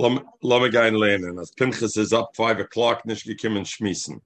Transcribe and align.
Lama 0.00 0.68
gein 0.70 0.94
lehnen. 0.94 1.40
As 1.40 1.50
Pinchas 1.50 1.96
is 1.96 2.12
up 2.12 2.30
five 2.34 2.58
o'clock, 2.58 3.04
nicht 3.04 3.26
gekommen 3.26 3.64
schmissen. 3.64 4.20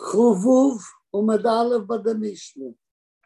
Chuvuv 0.00 0.80
umedalev 1.14 1.86
bei 1.86 1.98
der 1.98 2.14
Mishnah. 2.14 2.72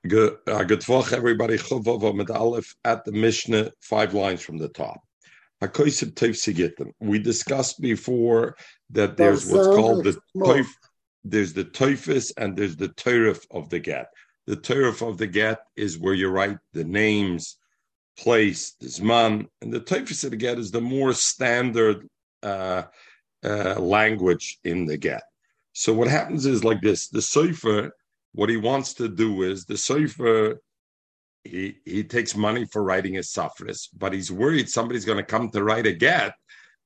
Good, 0.06 0.38
uh, 0.46 0.64
good 0.64 0.80
Woche, 0.80 1.12
everybody. 1.12 1.56
Chuvov 1.56 2.14
mit 2.14 2.30
Aleph 2.30 2.75
at 2.85 3.04
the 3.04 3.12
Mishnah, 3.12 3.72
five 3.80 4.14
lines 4.14 4.43
from 4.43 4.59
the 4.59 4.69
top. 4.69 5.01
Hakoisib 5.62 6.14
Teif 6.14 6.37
Sigitten. 6.37 6.93
We 7.00 7.18
discussed 7.18 7.80
before 7.80 8.56
that 8.90 9.16
there's 9.16 9.50
what's 9.50 9.66
called 9.66 10.04
the 10.04 10.16
Teif, 10.36 10.66
there's 11.24 11.52
the 11.52 11.64
Teufis 11.64 12.32
and 12.36 12.56
there's 12.56 12.76
the 12.76 12.88
Teurif 12.88 13.45
of 13.50 13.68
the 13.70 13.79
Get. 13.79 14.06
The 14.46 14.56
Teurif 14.56 15.06
of 15.06 15.18
the 15.18 15.26
Get 15.26 15.60
is 15.76 15.98
where 15.98 16.14
you 16.14 16.29
write 16.29 16.58
the 16.72 16.84
names, 16.84 17.58
place, 18.19 18.73
the 18.80 18.89
Zman, 18.89 19.46
and 19.62 19.73
the 19.73 19.80
Teufis 19.80 20.25
of 20.25 20.30
the 20.30 20.37
Get 20.37 20.59
is 20.59 20.71
the 20.71 20.80
more 20.80 21.12
standard 21.12 22.07
uh, 22.43 22.83
uh, 23.45 23.80
language 23.80 24.59
in 24.65 24.87
the 24.87 24.97
Get. 24.97 25.23
So 25.73 25.92
what 25.92 26.09
happens 26.09 26.45
is 26.45 26.65
like 26.65 26.80
this: 26.83 27.09
the 27.09 27.23
Sefer, 27.23 27.92
what 28.33 28.51
he 28.51 28.56
wants 28.56 28.95
to 28.95 29.09
do 29.09 29.42
is 29.42 29.65
the 29.65 29.78
Sefer 29.78 30.61
he 31.45 31.77
he 31.84 32.05
takes 32.05 32.37
money 32.37 32.66
for 32.66 32.83
writing 32.83 33.15
his 33.15 33.33
safras, 33.33 33.89
but 33.97 34.12
he's 34.12 34.30
worried 34.30 34.69
somebody's 34.69 35.05
going 35.05 35.19
to 35.19 35.25
come 35.25 35.50
to 35.50 35.64
write 35.64 35.87
a 35.87 35.92
get, 35.92 36.34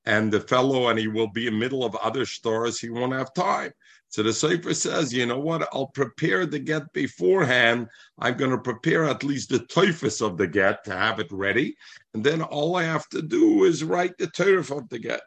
and 0.05 0.33
the 0.33 0.41
fellow 0.41 0.89
and 0.89 0.99
he 0.99 1.09
will 1.09 1.29
be 1.29 1.47
in 1.47 1.59
middle 1.59 1.85
of 1.85 1.95
other 1.97 2.25
stores. 2.27 2.79
He 2.79 2.91
won't 2.91 3.13
have 3.13 3.35
time. 3.35 3.73
So 4.13 4.23
the 4.23 4.31
Sefer 4.35 4.75
says, 4.75 5.11
you 5.11 5.25
know 5.25 5.39
what? 5.39 5.67
I'll 5.73 5.87
prepare 5.87 6.45
the 6.45 6.59
get 6.59 6.93
beforehand. 6.93 7.89
I'm 8.19 8.37
going 8.37 8.51
to 8.51 8.59
prepare 8.59 9.05
at 9.05 9.25
least 9.25 9.49
the 9.49 9.61
toifus 9.61 10.21
of 10.21 10.37
the 10.37 10.47
get 10.47 10.85
to 10.85 10.93
have 10.93 11.19
it 11.19 11.33
ready, 11.33 11.75
and 12.13 12.23
then 12.23 12.43
all 12.43 12.77
I 12.77 12.83
have 12.83 13.09
to 13.09 13.23
do 13.23 13.65
is 13.65 13.83
write 13.83 14.19
the 14.19 14.27
turf 14.27 14.71
of 14.71 14.87
the 14.91 14.99
get. 14.99 15.23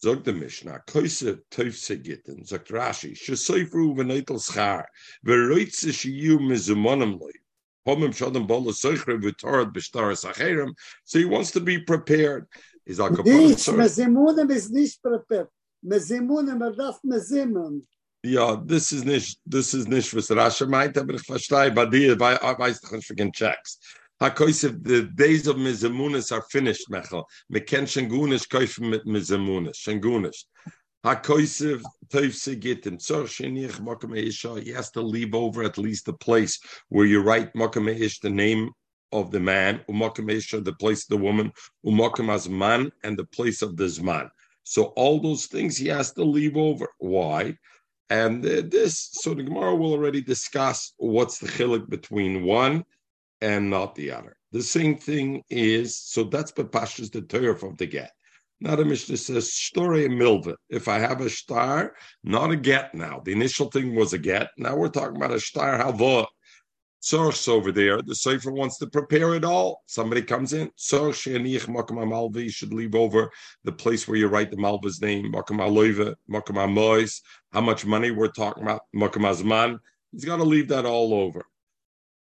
Zog 0.00 0.22
the 0.22 0.32
Mishnah, 0.32 0.78
Koise 0.86 1.40
Teufse 1.50 2.00
Gitten, 2.02 2.44
sagt 2.44 2.68
Rashi, 2.68 3.18
Shesoifru 3.18 3.96
v'neitel 3.96 4.38
schar, 4.38 4.84
v'roitze 5.26 5.90
shiyu 5.90 6.38
mizumonimli, 6.38 7.32
so 11.04 11.18
he 11.18 11.24
wants 11.24 11.50
to 11.50 11.60
be 11.60 11.78
prepared. 11.80 12.46
He's 12.86 13.00
like 13.00 13.18
a 13.18 13.22
Nicht, 13.22 13.66
mezimunem 13.68 14.50
is 14.50 14.70
nicht 14.70 15.02
prepared. 15.02 15.48
Mezimunem, 15.84 16.62
er 16.62 16.72
darf 16.72 17.00
mezimunem. 17.04 17.82
Ja, 18.22 18.56
this 18.56 18.92
is 18.92 19.04
nicht, 19.04 19.38
this 19.46 19.72
is 19.72 19.88
nicht, 19.88 20.14
was 20.14 20.28
Rashi 20.28 20.66
meint, 20.66 20.98
aber 20.98 21.14
ich 21.14 21.22
verstehe, 21.22 21.70
bei 21.70 21.86
dir, 21.86 22.16
bei, 22.16 22.36
wegen 22.36 23.32
Checks. 23.32 23.78
HaKoisef, 24.20 24.84
the 24.84 25.04
days 25.14 25.46
of 25.46 25.56
Mizemunis 25.56 26.30
are 26.30 26.42
finished, 26.50 26.90
Mechel. 26.90 27.24
Me 27.48 27.60
ken 27.60 27.86
Shengunish 27.86 28.46
kaufen 28.46 28.90
mit 28.90 29.06
Mizemunis, 29.06 29.78
Shengunish. 29.78 30.44
HaKoisef 31.02 31.82
Teufse 32.08 32.60
Gittim. 32.60 32.98
Tzor 32.98 33.24
Shenich 33.24 33.80
Makam 33.80 34.14
Isha. 34.14 34.60
He 34.60 34.70
has 34.72 34.90
to 34.90 35.00
leave 35.00 35.34
over 35.34 35.62
at 35.62 35.78
least 35.78 36.04
the 36.04 36.12
place 36.12 36.60
where 36.90 37.06
you 37.06 37.22
write 37.22 37.54
Makam 37.54 37.88
Ish, 37.88 38.20
the 38.20 38.28
name 38.28 38.70
of 39.10 39.30
the 39.30 39.40
man, 39.40 39.80
Umakam 39.88 40.30
Isha, 40.30 40.60
the 40.60 40.74
place 40.74 41.04
of 41.04 41.08
the 41.08 41.24
woman, 41.24 41.50
Umakam 41.86 42.28
Azman, 42.28 42.92
and 43.02 43.18
the 43.18 43.24
place 43.24 43.62
of 43.62 43.78
the 43.78 43.84
Zman. 43.84 44.28
So 44.64 44.92
all 44.96 45.18
those 45.18 45.46
things 45.46 45.78
he 45.78 45.88
has 45.88 46.12
to 46.12 46.24
leave 46.24 46.58
over. 46.58 46.92
Why? 46.98 47.56
And 48.10 48.42
this, 48.42 49.08
so 49.12 49.34
the 49.34 49.44
Gemara 49.44 49.74
will 49.76 49.92
already 49.92 50.20
discuss 50.20 50.92
what's 50.98 51.38
the 51.38 51.46
chilik 51.46 51.88
between 51.88 52.42
one 52.42 52.84
and 53.40 53.70
not 53.70 53.94
the 53.94 54.10
other. 54.10 54.36
The 54.50 54.62
same 54.62 54.96
thing 54.96 55.44
is, 55.48 55.96
so 55.96 56.24
that's 56.24 56.50
Bepashas 56.50 57.12
the 57.12 57.22
turf 57.22 57.62
of 57.62 57.78
the 57.78 57.86
get. 57.86 58.10
Now 58.60 58.74
the 58.74 58.84
Mishnah 58.84 59.16
says 59.16 59.54
story 59.54 60.08
milva. 60.08 60.56
If 60.68 60.88
I 60.88 60.98
have 60.98 61.20
a 61.20 61.30
star, 61.30 61.94
not 62.24 62.50
a 62.50 62.56
get 62.56 62.94
now. 62.94 63.22
The 63.24 63.32
initial 63.32 63.70
thing 63.70 63.94
was 63.94 64.12
a 64.12 64.18
get. 64.18 64.50
Now 64.58 64.76
we're 64.76 64.88
talking 64.88 65.16
about 65.16 65.32
a 65.32 65.40
star 65.40 65.78
hava. 65.78 66.26
Source 67.02 67.48
over 67.48 67.72
there. 67.72 68.02
The 68.02 68.14
Sefer 68.14 68.52
wants 68.52 68.76
to 68.78 68.86
prepare 68.86 69.34
it 69.34 69.44
all. 69.44 69.82
Somebody 69.86 70.20
comes 70.20 70.52
in. 70.52 70.70
Source 70.76 71.26
malva. 71.26 72.42
You 72.42 72.50
should 72.50 72.74
leave 72.74 72.94
over 72.94 73.30
the 73.64 73.72
place 73.72 74.06
where 74.06 74.18
you 74.18 74.28
write 74.28 74.50
the 74.50 74.58
malva's 74.58 75.00
name. 75.00 75.32
Makam 75.32 75.60
aloiva. 75.60 76.14
Makam 76.30 76.72
mois. 76.72 77.22
How 77.52 77.62
much 77.62 77.86
money 77.86 78.10
we're 78.10 78.28
talking 78.28 78.64
about. 78.64 78.82
Makam 78.94 79.24
azman. 79.24 79.78
He's 80.12 80.26
got 80.26 80.36
to 80.36 80.44
leave 80.44 80.68
that 80.68 80.84
all 80.84 81.14
over. 81.14 81.46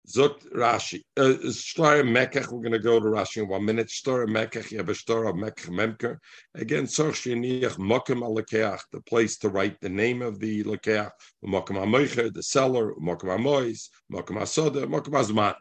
Zot 0.06 0.44
Rashi. 0.52 1.02
Uh, 1.16 1.50
Shtar 1.50 2.02
Mekach, 2.02 2.52
we're 2.52 2.60
going 2.60 2.72
to 2.72 2.78
go 2.78 3.00
to 3.00 3.06
Rashi 3.06 3.38
in 3.38 3.48
one 3.48 3.64
minute. 3.64 3.90
Shtar 3.90 4.26
Mekach, 4.26 4.66
Shtar 4.94 5.24
of 5.24 5.36
Mekach 5.36 5.68
Memker. 5.70 6.18
Again, 6.54 6.86
Sorch 6.86 7.22
Sheniach 7.22 7.78
Mokim 7.78 8.20
Alekeach, 8.20 8.80
the 8.92 9.00
place 9.02 9.38
to 9.38 9.48
write 9.48 9.80
the 9.80 9.88
name 9.88 10.20
of 10.20 10.38
the 10.40 10.62
Lekeach, 10.64 11.10
Mokim 11.44 11.76
HaMoicher, 11.76 12.32
the 12.32 12.42
seller, 12.42 12.92
Mokim 12.94 13.38
HaMois, 13.38 13.88
Mokim 14.12 14.36
HaSoda, 14.36 14.84
Mokim 14.84 15.12
HaZman. 15.12 15.54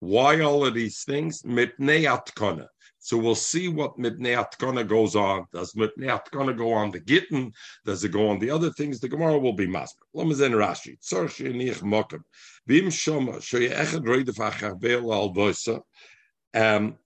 Why 0.00 0.40
all 0.40 0.66
of 0.66 0.74
these 0.74 1.02
things? 1.04 1.42
Mipnei 1.42 2.04
Atkona. 2.04 2.66
So 3.08 3.16
we'll 3.16 3.34
see 3.34 3.68
what 3.68 3.96
Mipnei 3.96 4.36
Atkona 4.36 4.86
goes 4.86 5.16
on. 5.16 5.46
Does 5.50 5.72
Mipnei 5.72 6.10
Atkona 6.10 6.54
go 6.54 6.74
on 6.74 6.90
the 6.90 7.00
Gittin? 7.00 7.54
Does 7.86 8.04
it 8.04 8.10
go 8.10 8.28
on 8.28 8.38
the 8.38 8.50
other 8.50 8.70
things? 8.70 9.00
The 9.00 9.08
Gemara 9.08 9.38
will 9.38 9.54
be 9.54 9.66
Masber. 9.66 10.04
Lamazen 10.14 10.52
Rashi. 10.52 10.98
Tzor 11.00 11.24
Sheniach 11.24 11.80
Mokim. 11.80 12.20
Vim 12.66 12.90
Shoma, 12.90 13.36
Shoye 13.36 13.72
Echad 13.72 14.04
Reidef 14.04 14.36
Achavel 14.36 15.10
Al 15.10 15.32
Voisa. 15.32 15.80
Um, 16.52 16.98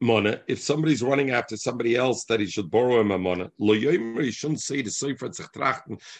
Mona, 0.00 0.40
if 0.48 0.60
somebody's 0.60 1.02
running 1.02 1.32
after 1.32 1.58
somebody 1.58 1.96
else 1.96 2.24
that 2.24 2.40
he 2.40 2.46
should 2.46 2.70
borrow 2.70 3.00
him 3.00 3.10
a 3.10 3.18
money, 3.18 3.48
you 3.58 4.32
shouldn't 4.32 4.62
say 4.62 4.82
to 4.82 4.90
Sefer 4.90 5.30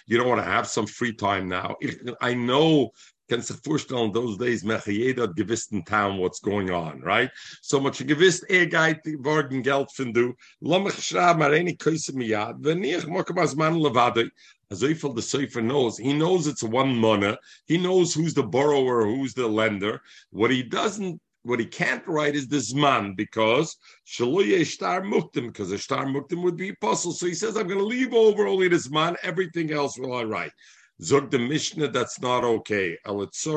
you 0.06 0.19
don't 0.19 0.28
want 0.28 0.43
to 0.43 0.51
have 0.51 0.66
some 0.66 0.87
free 0.87 1.15
time 1.15 1.49
now. 1.49 1.75
I 2.21 2.34
know 2.34 2.91
kannst 3.28 3.48
sich 3.48 3.56
vorstellen, 3.64 4.12
those 4.12 4.38
days, 4.38 4.64
meche 4.64 4.92
jeder 4.92 5.28
gewiss 5.28 5.70
in 5.72 5.84
town 5.84 6.18
what's 6.18 6.40
going 6.40 6.70
on, 6.70 7.00
right? 7.02 7.30
So 7.62 7.80
much 7.80 8.06
gewiss, 8.06 8.42
er 8.48 8.66
geht 8.66 9.04
worden 9.24 9.62
Geld 9.62 9.90
von 9.92 10.12
du, 10.12 10.34
lass 10.60 10.82
mich 10.82 11.04
schreiben, 11.04 11.38
maar 11.38 11.50
eine 11.50 11.76
Köse 11.76 12.14
mir 12.14 12.26
ja, 12.26 12.54
wenn 12.58 12.84
ich 12.84 13.06
mache 13.06 13.34
was 13.34 13.54
man 13.54 13.76
levade, 13.76 14.30
also 14.70 14.86
if 14.86 15.02
the 15.02 15.22
Sefer 15.22 15.62
knows, 15.62 15.98
he 15.98 16.12
knows 16.12 16.46
it's 16.46 16.62
one 16.62 16.94
money, 16.96 17.36
he 17.66 17.78
knows 17.78 18.14
who's 18.14 18.34
the 18.34 18.42
borrower, 18.42 19.04
who's 19.04 19.34
the 19.34 19.46
lender, 19.46 20.00
what 20.30 20.50
he 20.50 20.62
doesn't 20.62 21.20
what 21.44 21.60
he 21.60 21.66
can't 21.66 22.06
write 22.06 22.34
is 22.34 22.48
this 22.48 22.74
man 22.74 23.12
because 23.14 23.76
shaloye 24.06 24.64
star 24.64 25.02
muktim 25.02 25.48
because 25.48 25.70
a 25.72 25.78
star 25.78 26.06
muktim 26.06 26.42
would 26.42 26.56
be 26.56 26.70
apostle. 26.70 27.12
So 27.12 27.26
he 27.26 27.34
says, 27.34 27.56
I'm 27.56 27.68
going 27.68 27.78
to 27.78 27.84
leave 27.84 28.14
over 28.14 28.46
only 28.46 28.68
this 28.68 28.91
man. 28.91 29.14
Everything 29.22 29.70
else 29.70 29.98
will 29.98 30.14
I 30.14 30.24
write. 30.24 30.52
Zog 31.03 31.31
the 31.31 31.38
Mishnah, 31.38 31.88
that's 31.88 32.21
not 32.21 32.44
okay. 32.44 32.97
What's 33.05 33.43
the 33.43 33.50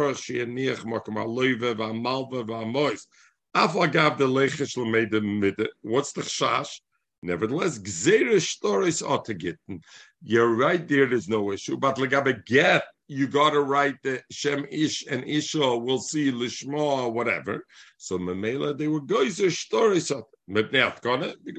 chash? 6.22 6.82
Nevertheless. 7.24 7.80
You're 10.24 10.56
right 10.56 10.88
there, 10.88 11.06
there's 11.06 11.30
no 11.30 11.52
issue. 11.52 11.78
But 11.78 11.98
legabe 11.98 12.46
get, 12.46 12.84
you 13.08 13.28
got 13.28 13.52
to 13.52 13.62
write 13.62 13.96
the 14.04 14.22
Shem 14.32 14.66
Ish 14.70 15.06
and 15.08 15.24
Isha, 15.24 15.78
we'll 15.78 16.00
see 16.00 16.32
Lishma 16.32 17.12
whatever. 17.12 17.66
So 17.98 18.18
Memela, 18.18 18.78
they 18.78 18.88
were 18.88 19.02
geyser 19.02 19.52
stories. 19.52 20.12
Mipnei 20.50 20.92
Atkona, 20.92 21.34
the 21.44 21.52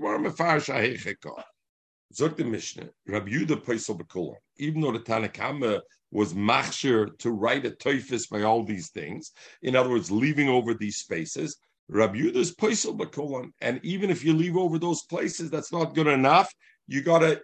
the 2.37 2.45
Mishnah, 2.45 2.89
Rabbi 3.07 3.31
Yudah 3.31 3.65
Paisel 3.65 4.01
Bekulah, 4.01 4.37
even 4.59 4.81
though 4.81 4.93
the 4.93 4.99
Tanakama 4.99 5.81
was 6.11 6.35
machshir 6.35 7.17
to 7.19 7.31
write 7.31 7.67
a 7.67 7.71
toifis 7.71 8.29
by 8.29 8.43
all 8.43 8.65
these 8.65 8.91
things, 8.91 9.33
in 9.63 9.77
other 9.77 9.91
words, 9.91 10.11
leaving 10.11 10.49
over 10.49 10.75
these 10.75 10.97
spaces, 10.97 11.59
Rabbi 11.89 12.19
Yudah's 12.19 12.55
Paisel 12.55 12.99
Bekulah, 12.99 13.51
and 13.61 13.81
even 13.83 14.11
if 14.11 14.25
you 14.25 14.35
leave 14.35 14.57
over 14.57 14.79
those 14.79 15.03
places, 15.05 15.51
that's 15.51 15.73
not 15.73 15.95
good 15.95 16.07
enough. 16.07 16.53
You 16.87 17.03
got 17.03 17.21
to, 17.21 17.41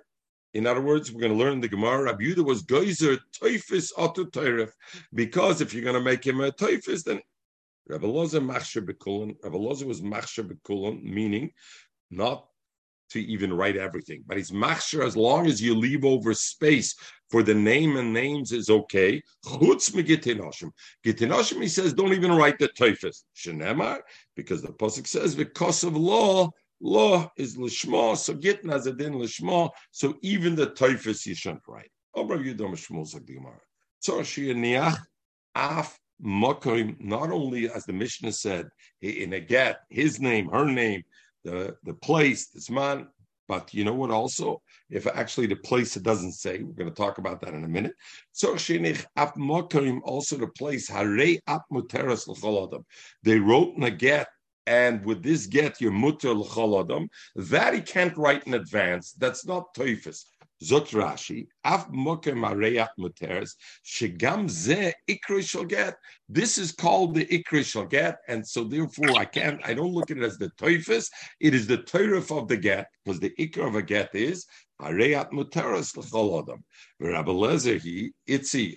in 0.52 0.66
other 0.66 0.82
words, 0.82 1.11
we're 1.11 1.20
going 1.20 1.32
to 1.32 1.38
learn 1.38 1.61
the 1.61 1.69
Gemara. 1.69 2.05
Rabbi 2.05 2.25
Yudah 2.25 2.44
was 2.44 2.62
geyser 2.62 3.19
toifis 3.40 3.93
atu 3.99 4.31
teirif, 4.31 4.70
because 5.12 5.60
if 5.60 5.72
you're 5.72 5.82
going 5.82 5.94
to 5.94 6.00
make 6.00 6.26
him 6.26 6.40
a 6.40 6.50
toifis, 6.50 7.05
then 7.05 7.20
Rabbi 7.88 8.06
Loza 8.06 8.40
machshir 8.40 8.87
bekulan. 8.87 9.37
Rabbi 9.43 9.56
Loza 9.56 9.84
was 9.84 10.00
machshir 10.00 10.50
bekulan, 10.50 11.02
meaning 11.02 11.50
not 12.10 12.46
to 13.11 13.21
even 13.21 13.53
write 13.53 13.77
everything. 13.77 14.23
But 14.27 14.37
he's 14.37 14.51
machshir 14.51 15.05
as 15.05 15.17
long 15.17 15.47
as 15.47 15.61
you 15.61 15.75
leave 15.75 16.05
over 16.05 16.35
space 16.35 16.95
for 17.31 17.43
the 17.43 17.55
name 17.55 17.97
and 17.97 18.12
names 18.12 18.53
is 18.53 18.71
okay. 18.71 19.23
Chutz 19.45 19.93
megitinoshim. 19.93 20.71
Gitinoshim, 21.05 21.62
he 21.62 21.69
says, 21.69 21.93
don't 21.93 22.12
even 22.12 22.33
write 22.33 22.59
the 22.59 22.69
teifus. 22.69 23.25
Shenemar, 23.37 24.01
because 24.37 24.62
the 24.62 24.69
pasuk 24.69 25.06
says, 25.06 25.35
because 25.35 25.85
of 25.85 25.97
law, 25.97 26.51
law 26.81 27.31
is 27.37 27.56
lishma, 27.56 28.17
so 28.17 28.35
gittin 28.35 28.71
as 28.71 28.87
a 28.87 28.93
din 28.93 29.15
lishma, 29.15 29.71
so 29.91 30.15
even 30.23 30.55
the 30.55 30.69
teifus 30.69 31.27
you 31.27 31.35
shouldn't 31.35 31.62
write. 31.67 31.91
Oh 32.15 32.25
bro, 32.25 32.39
you 32.39 32.55
don't 32.55 32.75
shmuzagdimara. 32.75 33.61
So 34.01 34.23
she 34.23 34.53
niach 34.55 34.99
af 35.55 35.99
Makoim, 36.23 36.97
not 37.01 37.31
only 37.31 37.69
as 37.69 37.85
the 37.85 37.93
Mishnah 37.93 38.33
said, 38.33 38.69
in 39.01 39.33
a 39.33 39.41
get, 39.41 39.81
his 39.91 40.21
name, 40.21 40.49
her 40.49 40.65
name, 40.65 41.03
the, 41.44 41.76
the 41.85 41.94
place, 41.94 42.49
this 42.49 42.70
man, 42.70 43.08
But 43.46 43.75
you 43.75 43.85
know 43.85 43.94
what? 43.94 44.11
Also, 44.11 44.62
if 44.91 45.06
actually 45.06 45.46
the 45.46 45.56
place 45.56 45.96
it 45.96 46.02
doesn't 46.02 46.32
say, 46.32 46.62
we're 46.62 46.73
going 46.73 46.88
to 46.88 46.94
talk 46.94 47.19
about 47.19 47.41
that 47.43 47.55
in 47.55 47.64
a 47.64 47.69
minute. 47.69 47.93
So 48.32 48.52
also 48.52 50.37
the 50.37 50.50
place 50.56 50.88
hare 50.88 51.37
ap 51.46 51.62
muteras 51.70 52.85
They 53.23 53.38
wrote 53.38 53.76
in 53.76 53.82
a 53.82 53.91
get 53.91 54.29
and 54.67 55.05
with 55.05 55.23
this 55.23 55.46
get 55.46 55.81
your 55.81 55.93
mutter 55.93 56.32
l'chol 56.32 57.08
that 57.37 57.75
he 57.75 57.81
can't 57.81 58.17
write 58.17 58.46
in 58.46 58.55
advance. 58.55 59.12
That's 59.12 59.46
not 59.46 59.75
toifus. 59.75 60.25
Zot 60.64 60.88
Rashi, 60.93 61.46
Av 61.64 61.90
Mokem 61.93 62.43
Areyat 62.43 62.88
Muteres, 62.99 63.50
Shegam 63.84 64.49
Ze 64.49 64.93
Ikri 65.08 65.43
shall. 65.43 65.94
This 66.28 66.56
is 66.58 66.72
called 66.72 67.14
the 67.14 67.26
Ikri 67.26 67.64
shall 67.64 67.88
and 68.28 68.46
so 68.46 68.64
therefore 68.64 69.16
I 69.16 69.25
can't, 69.26 69.61
I 69.64 69.75
don't 69.75 69.93
look 69.93 70.11
at 70.11 70.19
it 70.19 70.22
as 70.22 70.38
the 70.38 70.50
Toifus, 70.58 71.11
it 71.40 71.55
is 71.55 71.66
the 71.66 71.78
Toirif 71.78 72.37
of 72.37 72.49
the 72.49 72.56
get, 72.56 72.87
because 73.05 73.20
the 73.20 73.34
Ikr 73.38 73.66
of 73.66 73.75
a 73.75 73.82
get 73.82 74.14
is 74.14 74.46
Areyat 74.81 75.31
Muteres 75.31 75.97
L'chol 75.97 76.43
Adam. 76.43 76.65
Rabbi 77.00 77.31
itzi 78.29 78.76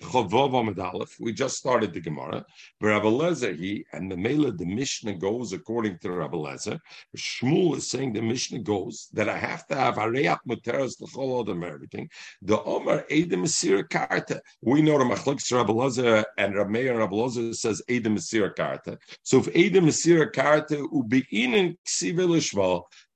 We 1.20 1.32
just 1.32 1.56
started 1.56 1.92
the 1.92 2.00
Gemara. 2.00 2.44
Rabbi 2.80 3.06
Lezer 3.06 3.56
he 3.56 3.84
and 3.92 4.10
the 4.10 4.16
Mela 4.16 4.52
the 4.52 4.64
Mishnah 4.64 5.14
goes 5.14 5.52
according 5.52 5.98
to 5.98 6.12
Rabbi 6.12 6.36
Lezer. 6.36 6.78
Shmuel 7.16 7.76
is 7.76 7.90
saying 7.90 8.12
the 8.12 8.22
Mishnah 8.22 8.60
goes 8.60 9.08
that 9.12 9.28
I 9.28 9.38
have 9.38 9.66
to 9.68 9.74
have 9.74 9.96
areyat 9.96 10.38
muteras 10.48 11.00
l'chol 11.00 11.42
adam 11.42 11.64
everything. 11.64 12.08
The 12.42 12.62
Omar 12.62 13.04
Edom 13.10 13.44
Mesira 13.44 13.88
Karta. 13.88 14.40
We 14.62 14.82
know 14.82 14.98
the 14.98 15.04
Machlokes 15.04 15.52
Rabbi 15.52 15.72
Lezer 15.72 16.24
and 16.36 16.54
Rabbi 16.54 16.70
Meir 16.70 16.98
Rabbi 16.98 17.14
Lezer 17.14 17.54
says 17.54 17.82
Edom 17.88 18.16
Mesira 18.16 18.54
Karta. 18.54 18.98
So 19.22 19.38
if 19.38 19.48
Edom 19.54 19.86
Mesira 19.86 20.32
Karta 20.32 20.76
ubiinin 20.76 21.76
ksiv 21.86 22.18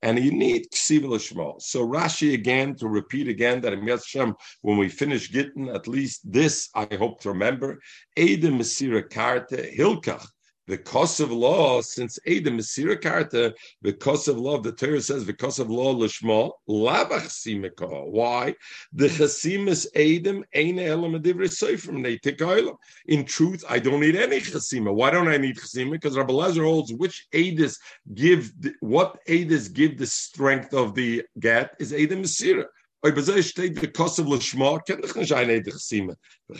and 0.03 0.19
you 0.19 0.31
need 0.31 0.69
ksiv 0.71 1.03
l'shmal. 1.07 1.61
So 1.61 1.87
Rashi 1.87 2.33
again 2.33 2.75
to 2.75 2.87
repeat 2.89 3.29
again 3.29 3.61
that 3.61 3.71
in 3.71 3.81
Yad 3.81 4.35
when 4.61 4.77
we 4.77 4.89
finish 4.89 5.31
getting 5.31 5.69
at 5.69 5.87
least 5.87 6.29
this, 6.29 6.69
I 6.75 6.87
hope 6.95 7.21
to 7.21 7.29
remember. 7.29 7.79
Ede 8.17 8.51
Mesira 8.59 9.01
Karte 9.09 9.73
Hilkach. 9.75 10.27
Because 10.65 11.19
of 11.19 11.31
law, 11.31 11.81
since 11.81 12.17
Ede 12.25 12.45
Mesira 12.45 12.99
Karta, 12.99 13.27
the 13.31 13.55
because 13.81 14.27
of 14.29 14.37
law, 14.37 14.59
the 14.59 14.71
Torah 14.71 15.01
says, 15.01 15.25
because 15.25 15.59
of 15.59 15.69
law, 15.69 15.93
Lishma, 15.93 16.51
Simeka. 16.69 18.09
Why? 18.09 18.55
The 18.93 19.07
Chasimas 19.07 19.87
Ein 19.95 20.79
Elam 20.79 21.13
Adivri 21.13 21.49
Seifrim 21.49 21.99
Neitik 21.99 22.77
In 23.07 23.25
truth, 23.25 23.65
I 23.67 23.79
don't 23.79 23.99
need 23.99 24.15
any 24.15 24.39
Chasima. 24.39 24.93
Why 24.93 25.11
don't 25.11 25.27
I 25.27 25.37
need 25.37 25.57
Chasima? 25.57 25.91
Because 25.91 26.17
Rabbi 26.17 26.31
Lezer 26.33 26.63
holds 26.63 26.93
which 26.93 27.27
Edis 27.33 27.77
give, 28.13 28.51
what 28.79 29.19
Edis 29.27 29.71
give 29.71 29.97
the 29.97 30.07
strength 30.07 30.73
of 30.73 30.95
the 30.95 31.23
get 31.39 31.75
is 31.79 31.93
Ede 31.93 32.11
Mesira. 32.11 32.65
Oy 33.05 33.11
bezay 33.11 33.41
steht 33.43 33.81
de 33.81 33.87
kosse 33.91 34.23
lo 34.23 34.39
schma 34.39 34.79
ken 34.79 35.01
ich 35.03 35.13
nicht 35.15 35.33
eine 35.33 35.61
de 35.61 35.71
sime 35.71 36.15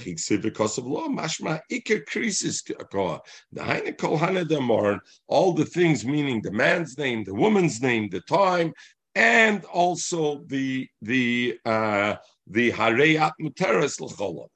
ich 0.05 0.19
sehe 0.19 0.37
de 0.37 0.51
kosse 0.51 0.81
lo 0.81 1.07
machma 1.07 1.61
ikke 1.71 2.05
krisis 2.05 2.61
ko 2.91 3.21
the 3.53 3.63
heine 3.63 3.93
kol 3.93 4.17
hanne 4.17 4.45
de 4.45 4.59
morn 4.59 4.99
all 5.29 5.53
the 5.53 5.63
things 5.63 6.03
meaning 6.03 6.41
the 6.41 6.51
man's 6.51 6.97
name 6.97 7.23
the 7.23 7.33
woman's 7.33 7.81
name 7.81 8.09
the 8.09 8.19
time 8.27 8.73
and 9.15 9.63
also 9.65 10.43
the 10.47 10.85
the 11.01 11.57
uh 11.65 12.15
the 12.47 12.71
hareyat 12.71 13.31
muteres 13.39 14.01
l'cholot 14.01 14.49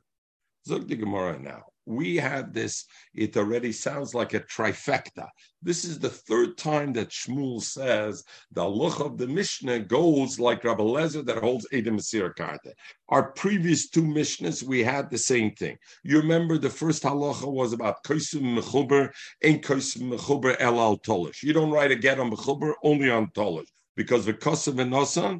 zog 0.67 0.89
the 0.89 0.95
gemara 0.97 1.39
now 1.39 1.63
we 1.87 2.17
had 2.17 2.53
this, 2.53 2.85
it 3.15 3.37
already 3.37 3.71
sounds 3.71 4.13
like 4.13 4.33
a 4.33 4.41
trifecta. 4.41 5.27
This 5.61 5.85
is 5.85 5.97
the 5.97 6.09
third 6.09 6.57
time 6.57 6.93
that 6.93 7.09
Shmuel 7.09 7.61
says 7.61 8.23
the 8.51 8.67
look 8.67 8.99
of 8.99 9.17
the 9.17 9.27
Mishnah 9.27 9.79
goes 9.79 10.39
like 10.39 10.63
Rabbi 10.63 10.83
Lezer 10.83 11.25
that 11.25 11.37
holds 11.37 11.65
Edom 11.71 11.97
Karta. 12.35 12.73
Our 13.09 13.31
previous 13.31 13.89
two 13.89 14.03
Mishnahs, 14.03 14.63
we 14.63 14.83
had 14.83 15.09
the 15.09 15.17
same 15.17 15.51
thing. 15.55 15.77
You 16.03 16.19
remember 16.19 16.57
the 16.57 16.69
first 16.69 17.03
halacha 17.03 17.51
was 17.51 17.73
about 17.73 18.03
Koisum 18.03 18.57
Mechuber, 18.57 19.09
ain't 19.41 19.63
Koisum 19.63 20.11
Mechuber 20.13 20.57
El 20.59 20.79
Al 20.79 20.97
Tolish. 20.99 21.41
You 21.41 21.53
don't 21.53 21.71
write 21.71 21.91
a 21.91 21.95
get 21.95 22.19
on 22.19 22.31
Mechuber, 22.31 22.73
only 22.83 23.09
on 23.09 23.27
Tolish. 23.31 23.67
Because 23.95 24.25
the 24.25 24.33
Kosav 24.33 24.79
and 24.79 24.93
Nosan, 24.93 25.39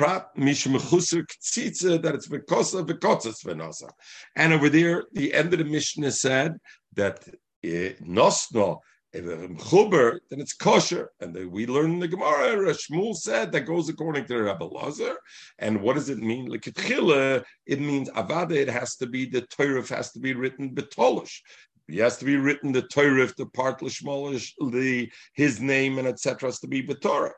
Ktsitza 0.00 2.02
that 2.02 2.14
it's 2.14 2.28
bekotzas 2.28 3.44
v'nasa. 3.44 3.90
And 4.36 4.52
over 4.52 4.68
there, 4.68 5.04
the 5.12 5.32
end 5.32 5.52
of 5.52 5.58
the 5.58 5.64
Mishnah 5.64 6.12
said 6.12 6.58
that 6.94 7.26
eh, 7.62 7.92
nosno 8.02 8.80
chuber, 9.14 10.18
then 10.28 10.40
it's 10.40 10.54
kosher. 10.54 11.10
And 11.20 11.50
we 11.50 11.66
learn 11.66 11.92
in 11.92 11.98
the 12.00 12.08
Gemara, 12.08 12.74
Shmuel 12.74 13.14
said 13.14 13.52
that 13.52 13.62
goes 13.62 13.88
according 13.88 14.26
to 14.26 14.42
Rabbi 14.42 14.64
Lazar. 14.64 15.16
And 15.58 15.80
what 15.80 15.94
does 15.94 16.08
it 16.08 16.18
mean? 16.18 16.52
It 16.52 17.80
means 17.80 18.10
avada. 18.10 18.52
It 18.52 18.68
has 18.68 18.96
to 18.96 19.06
be 19.06 19.26
the 19.26 19.42
Torah 19.42 19.86
has 19.88 20.12
to 20.12 20.18
be 20.18 20.34
written 20.34 20.74
betolish. 20.74 21.40
He 21.86 21.98
has 21.98 22.16
to 22.18 22.24
be 22.24 22.36
written 22.36 22.72
the 22.72 22.82
Torah, 22.82 23.30
the 23.36 23.46
part 23.46 23.80
lishmolish, 23.80 24.52
the 24.72 25.10
his 25.34 25.60
name 25.60 25.98
and 25.98 26.08
etc. 26.08 26.48
has 26.48 26.58
to 26.60 26.66
be 26.66 26.82
betorish 26.82 27.30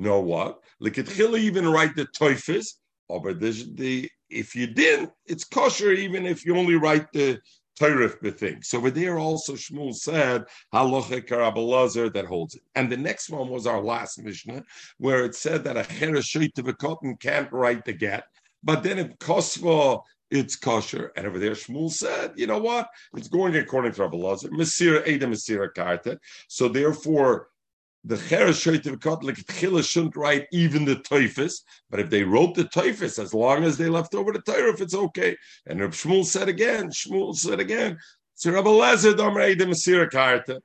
know 0.00 0.20
what? 0.20 0.60
Likitchila 0.82 1.38
even 1.38 1.68
write 1.68 1.94
the 1.96 2.06
toifis, 2.06 2.74
oh, 3.08 3.20
but 3.20 3.40
the 3.40 4.10
if 4.28 4.54
you 4.54 4.66
didn't, 4.68 5.10
it's 5.26 5.44
kosher 5.44 5.92
even 5.92 6.24
if 6.26 6.46
you 6.46 6.56
only 6.56 6.76
write 6.76 7.10
the 7.12 7.40
Torah 7.78 8.08
thing. 8.08 8.62
So 8.62 8.78
over 8.78 8.90
there 8.90 9.18
also 9.18 9.54
Shmuel 9.54 9.94
said 9.94 10.44
halacha 10.72 11.26
karabelazar 11.26 12.12
that 12.12 12.26
holds 12.26 12.54
it. 12.54 12.62
And 12.74 12.92
the 12.92 12.96
next 12.96 13.30
one 13.30 13.48
was 13.48 13.66
our 13.66 13.82
last 13.82 14.22
Mishnah, 14.22 14.62
where 14.98 15.24
it 15.24 15.34
said 15.34 15.64
that 15.64 15.76
a 15.76 15.82
chereshit 15.82 16.58
of 16.58 16.68
a 16.68 16.74
cotton 16.74 17.16
can't 17.16 17.50
write 17.52 17.84
the 17.84 17.92
get, 17.92 18.24
but 18.62 18.82
then 18.82 18.98
if 18.98 19.18
kosva 19.18 20.02
it's 20.30 20.56
kosher. 20.56 21.12
And 21.16 21.26
over 21.26 21.38
there, 21.38 21.52
Shmuel 21.52 21.90
said, 21.90 22.32
you 22.36 22.46
know 22.46 22.58
what? 22.58 22.88
It's 23.14 23.28
going 23.28 23.56
according 23.56 23.92
to 23.92 24.02
Rabbi 24.02 24.16
Lazar. 24.16 24.48
Mesira 24.50 25.06
Eda 25.06 25.26
Mesira 25.26 25.68
Karta. 25.74 26.18
So 26.48 26.68
therefore, 26.68 27.48
the 28.04 28.16
Cheres 28.16 28.58
Shoitiv 28.58 29.22
like 29.22 29.36
Tchila 29.36 29.86
shouldn't 29.86 30.16
write 30.16 30.46
even 30.52 30.84
the 30.84 30.96
Teufis, 30.96 31.62
but 31.90 32.00
if 32.00 32.08
they 32.08 32.22
wrote 32.22 32.54
the 32.54 32.64
Teufis, 32.64 33.22
as 33.22 33.34
long 33.34 33.64
as 33.64 33.76
they 33.76 33.88
left 33.88 34.14
over 34.14 34.32
the 34.32 34.40
Torah, 34.40 34.74
it's 34.80 34.94
okay. 34.94 35.36
And 35.66 35.80
Reb 35.80 35.92
Shmuel 35.92 36.24
said 36.24 36.48
again, 36.48 36.90
Shmuel 36.90 37.36
said 37.36 37.60
again, 37.60 37.98
so 38.34 38.52
Rabbi 38.52 38.70
Lezer 38.70 39.12
Domer 39.12 39.54
Eidem 39.54 39.68
Asira 39.68 40.10
Karta. 40.10 40.62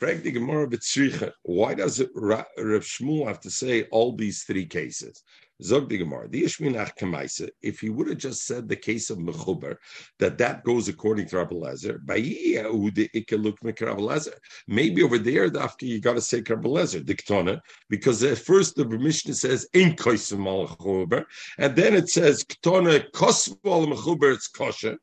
Why 0.00 1.74
does 1.74 2.00
Reb 2.14 2.46
Shmuel 2.56 3.26
have 3.26 3.40
to 3.40 3.50
say 3.50 3.82
all 3.90 4.16
these 4.16 4.44
three 4.44 4.66
cases? 4.66 5.22
The 5.62 5.80
the 6.30 6.42
Ishminach 6.42 7.50
if 7.60 7.80
he 7.80 7.90
would 7.90 8.08
have 8.08 8.16
just 8.16 8.46
said 8.46 8.66
the 8.66 8.76
case 8.76 9.10
of 9.10 9.18
Mechuber, 9.18 9.76
that 10.18 10.38
that 10.38 10.64
goes 10.64 10.88
according 10.88 11.26
to 11.26 11.36
Rabbi 11.36 11.54
Lezer, 11.54 11.98
maybe 14.66 15.02
over 15.02 15.18
there, 15.18 15.58
after 15.58 15.84
you 15.84 16.00
got 16.00 16.14
to 16.14 16.22
say 16.22 16.42
Rabbi 16.48 16.66
Lezer, 16.66 17.04
Diktona, 17.04 17.60
because 17.90 18.22
at 18.22 18.38
first 18.38 18.76
the 18.76 18.86
Mishnah 18.86 19.34
says, 19.34 19.68
Mechuber, 19.74 21.26
and 21.58 21.76
then 21.76 21.94
it 21.94 22.08
says, 22.08 22.42
Ktona 22.44 23.10
Kosval 23.10 23.86
Mechuber, 23.92 24.32
it's 24.32 24.48
kosher, 24.48 24.96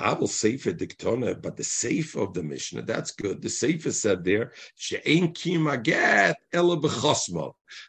Abel 0.00 0.26
Sefer 0.26 0.72
Diktona, 0.72 1.40
but 1.40 1.56
the 1.56 1.64
safe 1.64 2.16
of 2.16 2.34
the 2.34 2.42
Mishnah, 2.42 2.82
that's 2.82 3.12
good. 3.12 3.42
The 3.42 3.48
Sefer 3.48 3.92
said 3.92 4.24
there, 4.24 4.52
She'ein 4.76 5.32
Kim 5.32 5.64
Agat 5.64 6.34
Ela. 6.52 6.80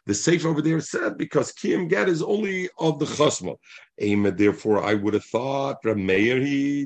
The 0.06 0.14
safe 0.14 0.46
over 0.46 0.62
there 0.62 0.80
said 0.80 1.18
because 1.18 1.52
Kim 1.52 1.88
Get 1.88 2.08
is 2.08 2.22
only 2.22 2.68
of 2.78 2.98
the 2.98 3.06
Chosmo. 3.06 3.58
Therefore, 3.98 4.84
I 4.84 4.94
would 4.94 5.14
have 5.14 5.24
thought 5.24 5.82
the 5.82 5.94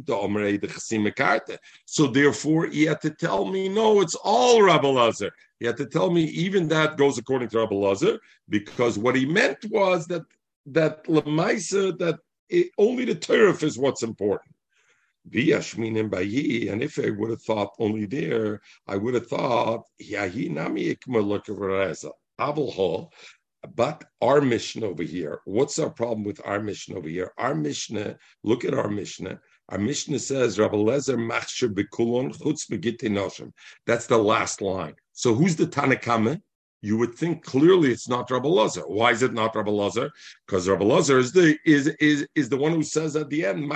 the 0.06 1.59
So 1.87 2.06
therefore, 2.06 2.66
he 2.66 2.85
had 2.85 3.00
to 3.02 3.11
tell 3.11 3.45
me, 3.47 3.68
no, 3.68 4.00
it's 4.00 4.14
all 4.16 4.62
Rabbi 4.62 4.88
Lazar. 4.88 5.33
He 5.61 5.66
had 5.66 5.76
to 5.78 5.87
tell 5.87 6.11
me 6.11 6.25
even 6.25 6.68
that 6.68 6.97
goes 6.97 7.18
according 7.18 7.49
to 7.50 7.59
Rabbi 7.59 7.75
Lazar, 7.75 8.18
because 8.49 8.99
what 8.99 9.16
he 9.16 9.25
meant 9.26 9.64
was 9.71 10.06
that 10.06 10.23
that 10.66 11.04
Lamaisa 11.04 11.97
that 11.99 12.18
it, 12.49 12.71
only 12.78 13.04
the 13.04 13.14
Torah 13.14 13.56
is 13.64 13.78
what's 13.78 14.02
important. 14.02 14.55
Viyashminim 15.30 16.11
bayi, 16.11 16.71
and 16.71 16.83
if 16.83 16.99
I 16.99 17.11
would 17.11 17.30
have 17.30 17.42
thought 17.42 17.73
only 17.78 18.06
there, 18.06 18.61
I 18.87 18.97
would 18.97 19.14
have 19.14 19.26
thought 19.26 19.85
yahi 19.99 20.49
nami 20.49 20.95
ikma 20.95 23.09
But 23.75 24.04
our 24.23 24.40
mission 24.40 24.85
over 24.85 25.02
here, 25.02 25.40
what's 25.45 25.78
our 25.78 25.90
problem 25.90 26.25
with 26.25 26.40
our 26.45 26.61
mission 26.61 26.97
over 26.97 27.09
here? 27.09 27.33
Our 27.38 27.54
Mishnah, 27.54 28.16
look 28.45 28.64
at 28.64 28.75
our 28.75 28.88
Mishnah. 28.88 29.40
Our 29.71 29.78
Mishnah 29.78 30.21
says, 30.21 30.61
Rabbi 30.61 30.76
Lezer 30.76 31.16
machsher 31.16 31.75
bekulon 31.75 32.33
chutz. 32.33 33.52
That's 33.87 34.06
the 34.06 34.18
last 34.18 34.62
line. 34.62 34.95
So 35.12 35.35
who's 35.35 35.56
the 35.56 35.66
Tanakama? 35.66 36.40
You 36.86 36.96
would 36.96 37.14
think 37.16 37.44
clearly 37.44 37.90
it's 37.90 38.08
not 38.08 38.30
Rabbi 38.30 38.48
Lazar. 38.48 38.82
Why 38.82 39.10
is 39.10 39.22
it 39.24 39.32
not 39.32 39.56
Rabbi 39.56 39.72
Lazar? 39.72 40.08
Because 40.46 40.68
Rabbi 40.68 40.84
Lazar 40.84 41.18
is 41.18 41.32
the 41.32 41.58
is 41.66 41.88
is 42.10 42.28
is 42.36 42.48
the 42.48 42.56
one 42.56 42.72
who 42.72 42.84
says 42.84 43.16
at 43.16 43.28
the 43.28 43.44
end, 43.44 43.68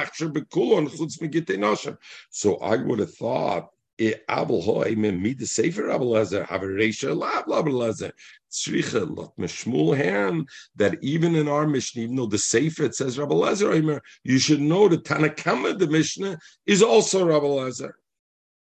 So 2.31 2.57
I 2.59 2.77
would 2.77 2.99
have 3.01 3.15
thought 3.15 3.71
me 3.99 5.35
the 5.35 5.47
sefer 5.47 5.83
Lezer 5.83 6.47
have 6.47 6.63
a 6.63 6.69
ratio 6.69 7.13
lab 7.15 7.47
Lezer 7.47 8.13
tzricha 8.51 9.03
lot 9.17 10.47
that 10.77 10.99
even 11.03 11.35
in 11.35 11.49
our 11.49 11.67
Mishnah, 11.67 12.03
even 12.03 12.17
though 12.17 12.27
the 12.27 12.39
sefer 12.39 12.85
it 12.85 12.95
says 12.95 13.19
Rabbi 13.19 13.35
Lezer, 13.35 14.01
you 14.23 14.39
should 14.39 14.61
know 14.61 14.89
that 14.89 15.05
Tanakama 15.05 15.77
the 15.77 15.89
Mishnah 15.89 16.39
is 16.65 16.83
also 16.83 17.27
Rabbi 17.27 17.47
Lezer. 17.47 17.93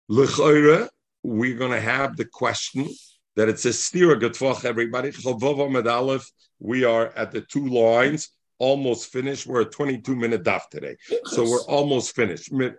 L'chayre, 0.08 0.88
we're 1.24 1.58
going 1.58 1.72
to 1.72 1.80
have 1.80 2.16
the 2.16 2.24
question 2.24 2.88
that 3.37 3.49
it's 3.49 3.64
a 3.64 3.71
stira 3.71 4.21
getfach 4.21 4.64
everybody. 4.64 5.12
We 6.59 6.85
are 6.85 7.09
at 7.16 7.31
the 7.33 7.43
two 7.43 7.66
lines 7.69 8.31
almost 8.59 9.12
finished. 9.12 9.47
We're 9.47 9.61
a 9.61 9.66
22 9.66 10.16
minute 10.16 10.43
daf 10.43 10.69
today. 10.71 10.97
So 11.26 11.45
we're 11.45 11.64
almost 11.64 12.16
finished. 12.16 12.50
What 12.50 12.78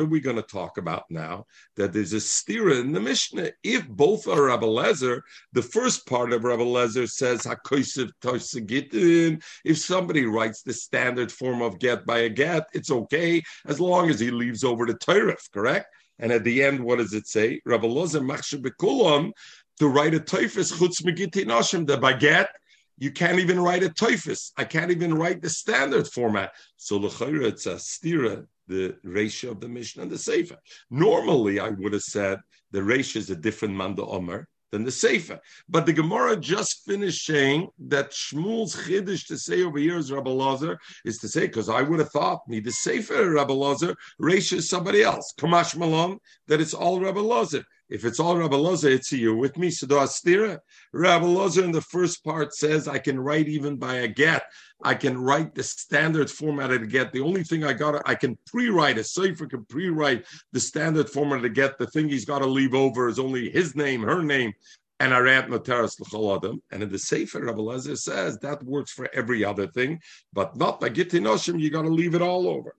are 0.00 0.04
we 0.04 0.20
going 0.20 0.36
to 0.36 0.42
talk 0.42 0.76
about 0.78 1.04
now? 1.08 1.46
That 1.76 1.92
there's 1.94 2.12
a 2.12 2.16
stira 2.16 2.80
in 2.80 2.92
the 2.92 3.00
Mishnah. 3.00 3.52
If 3.62 3.88
both 3.88 4.28
are 4.28 4.46
Rabbi 4.46 4.66
Lezer, 4.66 5.22
the 5.52 5.62
first 5.62 6.06
part 6.06 6.32
of 6.32 6.44
Rabbi 6.44 6.64
Lezer 6.64 7.08
says 7.08 7.42
Tosagitin. 8.20 9.42
If 9.64 9.78
somebody 9.78 10.26
writes 10.26 10.62
the 10.62 10.74
standard 10.74 11.32
form 11.32 11.62
of 11.62 11.78
get 11.78 12.04
by 12.04 12.18
a 12.18 12.28
get, 12.28 12.68
it's 12.74 12.90
okay 12.90 13.42
as 13.64 13.80
long 13.80 14.10
as 14.10 14.20
he 14.20 14.30
leaves 14.30 14.64
over 14.64 14.84
the 14.84 14.94
Torah, 14.94 15.36
correct? 15.54 15.86
And 16.18 16.32
at 16.32 16.44
the 16.44 16.62
end, 16.62 16.80
what 16.80 16.98
does 16.98 17.12
it 17.12 17.26
say? 17.26 17.60
Rabbi 17.64 17.86
Lezer 17.86 18.24
Machshav 18.24 19.32
to 19.78 19.88
write 19.88 20.14
a 20.14 20.20
Toifis 20.20 20.72
Chutz 20.72 21.02
Megiti 21.02 21.44
Nashim, 21.44 21.86
the 21.86 21.98
baguette 21.98 22.48
you 22.98 23.10
can't 23.10 23.38
even 23.38 23.60
write 23.60 23.82
a 23.82 23.90
typhus. 23.90 24.52
I 24.56 24.64
can't 24.64 24.90
even 24.90 25.14
write 25.14 25.42
the 25.42 25.50
standard 25.50 26.08
format. 26.08 26.52
So 26.76 26.96
l'chayra 26.96 27.44
it's 27.48 27.66
a 27.66 27.74
stira, 27.74 28.46
the 28.68 28.96
ratio 29.04 29.50
of 29.50 29.60
the 29.60 29.68
Mishnah 29.68 30.02
and 30.02 30.10
the 30.10 30.18
Sefer. 30.18 30.56
Normally, 30.90 31.60
I 31.60 31.70
would 31.70 31.92
have 31.92 32.02
said 32.02 32.40
the 32.70 32.82
ratio 32.82 33.20
is 33.20 33.30
a 33.30 33.36
different 33.36 33.74
manda 33.74 34.04
omer 34.04 34.48
than 34.72 34.84
the 34.84 34.90
Sefer. 34.90 35.40
But 35.68 35.86
the 35.86 35.92
Gemara 35.92 36.36
just 36.36 36.84
finished 36.84 37.26
saying 37.26 37.68
that 37.86 38.10
Shmuel's 38.10 38.74
chiddush 38.74 39.26
to 39.28 39.38
say 39.38 39.62
over 39.62 39.78
here 39.78 39.98
is 39.98 40.12
Rabbi 40.12 40.30
Lazar 40.30 40.78
is 41.04 41.18
to 41.18 41.28
say 41.28 41.46
because 41.46 41.68
I 41.68 41.82
would 41.82 41.98
have 41.98 42.10
thought 42.10 42.48
me 42.48 42.60
the 42.60 42.72
Sefer 42.72 43.30
Rabbi 43.30 43.52
Lazar 43.52 43.96
ratio 44.18 44.58
is 44.58 44.68
somebody 44.68 45.02
else. 45.02 45.32
Kamash 45.38 45.76
Malon 45.76 46.18
that 46.48 46.60
it's 46.60 46.74
all 46.74 47.00
Rabbi 47.00 47.20
Lazar. 47.20 47.64
If 47.88 48.04
it's 48.04 48.18
all 48.18 48.36
Rabbi 48.36 48.56
it's 48.56 49.12
you 49.12 49.36
with 49.36 49.56
me. 49.56 49.70
So 49.70 49.86
do 49.86 49.94
Astira. 49.94 50.58
Rabbi 50.92 51.26
in 51.62 51.70
the 51.70 51.80
first 51.80 52.24
part 52.24 52.54
says 52.54 52.88
I 52.88 52.98
can 52.98 53.18
write 53.18 53.48
even 53.48 53.76
by 53.76 53.96
a 53.96 54.08
get. 54.08 54.44
I 54.82 54.94
can 54.94 55.16
write 55.16 55.54
the 55.54 55.62
standard 55.62 56.30
format 56.30 56.72
of 56.72 56.80
the 56.80 56.86
get. 56.86 57.12
The 57.12 57.20
only 57.20 57.44
thing 57.44 57.64
I 57.64 57.72
got, 57.72 58.02
I 58.04 58.14
can 58.14 58.36
pre-write. 58.46 58.98
A 58.98 59.04
cipher 59.04 59.46
can 59.46 59.64
pre-write 59.66 60.26
the 60.52 60.60
standard 60.60 61.08
format 61.08 61.38
of 61.38 61.42
the 61.42 61.48
get. 61.48 61.78
The 61.78 61.86
thing 61.86 62.08
he's 62.08 62.24
got 62.24 62.40
to 62.40 62.46
leave 62.46 62.74
over 62.74 63.08
is 63.08 63.18
only 63.18 63.50
his 63.50 63.76
name, 63.76 64.02
her 64.02 64.22
name, 64.22 64.52
and 64.98 65.12
Arat 65.12 65.48
Noteras 65.48 66.00
L'chol 66.00 66.58
And 66.70 66.82
in 66.82 66.90
the 66.90 66.98
Sefer, 66.98 67.44
Rabbi 67.44 67.58
Lezer 67.58 67.96
says 67.96 68.38
that 68.38 68.62
works 68.62 68.92
for 68.92 69.08
every 69.12 69.44
other 69.44 69.66
thing, 69.66 70.00
but 70.32 70.56
not 70.56 70.80
by 70.80 70.90
Gittinoshim. 70.90 71.60
You 71.60 71.70
got 71.70 71.82
to 71.82 71.88
leave 71.88 72.14
it 72.14 72.22
all 72.22 72.48
over. 72.48 72.74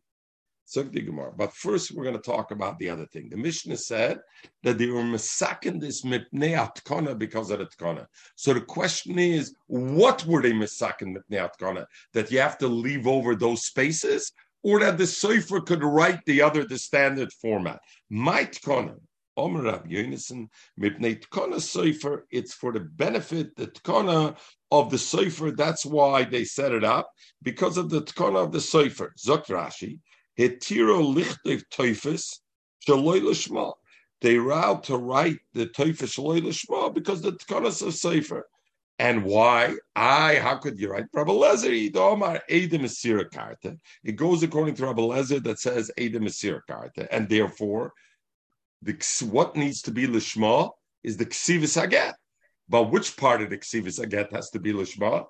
But 0.75 1.53
first, 1.53 1.91
we're 1.91 2.03
going 2.03 2.15
to 2.15 2.21
talk 2.21 2.51
about 2.51 2.77
the 2.77 2.89
other 2.89 3.05
thing. 3.05 3.29
The 3.29 3.37
Mishnah 3.37 3.77
said 3.77 4.19
that 4.63 4.77
they 4.77 4.87
were 4.87 5.01
misakin 5.01 5.79
this 5.79 6.03
mipnei 6.03 6.57
atkana 6.57 7.17
because 7.17 7.51
of 7.51 7.59
the 7.59 7.67
tkana. 7.67 8.05
So 8.35 8.53
the 8.53 8.61
question 8.61 9.17
is, 9.17 9.55
what 9.67 10.25
were 10.25 10.41
they 10.41 10.51
misakin 10.51 11.15
mipnei 11.15 11.49
atkana? 11.49 11.85
That 12.13 12.31
you 12.31 12.39
have 12.39 12.57
to 12.57 12.67
leave 12.67 13.07
over 13.07 13.33
those 13.35 13.63
spaces, 13.63 14.33
or 14.61 14.81
that 14.81 14.97
the 14.97 15.07
cipher 15.07 15.61
could 15.61 15.83
write 15.83 16.19
the 16.25 16.41
other, 16.41 16.65
the 16.65 16.77
standard 16.77 17.31
format. 17.31 17.79
My 18.09 18.43
tkana, 18.43 18.95
Omer 19.37 19.61
Rab 19.61 19.87
Yonason, 19.87 20.49
mipnei 20.77 21.61
cipher. 21.61 22.27
It's 22.29 22.53
for 22.53 22.73
the 22.73 22.81
benefit, 22.81 23.55
the 23.55 23.67
tkana 23.67 24.35
of 24.71 24.89
the 24.89 24.97
cipher. 24.97 25.51
That's 25.51 25.85
why 25.85 26.25
they 26.25 26.43
set 26.43 26.73
it 26.73 26.83
up 26.83 27.09
because 27.41 27.77
of 27.77 27.89
the 27.89 28.01
tkana 28.01 28.43
of 28.43 28.51
the 28.51 28.59
cipher. 28.59 29.13
Zok 29.17 29.45
Rashi. 29.45 29.99
Hetiro 30.37 31.01
lichtev 31.15 31.63
toifus 31.73 32.39
shaloi 32.87 33.21
l'shma. 33.21 33.73
They 34.21 34.37
out 34.37 34.85
to 34.85 34.97
write 34.97 35.37
the 35.53 35.67
toifus 35.67 36.15
shaloi 36.15 36.43
l'shma 36.43 36.93
because 36.93 37.21
the 37.21 37.33
tkanas 37.33 37.85
of 37.85 37.93
sefer. 37.93 38.45
And 38.99 39.23
why? 39.23 39.75
I, 39.95 40.35
how 40.35 40.57
could 40.57 40.79
you 40.79 40.89
write? 40.89 41.05
Rabbi 41.13 41.31
Lezer, 41.31 41.91
Idomar, 41.91 42.41
Asira 42.49 43.29
Karta. 43.31 43.77
It 44.03 44.13
goes 44.13 44.41
according 44.41 44.73
to 44.75 44.87
Rabbi 44.87 45.01
Lezer 45.01 45.43
that 45.43 45.59
says 45.59 45.91
Asira 45.99 46.61
Karta. 46.67 47.07
And 47.13 47.29
therefore, 47.29 47.93
the, 48.81 48.93
what 49.29 49.55
needs 49.55 49.83
to 49.83 49.91
be 49.91 50.07
Lishma 50.07 50.71
is 51.03 51.17
the 51.17 51.27
Ksivis 51.27 51.79
Aget. 51.79 52.13
But 52.69 52.91
which 52.91 53.15
part 53.17 53.41
of 53.41 53.51
the 53.51 53.57
Ksivis 53.57 54.03
Aget 54.03 54.31
has 54.33 54.49
to 54.51 54.59
be 54.59 54.73
Lishma? 54.73 55.25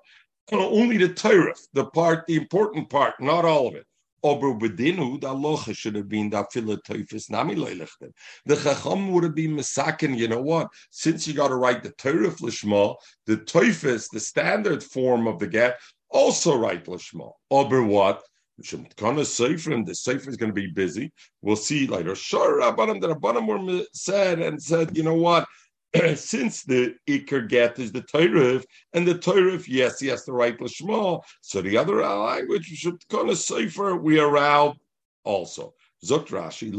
Only 0.50 0.96
the 0.96 1.12
Torah, 1.12 1.54
the 1.74 1.84
part, 1.86 2.26
the 2.26 2.36
important 2.36 2.88
part, 2.88 3.20
not 3.20 3.44
all 3.44 3.68
of 3.68 3.74
it. 3.74 3.86
Aber 4.24 4.54
bedinu, 4.54 5.20
the 5.20 5.28
locha 5.28 5.76
should 5.76 5.94
have 5.94 6.08
been 6.08 6.30
that 6.30 6.50
teufis 6.50 7.30
nami. 7.30 7.54
The 7.54 8.56
chacham 8.56 9.12
would 9.12 9.22
have 9.24 9.34
been 9.34 9.56
masakin, 9.56 10.16
you 10.18 10.26
know 10.26 10.42
what? 10.42 10.68
Since 10.90 11.28
you 11.28 11.34
got 11.34 11.48
to 11.48 11.54
write 11.54 11.82
the 11.82 11.90
Torah 11.90 12.30
lishma, 12.30 12.96
the 13.26 13.36
teufis, 13.36 14.10
the 14.10 14.18
standard 14.18 14.82
form 14.82 15.26
of 15.28 15.38
the 15.38 15.46
get, 15.46 15.78
also 16.10 16.56
write 16.56 16.86
lishma. 16.86 17.32
Aber 17.50 17.82
what? 17.82 18.22
Safer, 18.60 19.72
and 19.72 19.86
the 19.86 19.94
safer 19.94 20.28
is 20.28 20.36
going 20.36 20.50
to 20.50 20.60
be 20.60 20.66
busy. 20.66 21.12
We'll 21.42 21.54
see 21.54 21.86
later. 21.86 22.16
Sure, 22.16 22.60
Rabbanim, 22.60 23.00
the 23.00 23.14
Rabbanim 23.14 23.46
were 23.46 23.84
said 23.92 24.40
and 24.40 24.60
said, 24.60 24.96
you 24.96 25.04
know 25.04 25.14
what? 25.14 25.46
since 26.16 26.64
the 26.64 26.94
Iker 27.08 27.48
get 27.48 27.78
is 27.78 27.92
the 27.92 28.02
Torah, 28.02 28.62
and 28.92 29.06
the 29.06 29.16
Torah, 29.16 29.58
yes, 29.66 30.00
he 30.00 30.08
has 30.08 30.24
to 30.24 30.32
write 30.32 30.58
Lashma, 30.58 31.22
so 31.40 31.62
the 31.62 31.76
other 31.78 32.04
language 32.04 32.68
we 32.70 32.76
should 32.76 33.08
kind 33.08 33.30
of 33.30 33.38
safer, 33.38 33.96
we 33.96 34.18
are 34.18 34.36
out 34.36 34.76
also. 35.24 35.74
Zok 36.04 36.28
Rashi, 36.28 36.70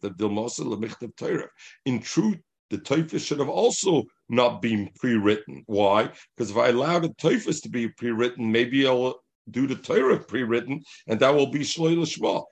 the 0.00 1.12
Torah. 1.16 1.48
In 1.84 2.00
truth, 2.00 2.38
the 2.70 2.78
Torah 2.78 3.18
should 3.18 3.38
have 3.38 3.50
also 3.50 4.04
not 4.28 4.62
been 4.62 4.90
pre-written. 4.98 5.62
Why? 5.66 6.10
Because 6.36 6.50
if 6.50 6.56
I 6.56 6.68
allow 6.68 6.98
the 6.98 7.10
Torah 7.10 7.38
to 7.38 7.68
be 7.68 7.88
pre-written, 7.88 8.50
maybe 8.50 8.86
I'll 8.86 9.20
do 9.50 9.66
the 9.66 9.76
Torah 9.76 10.18
pre-written, 10.18 10.82
and 11.06 11.20
that 11.20 11.34
will 11.34 11.48
be 11.50 11.60
Shloi 11.60 11.96
Lashma. 11.96 12.42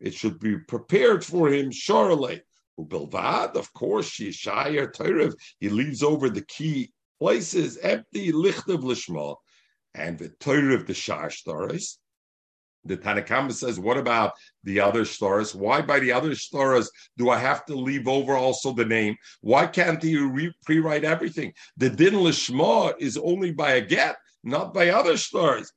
It 0.00 0.14
should 0.14 0.40
be 0.40 0.58
prepared 0.58 1.24
for 1.24 1.48
him, 1.48 1.70
Charlotte. 1.70 2.44
Bilvad, 2.84 3.56
of 3.56 3.72
course, 3.72 4.18
Yeshaya 4.18 4.92
Torah, 4.92 5.32
he 5.58 5.68
leaves 5.68 6.02
over 6.02 6.28
the 6.30 6.44
key 6.46 6.92
places, 7.18 7.76
empty 7.78 8.32
lichtav 8.32 8.82
lishma, 8.82 9.36
and 9.94 10.18
the 10.18 10.30
Torah 10.40 10.74
of 10.74 10.86
the 10.86 10.94
Shar 10.94 11.30
stories. 11.30 11.98
The 12.84 12.96
Tanakhama 12.96 13.52
says, 13.52 13.78
what 13.78 13.98
about 13.98 14.32
the 14.64 14.80
other 14.80 15.04
stars? 15.04 15.54
Why 15.54 15.82
by 15.82 16.00
the 16.00 16.12
other 16.12 16.34
stars 16.34 16.90
do 17.18 17.28
I 17.28 17.38
have 17.38 17.66
to 17.66 17.74
leave 17.74 18.08
over 18.08 18.34
also 18.34 18.72
the 18.72 18.86
name? 18.86 19.16
Why 19.42 19.66
can't 19.66 20.02
you 20.02 20.30
re- 20.30 20.54
pre-write 20.64 21.04
everything? 21.04 21.52
The 21.76 21.90
din 21.90 22.14
lishma 22.14 22.94
is 22.98 23.18
only 23.18 23.52
by 23.52 23.72
a 23.72 23.80
get, 23.82 24.16
not 24.42 24.72
by 24.72 24.88
other 24.88 25.18
stars. 25.18 25.70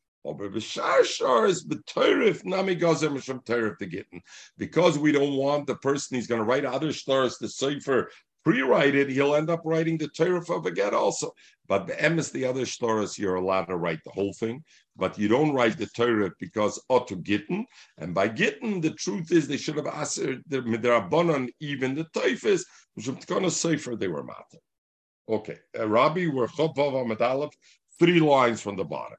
Because 4.57 4.97
we 4.97 5.11
don't 5.11 5.35
want 5.35 5.67
the 5.67 5.75
person 5.75 6.15
he's 6.15 6.27
going 6.27 6.39
to 6.39 6.45
write 6.45 6.65
other 6.65 6.93
stars 6.93 7.37
to 7.37 7.49
cipher 7.49 8.09
pre-write 8.43 8.95
it, 8.95 9.09
he'll 9.09 9.35
end 9.35 9.49
up 9.49 9.61
writing 9.63 9.97
the 9.97 10.07
Torah 10.09 10.43
of 10.49 10.65
a 10.65 10.71
get 10.71 10.93
also. 10.93 11.31
But 11.67 11.87
the 11.87 11.99
M 12.01 12.19
is 12.19 12.31
the 12.31 12.45
other 12.45 12.65
stories, 12.65 13.17
you're 13.17 13.35
allowed 13.35 13.65
to 13.65 13.77
write 13.77 13.99
the 14.03 14.11
whole 14.11 14.33
thing, 14.33 14.63
but 14.97 15.17
you 15.17 15.27
don't 15.27 15.53
write 15.53 15.77
the 15.77 15.87
Torah 15.87 16.31
because 16.39 16.83
to 17.07 17.15
gitten. 17.15 17.65
And 17.97 18.13
by 18.13 18.27
gitten, 18.27 18.81
the 18.81 18.91
truth 18.91 19.31
is 19.31 19.47
they 19.47 19.57
should 19.57 19.77
have 19.77 19.87
asked 19.87 20.17
the 20.17 20.61
midrabanon 20.61 21.49
even 21.59 21.95
the 21.95 22.07
to 23.43 23.51
say 23.51 23.77
for 23.77 23.95
they 23.95 24.09
were 24.09 24.23
matter. 24.23 24.59
Okay, 25.29 25.57
uh, 25.79 25.87
Rabbi, 25.87 26.27
we're 26.27 26.47
Chopov 26.47 27.51
three 27.97 28.19
lines 28.19 28.61
from 28.61 28.75
the 28.75 28.83
bottom 28.83 29.17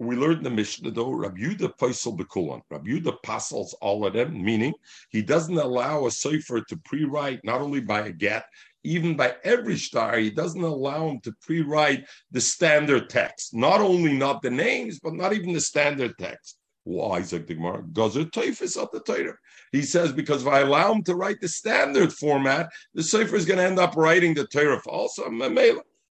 we 0.00 0.16
learned 0.16 0.44
the 0.44 0.50
Mishnah 0.50 0.92
though, 0.92 1.12
Rabbi 1.12 1.40
Yudah 1.40 1.76
Paisel 1.76 2.18
Bekulan. 2.18 2.62
Rabbi 2.70 2.88
Yudah 2.88 3.22
passes 3.22 3.74
all 3.82 4.06
of 4.06 4.14
them, 4.14 4.42
meaning 4.42 4.72
he 5.10 5.20
doesn't 5.20 5.58
allow 5.58 6.06
a 6.06 6.10
sefer 6.10 6.62
to 6.62 6.76
pre-write 6.78 7.44
not 7.44 7.60
only 7.60 7.80
by 7.80 8.06
a 8.06 8.12
get, 8.12 8.46
even 8.82 9.14
by 9.14 9.36
every 9.44 9.76
star, 9.76 10.16
he 10.16 10.30
doesn't 10.30 10.62
allow 10.62 11.06
him 11.06 11.20
to 11.20 11.32
pre-write 11.42 12.06
the 12.30 12.40
standard 12.40 13.10
text. 13.10 13.52
Not 13.54 13.82
only 13.82 14.14
not 14.14 14.40
the 14.40 14.50
names, 14.50 14.98
but 14.98 15.12
not 15.12 15.34
even 15.34 15.52
the 15.52 15.60
standard 15.60 16.16
text. 16.18 16.56
Why, 16.84 17.18
Isaac 17.18 17.46
Digmar? 17.46 17.92
Gazer 17.92 18.24
Teufis 18.24 18.82
at 18.82 18.90
the 18.90 19.00
Torah. 19.00 19.36
He 19.70 19.82
says, 19.82 20.12
because 20.12 20.42
if 20.42 20.48
I 20.48 20.60
allow 20.60 20.92
him 20.92 21.02
to 21.04 21.14
write 21.14 21.42
the 21.42 21.48
standard 21.48 22.10
format, 22.10 22.70
the 22.94 23.02
sefer 23.02 23.36
is 23.36 23.44
going 23.44 23.58
to 23.58 23.64
end 23.64 23.78
up 23.78 23.96
writing 23.96 24.32
the 24.32 24.46
Torah 24.46 24.80
also. 24.86 25.30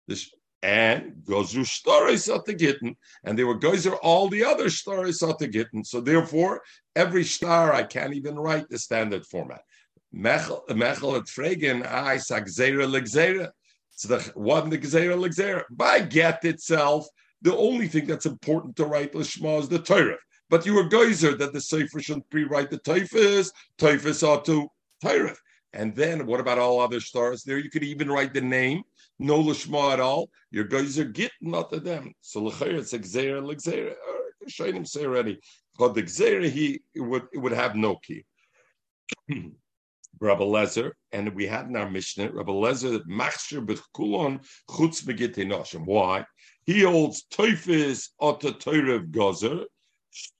This 0.07 0.31
and 0.63 1.13
Gozru 1.25 1.65
Shtaris 1.65 2.59
Gittin, 2.59 2.97
and 3.25 3.39
they 3.39 3.45
were 3.45 3.59
Gozer 3.59 3.97
all 4.03 4.29
the 4.29 4.45
other 4.45 4.67
Shtaris 4.67 5.53
Gittin. 5.53 5.85
So 5.85 6.01
therefore, 6.01 6.63
every 6.95 7.25
star 7.25 7.73
I 7.73 7.83
can't 7.83 8.15
even 8.15 8.37
write 8.37 8.69
the 8.69 8.79
standard 8.79 9.27
format. 9.27 9.63
Mechel 10.15 11.17
et 11.17 11.27
Fregen, 11.27 11.87
I 11.87 12.19
sag 12.19 12.47
Zera 12.47 12.87
Legzera. 12.87 13.51
So 13.91 14.17
the 14.17 14.33
one 14.35 14.71
the 14.71 14.79
Gzera 14.79 15.17
Legzera. 15.17 15.65
By 15.71 16.01
get 16.01 16.45
itself, 16.45 17.07
the 17.41 17.57
only 17.57 17.89
thing 17.89 18.07
that's 18.07 18.27
important 18.27 18.77
to 18.77 18.85
write 18.85 19.15
Lishma 19.15 19.59
is 19.61 19.69
the 19.69 19.79
Torah. 19.79 20.19
But 20.49 20.67
you 20.67 20.75
were 20.75 20.89
geyser 20.89 21.35
that 21.37 21.53
the 21.53 21.61
Sefer 21.61 22.01
shouldn't 22.01 22.29
pre-write 22.31 22.71
the 22.71 22.79
Typhus, 22.79 23.51
Typhus 23.79 24.23
ought 24.23 24.45
to 24.45 24.69
Torah. 25.03 25.37
And 25.73 25.97
then 25.97 26.27
what 26.27 26.41
about 26.41 26.59
all 26.59 26.81
other 26.81 27.01
stars? 27.01 27.43
There 27.43 27.59
you 27.59 27.71
could 27.71 27.83
even 27.83 28.11
write 28.11 28.35
the 28.35 28.43
name, 28.43 28.83
no 29.23 29.43
Lishma 29.43 29.93
at 29.93 30.01
all. 30.01 30.31
Your 30.51 30.65
guys 30.65 30.99
are 30.99 31.05
get 31.05 31.33
not 31.41 31.71
to 31.71 31.81
them. 31.81 32.13
So 32.21 32.43
L'chair, 32.43 32.77
it's 32.77 32.93
Xera, 32.93 33.43
L'xera. 33.43 33.93
Uh, 33.93 34.49
Shainim 34.49 34.87
say 34.87 35.05
already. 35.05 35.39
But 35.79 35.95
the 35.95 36.03
Xera, 36.03 36.49
he 36.49 36.83
would, 36.97 37.25
it 37.33 37.39
would 37.39 37.53
have 37.53 37.77
no 37.77 37.97
key. 37.97 38.25
Rabbi 40.21 40.45
Lezer, 40.45 40.93
and 41.11 41.35
we 41.35 41.47
had 41.47 41.67
in 41.67 41.77
our 41.77 41.91
Mishnah, 41.91 42.31
Rabbi 42.33 42.53
Lezer, 42.53 43.01
Machshir 43.07 43.67
B'chkulon 43.67 44.45
Chutz 44.71 45.05
Begite 45.05 45.45
Noshim. 45.47 45.85
Why? 45.85 46.25
He 46.65 46.83
holds 46.83 47.25
Teufis 47.33 48.11
Ota 48.21 48.53
Teurev 48.53 49.11
Gozer, 49.11 49.65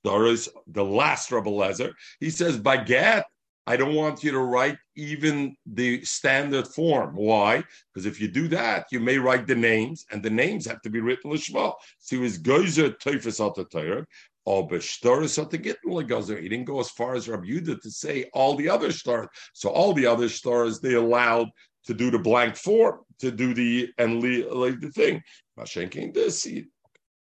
Doris, 0.05 0.49
the 0.69 0.85
last 0.85 1.33
Rabbi 1.33 1.51
Lezer. 1.51 1.93
He 2.21 2.31
says, 2.31 2.59
by 2.59 2.77
get, 2.77 3.25
I 3.67 3.77
don't 3.77 3.95
want 3.95 4.25
you 4.25 4.33
to 4.33 4.41
write 4.41 4.79
even 4.97 5.57
the 5.67 6.05
standard 6.05 6.67
form. 6.67 7.15
Why? 7.15 7.63
Because 7.93 8.07
if 8.07 8.21
you 8.21 8.29
do 8.29 8.49
that, 8.49 8.87
you 8.91 8.99
may 8.99 9.19
write 9.19 9.47
the 9.47 9.55
names, 9.55 10.05
and 10.11 10.23
the 10.23 10.31
names 10.31 10.67
have 10.67 10.83
to 10.83 10.91
be 10.91 11.01
written 11.01 11.31
Lishma. 11.31 11.75
So 11.99 12.17
he 12.17 12.23
was 12.23 12.39
Teurev, 12.41 14.05
Oh, 14.45 14.65
but 14.65 14.83
stars 14.83 15.37
to 15.37 15.59
get 15.59 15.79
He 15.85 16.49
didn't 16.49 16.65
go 16.65 16.81
as 16.81 16.91
far 16.91 17.15
as 17.15 17.29
Rabbi 17.29 17.47
Yudah 17.47 17.81
to 17.81 17.91
say 17.91 18.29
all 18.35 18.57
the 18.57 18.69
other 18.69 18.91
stars. 18.91 19.29
So 19.53 19.71
all 19.71 19.93
the 19.93 20.07
other 20.07 20.29
stars 20.29 20.81
they 20.81 20.95
allowed 20.95 21.49
to 21.87 21.95
do 21.95 22.11
the 22.11 22.19
blank 22.19 22.57
form, 22.57 23.01
to 23.21 23.31
do 23.31 23.55
the 23.55 23.91
and 23.99 24.21
like 24.53 24.81
the 24.81 24.91
thing. 24.91 25.23
Mashenkin 25.57 26.13
this. 26.13 26.45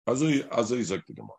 Azay 0.08 0.48
azay 0.48 0.80
zok 0.80 1.02
the 1.06 1.12
Gemara. 1.12 1.36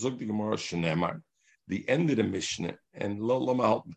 Zok 0.00 0.18
the 0.18 0.26
Gemara 0.26 0.56
shenemar 0.56 1.22
the 1.68 1.88
end 1.88 2.10
of 2.10 2.16
the 2.16 2.22
Mishnah, 2.22 2.74
and 2.94 3.20
lo 3.20 3.44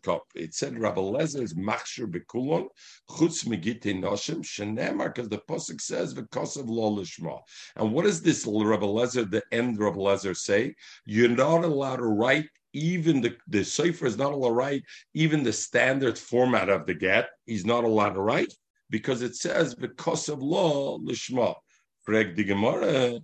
kop. 0.02 0.20
It 0.34 0.54
said 0.54 0.78
Rabbi 0.78 1.00
Lezer 1.00 1.42
is 1.42 1.54
machshir 1.54 2.10
bekulon 2.10 2.68
chutz 3.08 3.44
megite 3.44 4.00
noshim 4.00 4.42
shenemar 4.42 5.14
because 5.14 5.28
the 5.28 5.38
pasuk 5.48 5.80
says 5.80 6.14
v'kosav 6.14 6.68
lo 6.68 6.96
lishma. 6.96 7.40
And 7.76 7.92
what 7.92 8.04
does 8.04 8.22
this 8.22 8.44
Rabbi 8.46 8.86
Lezer, 8.86 9.30
the 9.30 9.42
end 9.52 9.78
Rabbi 9.78 9.98
Lezer 9.98 10.36
say? 10.36 10.74
You're 11.04 11.28
not 11.28 11.64
allowed 11.64 11.96
to 11.96 12.06
write 12.06 12.48
even 12.72 13.20
the 13.20 13.36
the 13.48 13.64
sefer 13.64 14.06
is 14.06 14.16
not 14.16 14.32
allowed 14.32 14.48
to 14.48 14.54
write 14.54 14.84
even 15.14 15.42
the 15.42 15.52
standard 15.52 16.18
format 16.18 16.68
of 16.68 16.86
the 16.86 16.94
get. 16.94 17.30
He's 17.46 17.66
not 17.66 17.84
allowed 17.84 18.14
to 18.14 18.20
write 18.20 18.52
because 18.90 19.22
it 19.22 19.36
says 19.36 19.74
because 19.74 20.28
of 20.28 20.42
law 20.42 20.98
lishma. 20.98 21.54
Frag 22.02 22.34
the 22.34 22.44
Gemara. 22.44 23.20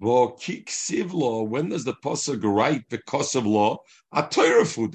When 0.00 1.68
does 1.70 1.84
the 1.84 1.96
pasuk 2.04 2.44
write 2.44 2.88
the 2.88 3.00
of 3.34 3.46
law? 3.46 3.78
A 4.12 4.22
Torah 4.30 4.64
food 4.64 4.94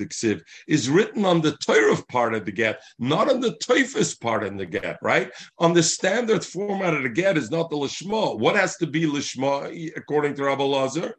is 0.67 0.89
written 0.89 1.25
on 1.25 1.41
the 1.41 1.57
Torah 1.57 2.01
part 2.03 2.33
of 2.33 2.45
the 2.45 2.53
get, 2.53 2.81
not 2.99 3.29
on 3.29 3.41
the 3.41 3.55
Toifus 3.55 4.17
part 4.19 4.43
of 4.43 4.57
the 4.57 4.65
get, 4.65 4.97
right? 5.01 5.29
On 5.59 5.73
the 5.73 5.83
standard 5.83 6.45
format 6.45 6.93
of 6.93 7.03
the 7.03 7.09
get 7.09 7.37
is 7.37 7.51
not 7.51 7.69
the 7.69 7.75
Lishma. 7.75 8.39
What 8.39 8.55
has 8.55 8.77
to 8.77 8.87
be 8.87 9.05
Lishma 9.05 9.91
according 9.97 10.35
to 10.35 10.45
Rabbi 10.45 10.63
Lazar? 10.63 11.15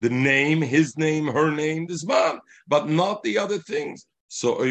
The 0.00 0.10
name, 0.10 0.62
his 0.62 0.96
name, 0.96 1.26
her 1.26 1.50
name, 1.50 1.86
this 1.86 2.06
man, 2.06 2.38
but 2.68 2.88
not 2.88 3.24
the 3.24 3.38
other 3.38 3.58
things. 3.58 4.06
So 4.28 4.58
so 4.58 4.62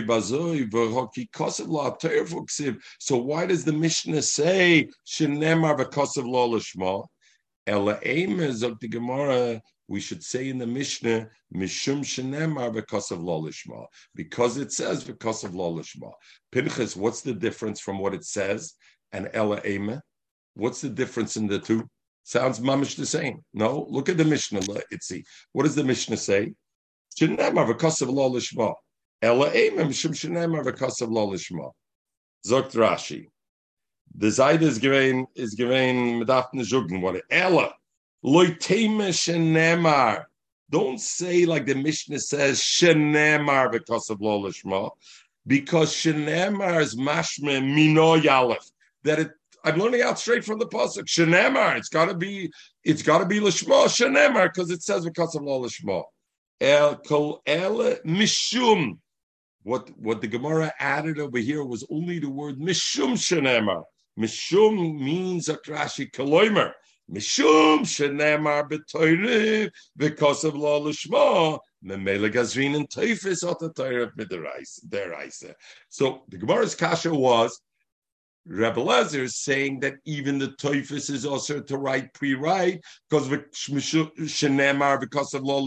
why 3.18 3.46
does 3.46 3.64
the 3.64 3.74
Mishnah 3.74 4.22
say 4.22 4.90
Shenemar 5.08 5.78
v'kosav 5.80 6.26
law 6.28 6.50
lishma? 6.50 7.06
Ela 7.66 7.94
of 7.94 8.80
the 8.80 8.88
Gemara, 8.90 9.62
we 9.88 10.00
should 10.00 10.24
say 10.24 10.50
in 10.50 10.58
the 10.58 10.68
Mishnah, 10.68 11.30
Mishum 11.56 12.02
Shenemar 12.02 12.74
because 12.74 13.12
of 13.12 13.20
Lolishma, 13.20 13.86
because 14.16 14.58
it 14.58 14.72
says 14.72 15.04
because 15.04 15.44
of 15.44 15.52
Lolishma. 15.52 16.12
Pinchas, 16.52 16.96
what's 16.96 17.22
the 17.22 17.34
difference 17.34 17.80
from 17.80 18.00
what 18.00 18.14
it 18.14 18.26
says 18.26 18.74
and 19.12 19.30
Ela 19.34 19.62
What's 20.56 20.82
the 20.82 20.90
difference 20.90 21.38
in 21.38 21.48
the 21.48 21.60
two? 21.60 21.88
Sounds 22.24 22.60
mamish 22.60 22.96
the 22.96 23.06
same. 23.06 23.44
No, 23.54 23.86
look 23.90 24.10
at 24.10 24.18
the 24.18 24.26
Mishnah. 24.26 24.62
see. 25.02 25.24
What 25.52 25.64
does 25.64 25.76
the 25.76 25.84
Mishnah 25.84 26.18
say? 26.18 26.54
Shenemar 27.20 27.68
because 27.68 28.02
of 28.02 28.10
Lolishma. 28.10 28.74
Ela 29.22 29.50
Mishum 29.50 30.12
Shenemar 30.12 30.64
because 30.64 31.02
of 31.02 31.10
Lolishma. 31.10 31.72
Zokt 32.48 32.74
Rashi. 32.74 33.28
The 34.16 34.28
Zaida 34.28 34.62
is 34.62 34.78
given 34.78 35.26
is 35.36 35.56
given 35.56 36.22
medafne 36.22 36.62
jugen 36.62 37.02
what 37.02 37.22
ella 37.32 37.74
loiteme 38.24 39.10
shenemar. 39.10 40.26
Don't 40.70 41.00
say 41.00 41.46
like 41.46 41.66
the 41.66 41.76
Mishnah 41.76 42.20
says 42.20 42.60
shenemar 42.60 43.72
because 43.72 44.10
of 44.10 44.22
lo 44.22 44.42
lishma, 44.42 44.92
because 45.48 45.94
shenemar 45.94 46.82
is 46.82 46.96
mashme 46.96 47.74
mino 47.74 48.18
yalef. 48.18 48.72
That 49.04 49.20
it 49.20 49.32
I'm 49.66 49.78
learning 49.78 50.02
out 50.02 50.20
straight 50.20 50.44
from 50.44 50.60
the 50.60 50.68
pasuk. 50.68 51.06
Shenemar. 51.06 51.78
It's 51.78 51.90
got 51.90 52.06
to 52.06 52.14
be. 52.14 52.52
It's 52.84 53.02
got 53.02 53.20
to 53.20 53.26
be 53.26 53.40
lishma 53.40 53.86
shenemar 53.86 54.54
because 54.54 54.70
it 54.70 54.84
says 54.84 55.06
because 55.06 55.36
of 55.36 55.42
lo 55.42 55.62
lishma. 55.62 56.04
El 56.62 56.98
kol 56.98 57.42
ele 57.48 57.96
mishum. 58.06 59.00
What 59.64 59.90
what 59.98 60.22
the 60.22 60.28
Gemara 60.28 60.72
added 60.80 61.20
over 61.20 61.40
here 61.40 61.64
was 61.64 61.84
only 61.90 62.20
the 62.20 62.30
word 62.30 62.60
mishum 62.60 63.14
shenemar. 63.14 63.84
Mishum 64.20 65.00
means 65.00 65.50
a 65.50 65.58
Rashi 65.58 66.12
Kaloimer. 66.12 66.72
Mishum 67.12 67.82
shenemar 67.82 68.70
b'toyre 68.70 69.70
because 69.98 70.44
of 70.44 70.56
law 70.56 70.80
lishma. 70.80 71.60
Memela 71.86 72.32
gazrin 72.32 72.76
and 72.76 72.90
teifis 72.90 73.44
ot 73.44 73.60
the 73.60 73.70
deraisa. 74.90 75.54
So 75.90 76.24
the 76.30 76.38
Gemara's 76.38 76.76
kasha 76.76 77.14
was 77.14 77.60
Rebbe 78.46 78.82
Lezer 78.82 79.22
is 79.22 79.40
saying 79.40 79.80
that 79.80 79.96
even 80.06 80.38
the 80.38 80.50
Teufis 80.50 81.10
is 81.10 81.26
also 81.26 81.62
to 81.62 81.78
write 81.78 82.14
pre-write 82.14 82.82
because 83.10 83.32
of 83.32 83.40
Shenemar 83.52 85.00
because 85.00 85.34
of 85.34 85.44
Lo. 85.44 85.64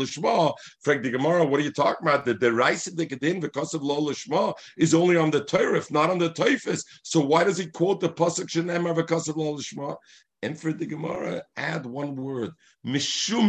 Frank 0.83 1.03
the 1.03 1.11
Gemara, 1.11 1.45
what 1.45 1.61
are 1.61 1.63
you 1.63 1.73
talking 1.73 2.07
about? 2.07 2.27
The 2.27 2.35
Deraisa 2.35 2.91
Dikadin 2.91 3.41
because 3.41 3.73
of 3.73 3.83
Lo 3.83 4.01
Lishma 4.01 4.53
is 4.77 4.93
only 4.93 5.17
on 5.17 5.31
the 5.31 5.45
Torah, 5.45 5.83
not 5.91 6.11
on 6.11 6.19
the 6.19 6.31
Teufis. 6.31 6.85
So 7.03 7.21
why 7.21 7.45
does 7.45 7.57
he 7.57 7.67
quote 7.67 8.01
the 8.01 8.11
Pasuk 8.11 8.49
Shenemar 8.49 8.95
because 8.95 9.27
of 9.29 9.37
Lo 9.37 9.57
Lishma? 9.57 9.97
And 10.43 10.59
for 10.59 10.73
the 10.73 10.87
Gemara, 10.87 11.43
add 11.57 11.87
one 11.87 12.15
word, 12.15 12.51
Mishum 12.85 13.49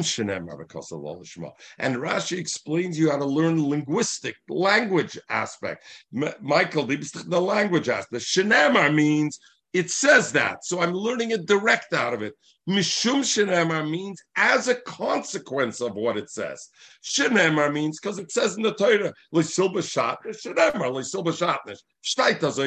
Lishma. 1.19 1.51
And 1.77 1.97
Rashi 1.97 2.37
explains 2.37 2.97
you 2.97 3.11
how 3.11 3.17
to 3.17 3.25
learn 3.25 3.69
linguistic 3.69 4.35
language 4.47 5.17
aspect. 5.29 5.83
M- 6.15 6.33
Michael, 6.41 6.85
the 6.85 7.41
language 7.41 7.89
aspect. 7.89 8.23
Shenemar 8.23 8.93
means 8.93 9.39
it 9.73 9.91
says 9.91 10.31
that. 10.33 10.63
So 10.63 10.81
I'm 10.81 10.93
learning 10.93 11.31
it 11.31 11.45
direct 11.45 11.93
out 11.93 12.13
of 12.13 12.21
it. 12.21 12.33
Mishum 12.69 13.21
shenemar 13.21 13.89
means 13.89 14.21
as 14.35 14.67
a 14.67 14.75
consequence 14.75 15.79
of 15.79 15.95
what 15.95 16.17
it 16.17 16.29
says. 16.29 16.67
Shenemar 17.03 17.71
means 17.71 17.99
because 17.99 18.19
it 18.19 18.31
says 18.31 18.57
in 18.57 18.63
the 18.63 18.73
Torah, 18.73 19.13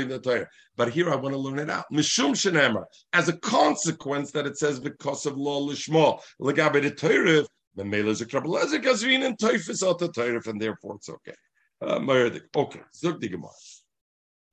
in 0.02 0.08
the 0.08 0.20
Torah. 0.22 0.46
But 0.76 0.92
here 0.92 1.10
I 1.10 1.16
want 1.16 1.34
to 1.34 1.38
learn 1.38 1.58
it 1.58 1.68
out. 1.68 1.84
Mishum 1.92 2.30
shenemar, 2.30 2.84
as 3.12 3.28
a 3.28 3.36
consequence 3.38 4.30
that 4.32 4.46
it 4.46 4.56
says 4.56 4.80
because 4.80 5.26
of 5.26 5.36
law 5.36 5.60
lishma, 5.60 6.18
legabe 6.40 6.80
the 6.80 6.90
Torah, 6.90 7.44
the 7.76 7.82
melez 7.82 8.22
a 8.22 8.26
gazrin 8.78 9.24
and 9.24 9.38
out 9.82 9.98
the 9.98 10.08
Torah, 10.08 10.40
and 10.46 10.60
therefore 10.60 10.96
it's 10.96 11.08
okay. 11.08 11.34
Uh, 11.82 11.98
okay, 12.56 12.80
Zug 12.94 13.20
the 13.20 13.28
Gemara. 13.28 13.50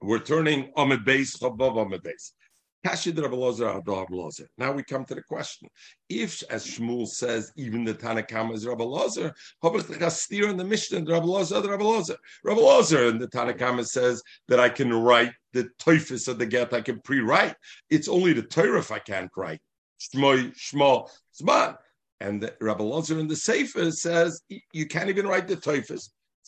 We're 0.01 0.19
turning 0.19 0.71
Amid 0.77 1.03
base, 1.05 1.41
above 1.41 1.77
Amid 1.77 2.03
base. 2.03 2.33
Now 2.83 4.71
we 4.71 4.83
come 4.83 5.03
to 5.05 5.15
the 5.15 5.23
question. 5.27 5.67
If, 6.07 6.43
as 6.49 6.65
Shmuel 6.65 7.07
says, 7.07 7.51
even 7.57 7.83
the 7.83 7.93
Tanakama 7.93 8.53
is 8.53 8.65
Rabbi 8.65 8.83
Lazar, 8.83 9.33
steer 10.09 10.47
in 10.47 10.57
the 10.57 10.63
Mishnah, 10.63 11.03
Rabbi 11.03 11.25
Lazar, 11.25 11.61
Rabbi 11.61 11.83
Lazar. 11.83 12.15
Rabbi 12.45 12.61
Lazar 12.61 13.07
and 13.07 13.19
the 13.19 13.27
Tanakama 13.27 13.85
says 13.85 14.21
that 14.47 14.59
I 14.59 14.69
can 14.69 14.93
write 14.93 15.33
the 15.53 15.67
Toifis 15.79 16.27
of 16.27 16.37
the 16.37 16.45
get, 16.45 16.73
I 16.73 16.81
can 16.81 17.01
pre-write. 17.01 17.55
It's 17.89 18.07
only 18.07 18.31
the 18.33 18.43
Torah 18.43 18.79
if 18.79 18.91
I 18.91 18.99
can't 18.99 19.31
write. 19.35 19.59
Shmoy, 19.99 20.55
Shmo, 20.55 21.09
Zman. 21.41 21.75
And 22.19 22.41
the 22.41 22.55
Rabbi 22.61 22.83
Lazar 22.83 23.19
in 23.19 23.27
the 23.27 23.35
Sefer 23.35 23.91
says 23.91 24.41
you 24.71 24.87
can't 24.87 25.09
even 25.09 25.27
write 25.27 25.47
the 25.47 25.55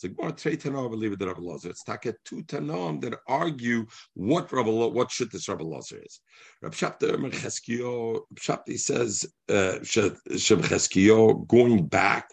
So 0.00 0.08
Gemara 0.08 0.32
Trei 0.32 0.56
Tanoim 0.56 0.90
believe 0.90 1.18
that 1.18 1.26
Rabbi 1.26 1.40
Lazar. 1.40 1.70
It's 1.70 1.84
Taka 1.84 2.14
two 2.24 2.42
Tanoim 2.44 3.00
that 3.02 3.18
argue 3.26 3.86
what 4.14 4.52
Rabbi 4.52 4.70
what 4.70 5.10
should 5.10 5.30
this 5.30 5.48
Rabbi 5.48 5.64
Lazar 5.64 6.00
is. 6.04 6.20
Rabbi 6.62 6.74
Shapta 6.74 8.78
says 8.78 9.26
uh, 9.48 9.78
Shem 9.82 10.62
Cheskio 10.62 11.46
going 11.46 11.86
back 11.86 12.28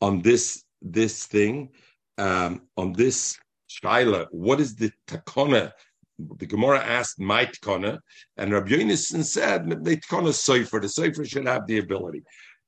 on 0.00 0.22
this 0.22 0.64
this 0.82 1.26
thing 1.26 1.70
um, 2.18 2.62
on 2.76 2.92
this 2.92 3.38
shaila. 3.68 4.26
What 4.30 4.60
is 4.60 4.76
the 4.76 4.90
takona? 5.06 5.72
The 6.18 6.46
Gemara 6.46 6.82
asked 6.82 7.20
my 7.20 7.44
takona, 7.44 7.98
and 8.38 8.52
Rabbi 8.52 8.68
Yonason 8.68 9.22
said 9.22 9.68
the 9.68 9.96
takona 9.96 10.32
sofer. 10.32 10.80
The 10.80 10.88
sofer 10.88 11.28
should 11.28 11.46
have 11.46 11.66
the 11.66 11.78
ability, 11.78 12.22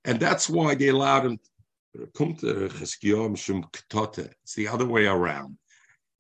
and 0.05 0.21
that's 0.21 0.51
why 0.51 0.75
they 0.75 0.89
allowed 0.89 1.25
him 1.25 1.39
it's 4.43 4.55
the 4.55 4.69
other 4.69 4.87
way 4.87 5.07
around. 5.07 5.59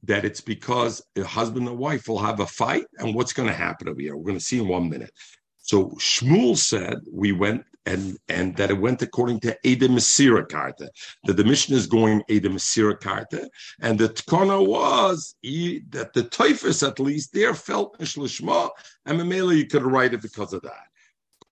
That 0.04 0.24
it's 0.24 0.40
because 0.40 1.02
a 1.16 1.24
husband 1.24 1.66
and 1.66 1.76
wife 1.76 2.06
will 2.06 2.20
have 2.20 2.38
a 2.38 2.46
fight, 2.46 2.84
and 2.98 3.14
what's 3.14 3.32
going 3.32 3.48
to 3.48 3.54
happen 3.54 3.88
over 3.88 4.00
here? 4.00 4.16
We're 4.16 4.24
going 4.24 4.38
to 4.38 4.44
see 4.44 4.60
in 4.60 4.68
one 4.68 4.88
minute. 4.88 5.10
So 5.58 5.90
Shmuel 5.98 6.56
said 6.56 6.98
we 7.12 7.32
went 7.32 7.64
and 7.84 8.16
and 8.28 8.54
that 8.56 8.70
it 8.70 8.78
went 8.78 9.02
according 9.02 9.40
to 9.40 9.56
Eda 9.64 9.88
Masira 9.88 10.48
Karta. 10.48 10.90
That 11.24 11.36
the 11.36 11.44
mission 11.44 11.74
is 11.74 11.86
going 11.86 12.22
Eda 12.28 12.50
Masira 12.50 12.98
Karta, 13.00 13.48
and 13.80 13.98
the 13.98 14.08
Tkona 14.08 14.66
was 14.66 15.34
he, 15.40 15.82
that 15.90 16.12
the 16.12 16.24
toifus 16.24 16.86
at 16.86 17.00
least 17.00 17.32
there 17.32 17.54
felt 17.54 17.98
Nishlishma, 17.98 18.70
and 19.06 19.18
Mamela 19.18 19.56
you 19.56 19.66
could 19.66 19.82
write 19.82 20.14
it 20.14 20.22
because 20.22 20.52
of 20.52 20.62
that. 20.62 20.87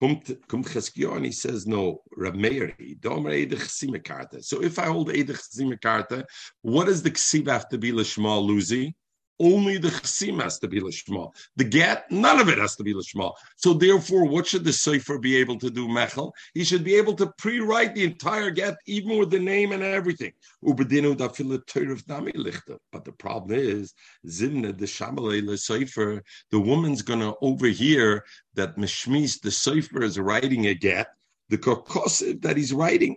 Kumt 0.02 0.38
Cheskion, 0.48 1.24
he 1.24 1.32
says, 1.32 1.66
no, 1.66 2.02
Rab 2.16 2.34
Meir, 2.34 2.74
Domer 3.00 3.32
Eidech 3.32 4.04
Karta. 4.04 4.42
So 4.42 4.62
if 4.62 4.78
I 4.78 4.86
hold 4.86 5.08
Eidech 5.08 5.80
Karta, 5.80 6.26
what 6.62 6.86
does 6.86 7.02
the 7.02 7.10
Ksiv 7.10 7.48
have 7.48 7.68
to 7.70 7.78
be 7.78 7.92
Lishma 7.92 8.40
Luzi? 8.46 8.94
Only 9.38 9.76
the 9.76 9.88
chesim 9.88 10.42
has 10.42 10.58
to 10.60 10.68
be 10.68 10.80
lishma. 10.80 11.30
The 11.56 11.64
get, 11.64 12.10
none 12.10 12.40
of 12.40 12.48
it 12.48 12.56
has 12.56 12.74
to 12.76 12.82
be 12.82 12.94
lishma. 12.94 13.34
So 13.56 13.74
therefore, 13.74 14.24
what 14.24 14.46
should 14.46 14.64
the 14.64 14.72
sefer 14.72 15.18
be 15.18 15.36
able 15.36 15.58
to 15.58 15.68
do, 15.68 15.88
Mechel? 15.88 16.32
He 16.54 16.64
should 16.64 16.84
be 16.84 16.94
able 16.94 17.12
to 17.14 17.26
pre-write 17.36 17.94
the 17.94 18.04
entire 18.04 18.50
get, 18.50 18.76
even 18.86 19.18
with 19.18 19.30
the 19.30 19.38
name 19.38 19.72
and 19.72 19.82
everything. 19.82 20.32
But 20.62 20.78
the 20.78 23.14
problem 23.18 23.58
is, 23.58 23.92
zimne 24.26 24.78
the 24.78 24.86
shamalei 24.86 25.58
sefer, 25.58 26.22
the 26.50 26.60
woman's 26.60 27.02
going 27.02 27.20
to 27.20 27.34
overhear 27.42 28.24
that 28.54 28.76
mishmis, 28.76 29.38
the 29.40 29.50
sefer 29.50 30.02
is 30.02 30.18
writing 30.18 30.68
a 30.68 30.74
get, 30.74 31.08
the 31.50 31.58
kokosiv 31.58 32.40
that 32.40 32.56
he's 32.56 32.72
writing. 32.72 33.16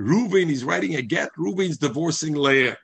Reuven, 0.00 0.48
he's 0.48 0.64
writing 0.64 0.94
a 0.94 1.02
get. 1.02 1.28
Reuven's 1.36 1.76
divorcing 1.76 2.34
Leah. 2.34 2.78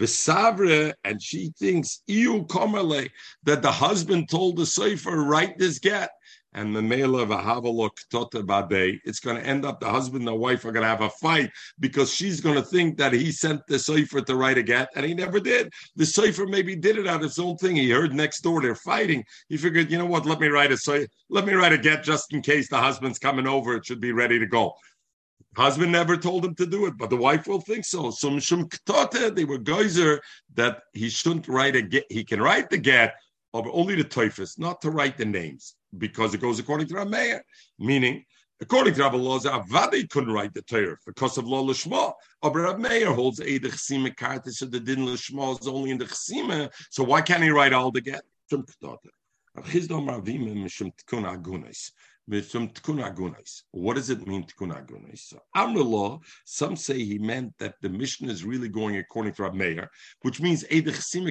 Vesavre, 0.00 0.94
and 1.04 1.22
she 1.22 1.52
thinks 1.58 2.02
Iu 2.08 2.44
Komale 2.46 3.10
that 3.44 3.62
the 3.62 3.70
husband 3.70 4.30
told 4.30 4.56
the 4.56 4.66
Sefer, 4.66 5.24
write 5.24 5.58
this 5.58 5.78
get. 5.78 6.10
And 6.52 6.74
the 6.74 6.82
male 6.82 7.16
of 7.16 7.30
a 7.30 7.36
Havalok 7.36 7.96
Tota 8.10 8.42
Babe, 8.42 8.98
it's 9.04 9.20
going 9.20 9.36
to 9.36 9.46
end 9.46 9.64
up 9.64 9.78
the 9.78 9.88
husband 9.88 10.22
and 10.22 10.28
the 10.28 10.34
wife 10.34 10.64
are 10.64 10.72
going 10.72 10.82
to 10.82 10.88
have 10.88 11.02
a 11.02 11.10
fight 11.10 11.48
because 11.78 12.12
she's 12.12 12.40
going 12.40 12.56
to 12.56 12.62
think 12.62 12.98
that 12.98 13.12
he 13.12 13.30
sent 13.30 13.60
the 13.68 13.78
Sefer 13.78 14.20
to 14.22 14.34
write 14.34 14.58
a 14.58 14.62
get, 14.64 14.88
and 14.96 15.06
he 15.06 15.14
never 15.14 15.38
did. 15.38 15.72
The 15.94 16.04
Sefer 16.04 16.48
maybe 16.48 16.74
did 16.74 16.98
it 16.98 17.06
out 17.06 17.16
of 17.16 17.22
his 17.22 17.38
own 17.38 17.56
thing. 17.56 17.76
He 17.76 17.90
heard 17.90 18.12
next 18.12 18.40
door 18.40 18.60
they're 18.60 18.74
fighting. 18.74 19.24
He 19.48 19.56
figured, 19.56 19.92
you 19.92 19.98
know 19.98 20.06
what, 20.06 20.26
let 20.26 20.40
me 20.40 20.48
write 20.48 20.72
a 20.72 21.08
let 21.28 21.46
me 21.46 21.52
write 21.52 21.72
a 21.72 21.78
get 21.78 22.02
just 22.02 22.32
in 22.32 22.42
case 22.42 22.68
the 22.68 22.78
husband's 22.78 23.20
coming 23.20 23.46
over. 23.46 23.76
It 23.76 23.86
should 23.86 24.00
be 24.00 24.10
ready 24.10 24.40
to 24.40 24.46
go. 24.46 24.74
Husband 25.56 25.90
never 25.90 26.16
told 26.16 26.44
him 26.44 26.54
to 26.54 26.66
do 26.66 26.86
it, 26.86 26.96
but 26.96 27.10
the 27.10 27.16
wife 27.16 27.46
will 27.46 27.60
think 27.60 27.84
so. 27.84 28.10
So 28.10 28.30
they 28.30 29.44
were 29.44 29.58
geyser 29.58 30.20
that 30.54 30.82
he 30.92 31.08
shouldn't 31.08 31.48
write 31.48 31.76
a 31.76 31.82
get. 31.82 32.06
He 32.10 32.24
can 32.24 32.40
write 32.40 32.70
the 32.70 32.78
get, 32.78 33.14
but 33.52 33.64
only 33.72 33.96
the 33.96 34.04
toifus, 34.04 34.58
not 34.58 34.80
to 34.82 34.90
write 34.90 35.18
the 35.18 35.24
names, 35.24 35.74
because 35.98 36.34
it 36.34 36.40
goes 36.40 36.58
according 36.58 36.86
to 36.88 36.94
Rameir. 36.94 37.40
Meaning, 37.78 38.24
according 38.60 38.94
to 38.94 39.02
Rabbi 39.02 39.16
Loza, 39.16 39.50
Avadi 39.50 40.08
couldn't 40.08 40.32
write 40.32 40.54
the 40.54 40.62
Torah 40.62 40.96
because 41.04 41.36
of 41.36 41.46
Lo 41.48 41.64
Lishma. 41.64 42.12
But 42.40 42.54
Rabbi 42.54 42.88
Meir 42.88 43.12
holds 43.12 43.40
a 43.40 43.58
the 43.58 43.70
Chesima 43.70 44.16
Karta, 44.16 44.52
so 44.52 44.66
the 44.66 44.78
Din 44.78 45.00
Lishma 45.00 45.60
is 45.60 45.66
only 45.66 45.90
in 45.90 45.98
the 45.98 46.04
Chesima. 46.04 46.70
So 46.90 47.02
why 47.02 47.22
can't 47.22 47.42
he 47.42 47.50
write 47.50 47.72
all 47.72 47.90
the 47.90 48.00
get? 48.00 48.22
What 52.30 53.96
does 53.96 54.10
it 54.10 54.26
mean 54.26 54.44
tikkun 54.44 54.72
agunis? 54.72 55.18
So 55.18 55.40
Amrullah, 55.56 56.20
some 56.44 56.76
say 56.76 57.04
he 57.04 57.18
meant 57.18 57.58
that 57.58 57.74
the 57.82 57.88
mission 57.88 58.30
is 58.30 58.44
really 58.44 58.68
going 58.68 58.96
according 58.98 59.32
to 59.34 59.42
Rab 59.42 59.54
Meir, 59.54 59.90
which 60.22 60.40
means 60.40 60.64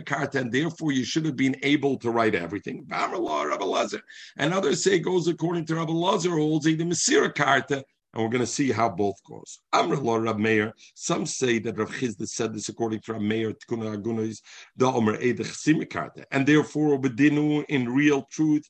karta, 0.06 0.40
and 0.40 0.52
therefore 0.52 0.92
you 0.92 1.06
should 1.06 1.24
have 1.24 1.38
been 1.38 1.56
able 1.64 1.98
to 2.00 2.12
write 2.12 2.36
everything. 2.36 2.86
Amrullah, 2.92 3.48
Rabbi 3.48 3.64
Lazar, 3.64 4.02
and 4.38 4.54
others 4.54 4.84
say 4.84 4.96
it 4.96 5.00
goes 5.00 5.30
according 5.30 5.66
to 5.68 5.76
Rabbi 5.76 5.94
Lazar, 5.94 6.32
holds 6.32 6.66
a 6.66 6.72
Masira 6.72 7.34
karta, 7.34 7.86
and 8.14 8.24
we're 8.24 8.30
going 8.30 8.42
to 8.42 8.48
see 8.48 8.72
how 8.72 8.90
both 8.90 9.16
goes. 9.30 9.60
Amr 9.72 9.96
Rab 9.96 10.40
Meir. 10.40 10.74
Some 10.96 11.26
say 11.26 11.60
that 11.60 11.78
Rav 11.78 11.92
Chisda 11.92 12.28
said 12.28 12.54
this 12.54 12.70
according 12.70 13.02
to 13.02 13.14
Rab 13.14 13.22
Meir 13.22 13.54
the 13.70 14.86
Omer 14.86 15.18
Edech 15.18 16.26
and 16.32 16.46
therefore 16.48 16.98
Obedinu 16.98 17.66
in 17.70 17.90
real 17.90 18.24
truth. 18.32 18.68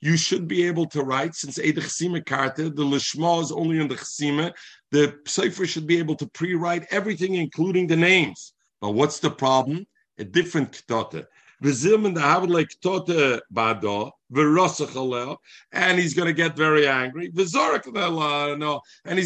You 0.00 0.16
should 0.16 0.48
be 0.48 0.62
able 0.64 0.86
to 0.86 1.02
write 1.02 1.34
since 1.34 1.58
Edech 1.58 2.74
the 2.74 2.82
Lishma 2.82 3.42
is 3.42 3.52
only 3.52 3.80
in 3.80 3.88
the 3.88 3.96
Chsima. 3.96 4.52
The 4.90 5.18
Sefer 5.26 5.66
should 5.66 5.86
be 5.86 5.98
able 5.98 6.14
to 6.16 6.26
pre-write 6.28 6.86
everything, 6.90 7.34
including 7.34 7.86
the 7.86 7.96
names. 7.96 8.54
But 8.80 8.90
what's 8.90 9.18
the 9.18 9.30
problem? 9.30 9.86
A 10.18 10.24
different 10.24 10.72
ketata. 10.72 11.26
V'zilman 11.62 12.14
the 12.14 12.52
like 12.52 12.70
tote 12.80 13.42
bado 13.52 14.12
and 14.30 15.98
he's 15.98 16.14
going 16.14 16.26
to 16.26 16.34
get 16.34 16.56
very 16.56 16.86
angry. 16.86 17.26
And 17.26 17.38
he's 17.38 17.52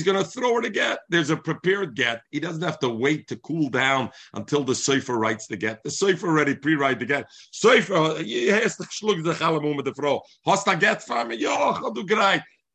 going 0.03 0.19
to 0.19 0.25
throw 0.25 0.59
it 0.59 0.65
again. 0.65 0.97
There's 1.09 1.31
a 1.31 1.37
prepared 1.37 1.97
get. 1.97 2.23
He 2.31 2.39
doesn't 2.39 2.63
have 2.63 2.79
to 2.81 2.89
wait 2.89 3.27
to 3.29 3.37
cool 3.37 3.69
down 3.69 4.11
until 4.35 4.65
the 4.65 4.75
Sefer 4.75 5.19
writes 5.19 5.47
the 5.47 5.57
get. 5.57 5.83
The 5.83 5.91
Sefer 5.91 6.29
already 6.29 6.55
pre-write 6.55 7.01
the 7.01 7.07
get. 7.07 7.27
Sefer, 7.51 8.23
he 8.23 8.49
has 8.49 8.77
to 8.77 8.85
schlug 8.85 9.25
the 9.25 9.33
chalamum 9.33 9.77
with 9.77 9.87
the 9.87 9.95
fro. 9.95 10.21
Hast 10.47 10.69
a 10.69 10.77
get 10.77 11.03
for 11.03 11.25
me? 11.25 11.45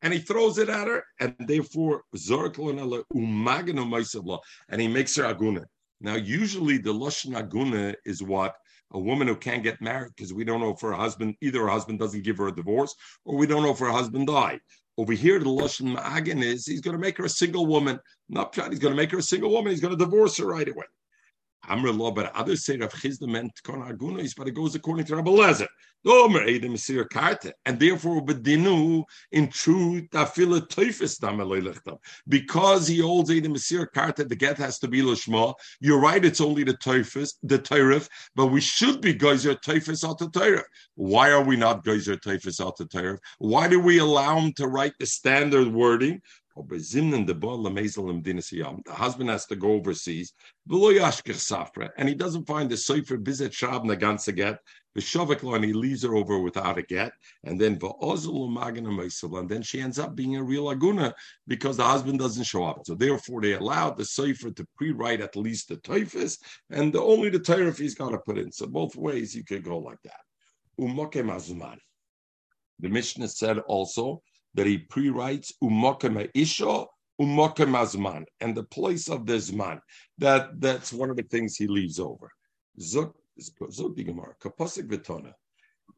And 0.00 0.12
he 0.12 0.20
throws 0.20 0.58
it 0.58 0.68
at 0.68 0.86
her, 0.86 1.02
and 1.18 1.34
therefore 1.40 2.04
and 2.12 2.20
he 4.80 4.86
makes 4.86 5.16
her 5.16 5.24
aguna. 5.24 5.64
Now, 6.00 6.14
usually 6.14 6.78
the 6.78 6.94
lashon 6.94 7.34
aguna 7.34 7.96
is 8.04 8.22
what 8.22 8.54
a 8.92 8.98
woman 8.98 9.28
who 9.28 9.36
can't 9.36 9.62
get 9.62 9.80
married 9.80 10.12
because 10.16 10.32
we 10.32 10.44
don't 10.44 10.60
know 10.60 10.70
if 10.70 10.80
her 10.80 10.92
husband, 10.92 11.34
either 11.40 11.62
her 11.62 11.68
husband 11.68 11.98
doesn't 11.98 12.24
give 12.24 12.38
her 12.38 12.48
a 12.48 12.54
divorce 12.54 12.94
or 13.24 13.36
we 13.36 13.46
don't 13.46 13.62
know 13.62 13.72
if 13.72 13.78
her 13.78 13.90
husband 13.90 14.26
died. 14.26 14.60
Over 14.96 15.12
here, 15.12 15.38
the 15.38 15.46
Lashon 15.46 15.96
Ma'agan 15.96 16.42
is 16.42 16.66
he's 16.66 16.80
going 16.80 16.96
to 16.96 17.00
make 17.00 17.18
her 17.18 17.24
a 17.24 17.30
single 17.30 17.66
woman. 17.66 18.00
Not 18.28 18.54
he's 18.54 18.80
going 18.80 18.92
to 18.92 19.00
make 19.00 19.12
her 19.12 19.18
a 19.18 19.22
single 19.22 19.50
woman. 19.50 19.70
He's 19.70 19.80
going 19.80 19.96
to 19.96 20.04
divorce 20.04 20.38
her 20.38 20.46
right 20.46 20.68
away. 20.68 20.86
Amr 21.68 21.92
law, 21.92 22.10
but 22.10 22.34
others 22.34 22.64
say 22.64 22.76
Rav 22.76 22.92
Chisda 22.92 23.28
meant 23.28 23.52
Kon 23.62 23.80
Agunos, 23.82 24.34
but 24.36 24.48
it 24.48 24.54
goes 24.54 24.74
according 24.74 25.06
to 25.06 25.16
Rabbi 25.16 25.30
Lezer. 25.30 25.68
And 26.04 27.80
therefore, 27.80 28.24
bedinu 28.24 29.04
in 29.32 29.48
truth, 29.48 30.08
afila 30.10 30.60
teifis 30.68 31.98
because 32.28 32.86
he 32.86 33.00
holds 33.00 33.30
Edom 33.30 33.54
Mesir 33.54 33.86
Karta, 33.92 34.24
the 34.24 34.36
get 34.36 34.56
has 34.58 34.78
to 34.78 34.88
be 34.88 35.02
Lashma. 35.02 35.54
You're 35.80 36.00
right, 36.00 36.24
it's 36.24 36.40
only 36.40 36.62
the 36.62 36.74
teifis, 36.74 37.34
the 37.42 37.58
teirif, 37.58 38.08
but 38.36 38.46
we 38.46 38.60
should 38.60 39.00
be 39.00 39.12
geyser 39.12 39.54
teifis 39.56 40.08
out 40.08 40.18
the 40.18 40.30
teirif. 40.30 40.62
Why 40.94 41.32
are 41.32 41.42
we 41.42 41.56
not 41.56 41.84
geyser 41.84 42.16
teifis 42.16 42.64
out 42.64 42.76
the 42.76 42.86
teirif? 42.86 43.18
Why 43.38 43.66
do 43.66 43.80
we 43.80 43.98
allow 43.98 44.38
him 44.38 44.52
to 44.54 44.68
write 44.68 44.94
the 45.00 45.06
standard 45.06 45.66
wording? 45.66 46.22
The 46.66 48.14
husband 48.88 49.30
has 49.30 49.46
to 49.46 49.56
go 49.56 49.72
overseas, 49.72 50.32
and 50.70 52.08
he 52.08 52.14
doesn't 52.14 52.46
find 52.46 52.70
the 52.70 52.76
Sefer 52.76 53.16
Bizet 53.18 53.52
Shab 53.52 53.84
Nagansa 53.84 54.34
get, 54.34 54.58
and 54.94 55.64
he 55.64 55.72
leaves 55.72 56.02
her 56.02 56.16
over 56.16 56.40
without 56.40 56.78
a 56.78 56.82
get, 56.82 57.12
and 57.44 57.60
then 57.60 57.78
and 57.80 59.48
then 59.48 59.62
she 59.62 59.80
ends 59.80 59.98
up 59.98 60.16
being 60.16 60.36
a 60.36 60.42
real 60.42 60.64
aguna 60.64 61.12
because 61.46 61.76
the 61.76 61.84
husband 61.84 62.18
doesn't 62.18 62.44
show 62.44 62.64
up. 62.64 62.84
So 62.84 62.94
therefore, 62.96 63.40
they 63.40 63.52
allowed 63.52 63.96
the 63.96 64.04
Sefer 64.04 64.50
to 64.50 64.66
pre-write 64.76 65.20
at 65.20 65.36
least 65.36 65.68
the 65.68 65.76
toifus, 65.76 66.38
and 66.70 66.92
the, 66.92 67.00
only 67.00 67.28
the 67.28 67.38
toifus 67.38 67.78
he's 67.78 67.94
got 67.94 68.10
to 68.10 68.18
put 68.18 68.38
in. 68.38 68.50
So 68.50 68.66
both 68.66 68.96
ways 68.96 69.34
you 69.34 69.44
could 69.44 69.62
go 69.62 69.78
like 69.78 70.02
that. 70.02 70.20
The 72.80 72.88
Mishnah 72.88 73.28
said 73.28 73.58
also 73.60 74.22
that 74.54 74.66
he 74.66 74.78
pre-writes 74.78 75.52
umokem 75.62 76.30
isha 76.34 76.86
umokem 77.20 77.74
zman 77.86 78.24
and 78.40 78.56
the 78.56 78.64
place 78.64 79.08
of 79.08 79.26
the 79.26 79.34
zman. 79.34 79.80
That 80.18 80.60
that's 80.60 80.92
one 80.92 81.10
of 81.10 81.16
the 81.16 81.22
things 81.22 81.56
he 81.56 81.66
leaves 81.66 81.98
over. 81.98 82.30
Zuk 82.80 83.12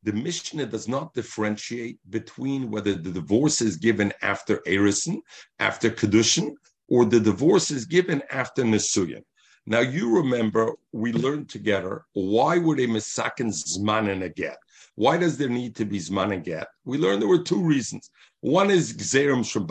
the 0.02 0.12
Mishnah 0.12 0.66
does 0.66 0.88
not 0.88 1.14
differentiate 1.14 1.98
between 2.08 2.70
whether 2.70 2.94
the 2.94 3.10
divorce 3.10 3.60
is 3.60 3.76
given 3.76 4.12
after 4.22 4.58
Erison, 4.66 5.18
after 5.58 5.90
Kedushin, 5.90 6.52
or 6.88 7.04
the 7.04 7.20
divorce 7.20 7.70
is 7.70 7.84
given 7.86 8.22
after 8.30 8.62
Nesuyan. 8.62 9.22
Now 9.66 9.80
you 9.80 10.16
remember 10.16 10.74
we 10.92 11.12
learned 11.12 11.48
together 11.48 12.04
why 12.14 12.58
were 12.58 12.76
they 12.76 12.86
misakin 12.86 13.52
zman 13.52 14.10
and 14.10 14.22
a 14.22 14.28
get? 14.28 14.56
Why 15.00 15.16
does 15.16 15.38
there 15.38 15.48
need 15.48 15.76
to 15.76 15.86
be 15.86 15.98
zman 15.98 16.44
get? 16.44 16.66
We 16.84 16.98
learned 16.98 17.22
there 17.22 17.28
were 17.28 17.42
two 17.42 17.62
reasons. 17.62 18.10
One 18.42 18.70
is 18.70 18.92
gzerim 18.92 19.50
from 19.50 19.66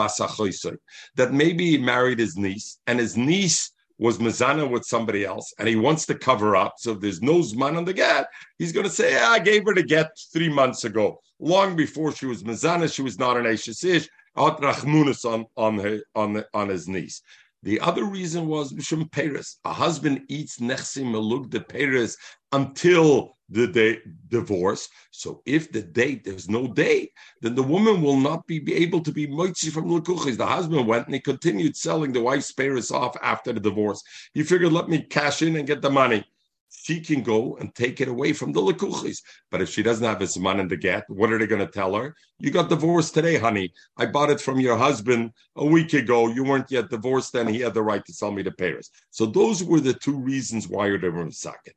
that 1.17 1.33
maybe 1.33 1.69
he 1.69 1.77
married 1.77 2.17
his 2.17 2.35
niece 2.35 2.79
and 2.87 2.97
his 2.97 3.15
niece 3.15 3.71
was 3.99 4.17
Mazana 4.17 4.67
with 4.67 4.85
somebody 4.85 5.25
else 5.25 5.53
and 5.59 5.67
he 5.67 5.75
wants 5.75 6.07
to 6.07 6.15
cover 6.15 6.55
up. 6.55 6.73
So 6.79 6.93
if 6.93 6.99
there's 6.99 7.21
no 7.21 7.41
Zman 7.41 7.77
on 7.77 7.85
the 7.85 7.93
get, 7.93 8.25
he's 8.57 8.71
going 8.71 8.87
to 8.87 8.91
say, 8.91 9.11
yeah, 9.13 9.27
I 9.27 9.37
gave 9.37 9.65
her 9.65 9.75
the 9.75 9.83
get 9.83 10.09
three 10.33 10.49
months 10.49 10.83
ago. 10.83 11.21
Long 11.37 11.75
before 11.75 12.11
she 12.11 12.25
was 12.25 12.41
Mazana, 12.41 12.91
she 12.91 13.03
was 13.03 13.19
not 13.19 13.37
an 13.37 13.45
Ashes 13.45 13.83
Ish, 13.83 14.09
on, 14.35 15.45
on, 15.57 15.77
her, 15.77 15.99
on, 16.15 16.43
on 16.55 16.69
his 16.69 16.87
niece. 16.87 17.21
The 17.61 17.79
other 17.81 18.05
reason 18.05 18.47
was 18.47 18.73
Mishum 18.73 19.11
Paris. 19.11 19.59
A 19.63 19.73
husband 19.73 20.21
eats 20.27 20.57
Nechsim 20.57 21.11
Maluk 21.11 21.51
de 21.51 21.59
Paris 21.59 22.17
until 22.51 23.37
the 23.49 23.67
day 23.67 23.99
divorce. 24.27 24.89
So 25.11 25.41
if 25.45 25.71
the 25.71 25.81
date 25.81 26.23
there's 26.23 26.49
no 26.49 26.67
date, 26.67 27.11
then 27.41 27.55
the 27.55 27.63
woman 27.63 28.01
will 28.01 28.17
not 28.17 28.45
be, 28.47 28.59
be 28.59 28.75
able 28.75 29.01
to 29.01 29.11
be 29.11 29.27
moitzi 29.27 29.71
from 29.71 29.89
lukuchis. 29.89 30.37
The 30.37 30.45
husband 30.45 30.87
went 30.87 31.05
and 31.05 31.15
he 31.15 31.19
continued 31.19 31.75
selling 31.75 32.11
the 32.11 32.21
wife's 32.21 32.51
Paris 32.51 32.91
off 32.91 33.15
after 33.21 33.51
the 33.51 33.59
divorce. 33.59 34.03
He 34.33 34.43
figured, 34.43 34.71
let 34.71 34.89
me 34.89 35.01
cash 35.01 35.41
in 35.41 35.55
and 35.55 35.67
get 35.67 35.81
the 35.81 35.89
money 35.89 36.23
she 36.69 37.01
can 37.01 37.21
go 37.21 37.55
and 37.57 37.73
take 37.75 38.01
it 38.01 38.07
away 38.07 38.33
from 38.33 38.51
the 38.51 38.61
lekuchis. 38.61 39.21
But 39.51 39.61
if 39.61 39.69
she 39.69 39.83
doesn't 39.83 40.05
have 40.05 40.19
his 40.19 40.37
man 40.37 40.59
in 40.59 40.67
the 40.67 40.77
get, 40.77 41.03
what 41.07 41.31
are 41.31 41.37
they 41.37 41.47
going 41.47 41.65
to 41.65 41.71
tell 41.71 41.95
her? 41.95 42.15
You 42.39 42.51
got 42.51 42.69
divorced 42.69 43.13
today, 43.13 43.37
honey. 43.37 43.73
I 43.97 44.05
bought 44.05 44.29
it 44.29 44.39
from 44.39 44.59
your 44.59 44.77
husband 44.77 45.31
a 45.55 45.65
week 45.65 45.93
ago. 45.93 46.27
You 46.27 46.43
weren't 46.43 46.71
yet 46.71 46.89
divorced, 46.89 47.33
then 47.33 47.47
he 47.47 47.59
had 47.59 47.73
the 47.73 47.83
right 47.83 48.05
to 48.05 48.13
sell 48.13 48.31
me 48.31 48.43
the 48.43 48.51
Paris. 48.51 48.91
So 49.09 49.25
those 49.25 49.63
were 49.63 49.79
the 49.79 49.93
two 49.93 50.17
reasons 50.17 50.67
why 50.67 50.87
you're 50.87 50.99
the 50.99 51.31
socket. 51.31 51.75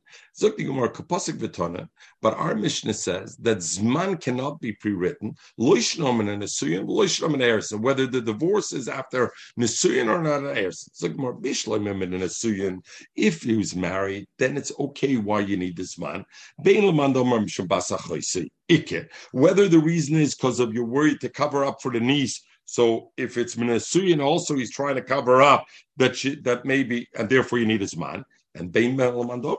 But 2.21 2.33
our 2.33 2.55
Mishnah 2.55 2.93
says 2.93 3.35
that 3.37 3.57
Zman 3.57 4.21
cannot 4.21 4.59
be 4.61 4.71
pre-written, 4.73 5.35
whether 5.57 5.97
the 8.07 8.21
divorce 8.21 8.73
is 8.73 8.87
after 8.87 9.31
Nisuyan 9.59 10.07
or 10.07 10.21
not 10.21 10.43
If 13.15 13.41
he 13.41 13.55
was 13.55 13.75
married, 13.75 14.27
then 14.37 14.57
it's 14.57 14.71
okay 14.85 15.17
why 15.17 15.41
you 15.41 15.57
need 15.57 15.77
this 15.77 15.97
man. 15.97 16.25
Whether 19.31 19.67
the 19.67 19.79
reason 19.79 20.15
is 20.15 20.35
because 20.35 20.59
of 20.59 20.73
your 20.73 20.85
worry 20.85 21.17
to 21.17 21.29
cover 21.29 21.65
up 21.65 21.81
for 21.81 21.91
the 21.91 21.99
niece 21.99 22.41
so 22.65 23.11
if 23.17 23.37
it's 23.37 23.55
Minasuyan, 23.55 24.23
also 24.23 24.55
he's 24.55 24.71
trying 24.71 24.95
to 24.95 25.01
cover 25.01 25.41
up 25.41 25.65
that 25.97 26.15
she, 26.15 26.35
that 26.41 26.65
maybe, 26.65 27.07
and 27.17 27.29
therefore 27.29 27.59
you 27.59 27.65
need 27.65 27.81
his 27.81 27.97
man. 27.97 28.23
And 28.55 28.71
the 28.71 29.51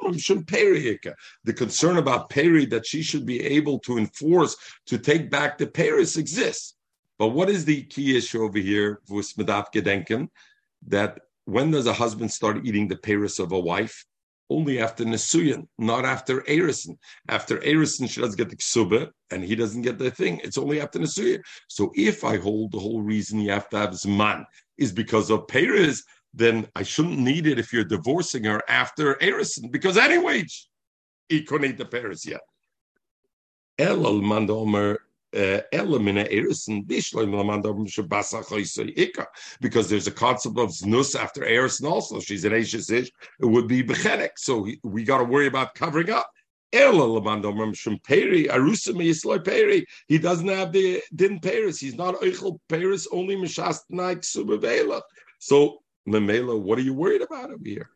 concern 1.57 1.97
about 1.97 2.31
Peri 2.31 2.65
that 2.67 2.87
she 2.87 3.03
should 3.03 3.27
be 3.27 3.41
able 3.41 3.81
to 3.81 3.99
enforce 3.99 4.57
to 4.87 4.99
take 4.99 5.31
back 5.31 5.59
the 5.59 5.67
Paris 5.67 6.17
exists. 6.17 6.75
But 7.19 7.29
what 7.29 7.51
is 7.51 7.65
the 7.65 7.83
key 7.83 8.17
issue 8.17 8.43
over 8.43 8.59
here, 8.59 9.01
gedenken, 9.73 10.31
that 10.87 11.19
when 11.45 11.73
does 11.73 11.87
a 11.87 11.93
husband 11.93 12.31
start 12.31 12.65
eating 12.65 12.87
the 12.87 12.97
Paris 12.97 13.39
of 13.39 13.53
a 13.53 13.59
wife? 13.59 14.05
Only 14.55 14.79
after 14.79 15.05
Nesuyan, 15.05 15.67
not 15.79 16.05
after 16.05 16.43
Erison. 16.43 16.97
After 17.29 17.59
Erison, 17.59 18.09
she 18.09 18.21
doesn't 18.21 18.39
get 18.39 18.51
the 18.51 18.57
ksuba, 18.57 19.11
and 19.33 19.43
he 19.43 19.57
doesn't 19.57 19.83
get 19.83 19.99
the 19.99 20.13
thing. 20.13 20.41
It's 20.45 20.59
only 20.59 20.81
after 20.81 21.01
Nesuyan. 21.01 21.43
So 21.67 21.91
if 21.97 22.23
I 22.23 22.37
hold 22.37 22.71
the 22.71 22.79
whole 22.79 23.03
reason 23.03 23.41
you 23.41 23.51
have 23.51 23.69
to 23.71 23.79
have 23.79 23.91
Zman 23.91 24.45
is 24.79 24.93
because 24.93 25.29
of 25.29 25.49
Paris, 25.49 26.05
then 26.33 26.69
I 26.77 26.85
shouldn't 26.85 27.19
need 27.19 27.49
it 27.49 27.59
if 27.59 27.73
you're 27.73 27.85
divorcing 27.97 28.45
her 28.45 28.63
after 28.69 29.17
Erison, 29.17 29.73
because 29.73 29.97
anyway, 29.97 30.45
he 31.29 31.43
couldn't 31.43 31.71
eat 31.71 31.79
the 31.79 31.85
Paris 31.85 32.25
yet. 32.25 32.43
Elal 33.81 34.23
Mandomer 34.23 34.95
uh, 34.95 34.99
Uh, 35.35 35.61
because 39.61 39.89
there's 39.89 40.07
a 40.07 40.13
concept 40.13 40.59
of 40.59 40.71
znus 40.71 41.19
after 41.19 41.41
Erison 41.43 41.91
also. 41.91 42.21
She's 42.21 42.45
an 42.45 42.53
Ashish 42.53 42.93
Ish. 42.93 43.11
It 43.41 43.47
would 43.47 43.67
be 43.67 43.83
bechenek. 43.83 44.31
So 44.37 44.69
we 44.83 45.05
got 45.05 45.19
to 45.19 45.25
worry 45.25 45.47
about 45.47 45.75
covering 45.75 46.11
up. 46.11 46.31
He 46.73 46.81
doesn't 46.81 47.25
have 50.49 50.73
the 50.73 51.03
din 51.15 51.41
Paris. 51.41 51.79
He's 51.79 51.95
not 51.95 52.21
Eichel 52.21 52.59
Paris, 52.69 53.07
only 53.13 53.37
Mishast 53.37 53.81
Naik 53.91 54.21
Subavela. 54.21 55.03
So 55.39 55.83
Memela, 56.09 56.61
what 56.61 56.79
are 56.79 56.83
you 56.83 56.95
worried 56.95 57.23
about 57.23 57.51
over 57.51 57.65
here? 57.65 57.91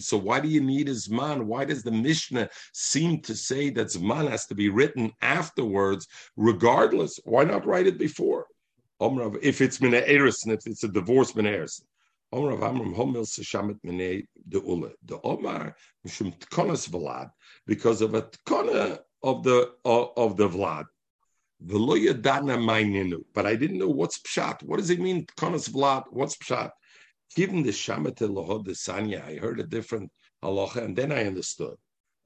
So 0.00 0.16
why 0.18 0.40
do 0.40 0.48
you 0.48 0.60
need 0.60 0.88
Zman? 0.88 1.44
Why 1.44 1.64
does 1.64 1.82
the 1.82 1.90
Mishnah 1.90 2.48
seem 2.72 3.20
to 3.22 3.34
say 3.34 3.70
that 3.70 3.88
Zman 3.88 4.30
has 4.30 4.46
to 4.46 4.54
be 4.54 4.68
written 4.68 5.12
afterwards, 5.20 6.06
regardless? 6.36 7.18
Why 7.24 7.44
not 7.44 7.66
write 7.66 7.86
it 7.86 7.98
before? 7.98 8.46
If 9.00 9.60
it's 9.60 9.80
Mina 9.80 10.02
Erison, 10.02 10.52
if 10.52 10.66
it's 10.66 10.84
a 10.84 10.88
divorce 10.88 11.34
Mina. 11.34 11.66
Because 17.66 18.00
of 18.00 18.14
a 18.14 18.22
tkona 18.22 18.98
of 19.22 19.42
the 19.42 19.72
of, 19.84 20.08
of 20.16 20.36
the 20.36 20.48
vlad. 20.48 20.84
But 23.34 23.46
I 23.46 23.54
didn't 23.56 23.78
know 23.78 23.88
what's 23.88 24.18
pshat. 24.20 24.62
What 24.62 24.78
does 24.78 24.90
it 24.90 25.00
mean, 25.00 25.26
tkonas 25.26 25.68
vlad? 25.70 26.04
What's 26.10 26.36
pshat? 26.36 26.70
Given 27.34 27.62
the 27.62 27.70
Shamata 27.70 28.28
Lohod 28.28 28.64
the 28.64 28.72
Sanya, 28.72 29.26
I 29.26 29.36
heard 29.36 29.60
a 29.60 29.64
different 29.64 30.10
halacha, 30.42 30.84
and 30.84 30.96
then 30.96 31.12
I 31.12 31.24
understood. 31.24 31.76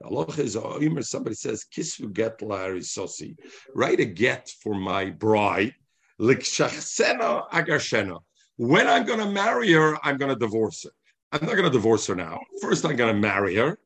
The 0.01 0.09
halacha 0.09 0.41
is 0.41 0.57
oh, 0.57 0.79
Omer, 0.81 1.03
somebody 1.03 1.37
says, 1.37 1.65
Kisvu 1.73 2.13
get 2.13 2.39
sosi. 2.39 3.37
Write 3.75 4.01
a 4.01 4.05
get 4.05 4.51
for 4.63 4.75
my 4.75 5.11
bride. 5.11 5.75
Likshachsena 6.21 7.49
agarshena. 7.51 8.19
When 8.57 8.87
I'm 8.87 9.05
going 9.05 9.21
to 9.21 9.31
marry 9.31 9.73
her, 9.73 9.99
I'm 10.03 10.17
going 10.17 10.33
to 10.33 10.39
divorce 10.39 10.85
her. 10.85 10.91
I'm 11.33 11.47
not 11.47 11.57
going 11.57 11.71
to 11.71 11.71
divorce 11.71 12.07
her 12.07 12.15
now. 12.15 12.41
First, 12.63 12.85
I'm 12.85 12.97
going 12.97 13.15
to 13.15 13.21
marry 13.21 13.57
her. 13.57 13.79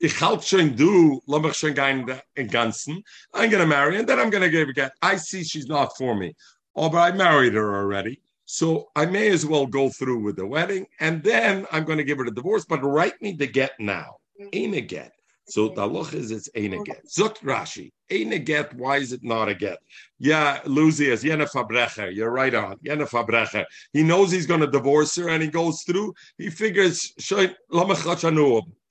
Ich 0.00 0.20
halt 0.20 0.44
schon 0.44 0.76
du, 0.76 1.20
Ganzen. 1.26 3.02
I'm 3.32 3.50
going 3.50 3.62
to 3.62 3.66
marry 3.66 3.96
and 3.96 4.06
then 4.06 4.20
I'm 4.20 4.30
going 4.30 4.42
to 4.42 4.50
give 4.50 4.68
a 4.68 4.72
get. 4.72 4.92
I 5.00 5.16
see 5.16 5.42
she's 5.42 5.66
not 5.66 5.96
for 5.96 6.14
me. 6.14 6.34
Oh, 6.74 6.90
but 6.90 6.98
I 6.98 7.16
married 7.16 7.54
her 7.54 7.74
already. 7.74 8.20
So 8.46 8.88
I 8.94 9.06
may 9.06 9.28
as 9.28 9.44
well 9.44 9.66
go 9.66 9.88
through 9.90 10.20
with 10.20 10.36
the 10.36 10.46
wedding 10.46 10.86
and 11.00 11.22
then 11.22 11.66
I'm 11.72 11.84
going 11.84 11.98
to 11.98 12.04
give 12.04 12.18
her 12.18 12.24
the 12.24 12.30
divorce, 12.30 12.64
but 12.64 12.82
write 12.82 13.20
me 13.20 13.32
the 13.32 13.46
get 13.46 13.72
now. 13.78 14.16
Mm-hmm. 14.40 14.48
Ain't 14.52 14.76
a 14.76 14.80
get. 14.80 15.12
So 15.48 15.68
the 15.68 15.86
loch 15.86 16.12
is 16.12 16.32
it's 16.32 16.48
ain't 16.56 16.74
a 16.74 16.78
get. 16.78 17.06
Zukt 17.06 17.38
Rashi. 17.38 17.92
Ain't 18.10 18.32
a 18.32 18.38
get. 18.38 18.74
Why 18.74 18.96
is 18.96 19.12
it 19.12 19.22
not 19.22 19.48
a 19.48 19.54
get? 19.54 19.78
Yeah, 20.18 20.60
Luzias, 20.64 21.22
Yena 21.22 21.48
Fabrecher. 21.48 22.12
You're 22.12 22.32
right 22.32 22.54
on. 22.54 22.76
Yena 22.78 23.08
Fabrecher. 23.08 23.64
He 23.92 24.02
knows 24.02 24.32
he's 24.32 24.46
going 24.46 24.60
to 24.60 24.66
divorce 24.66 25.14
her 25.16 25.28
and 25.28 25.42
he 25.42 25.48
goes 25.48 25.82
through. 25.82 26.14
He 26.36 26.50
figures, 26.50 27.12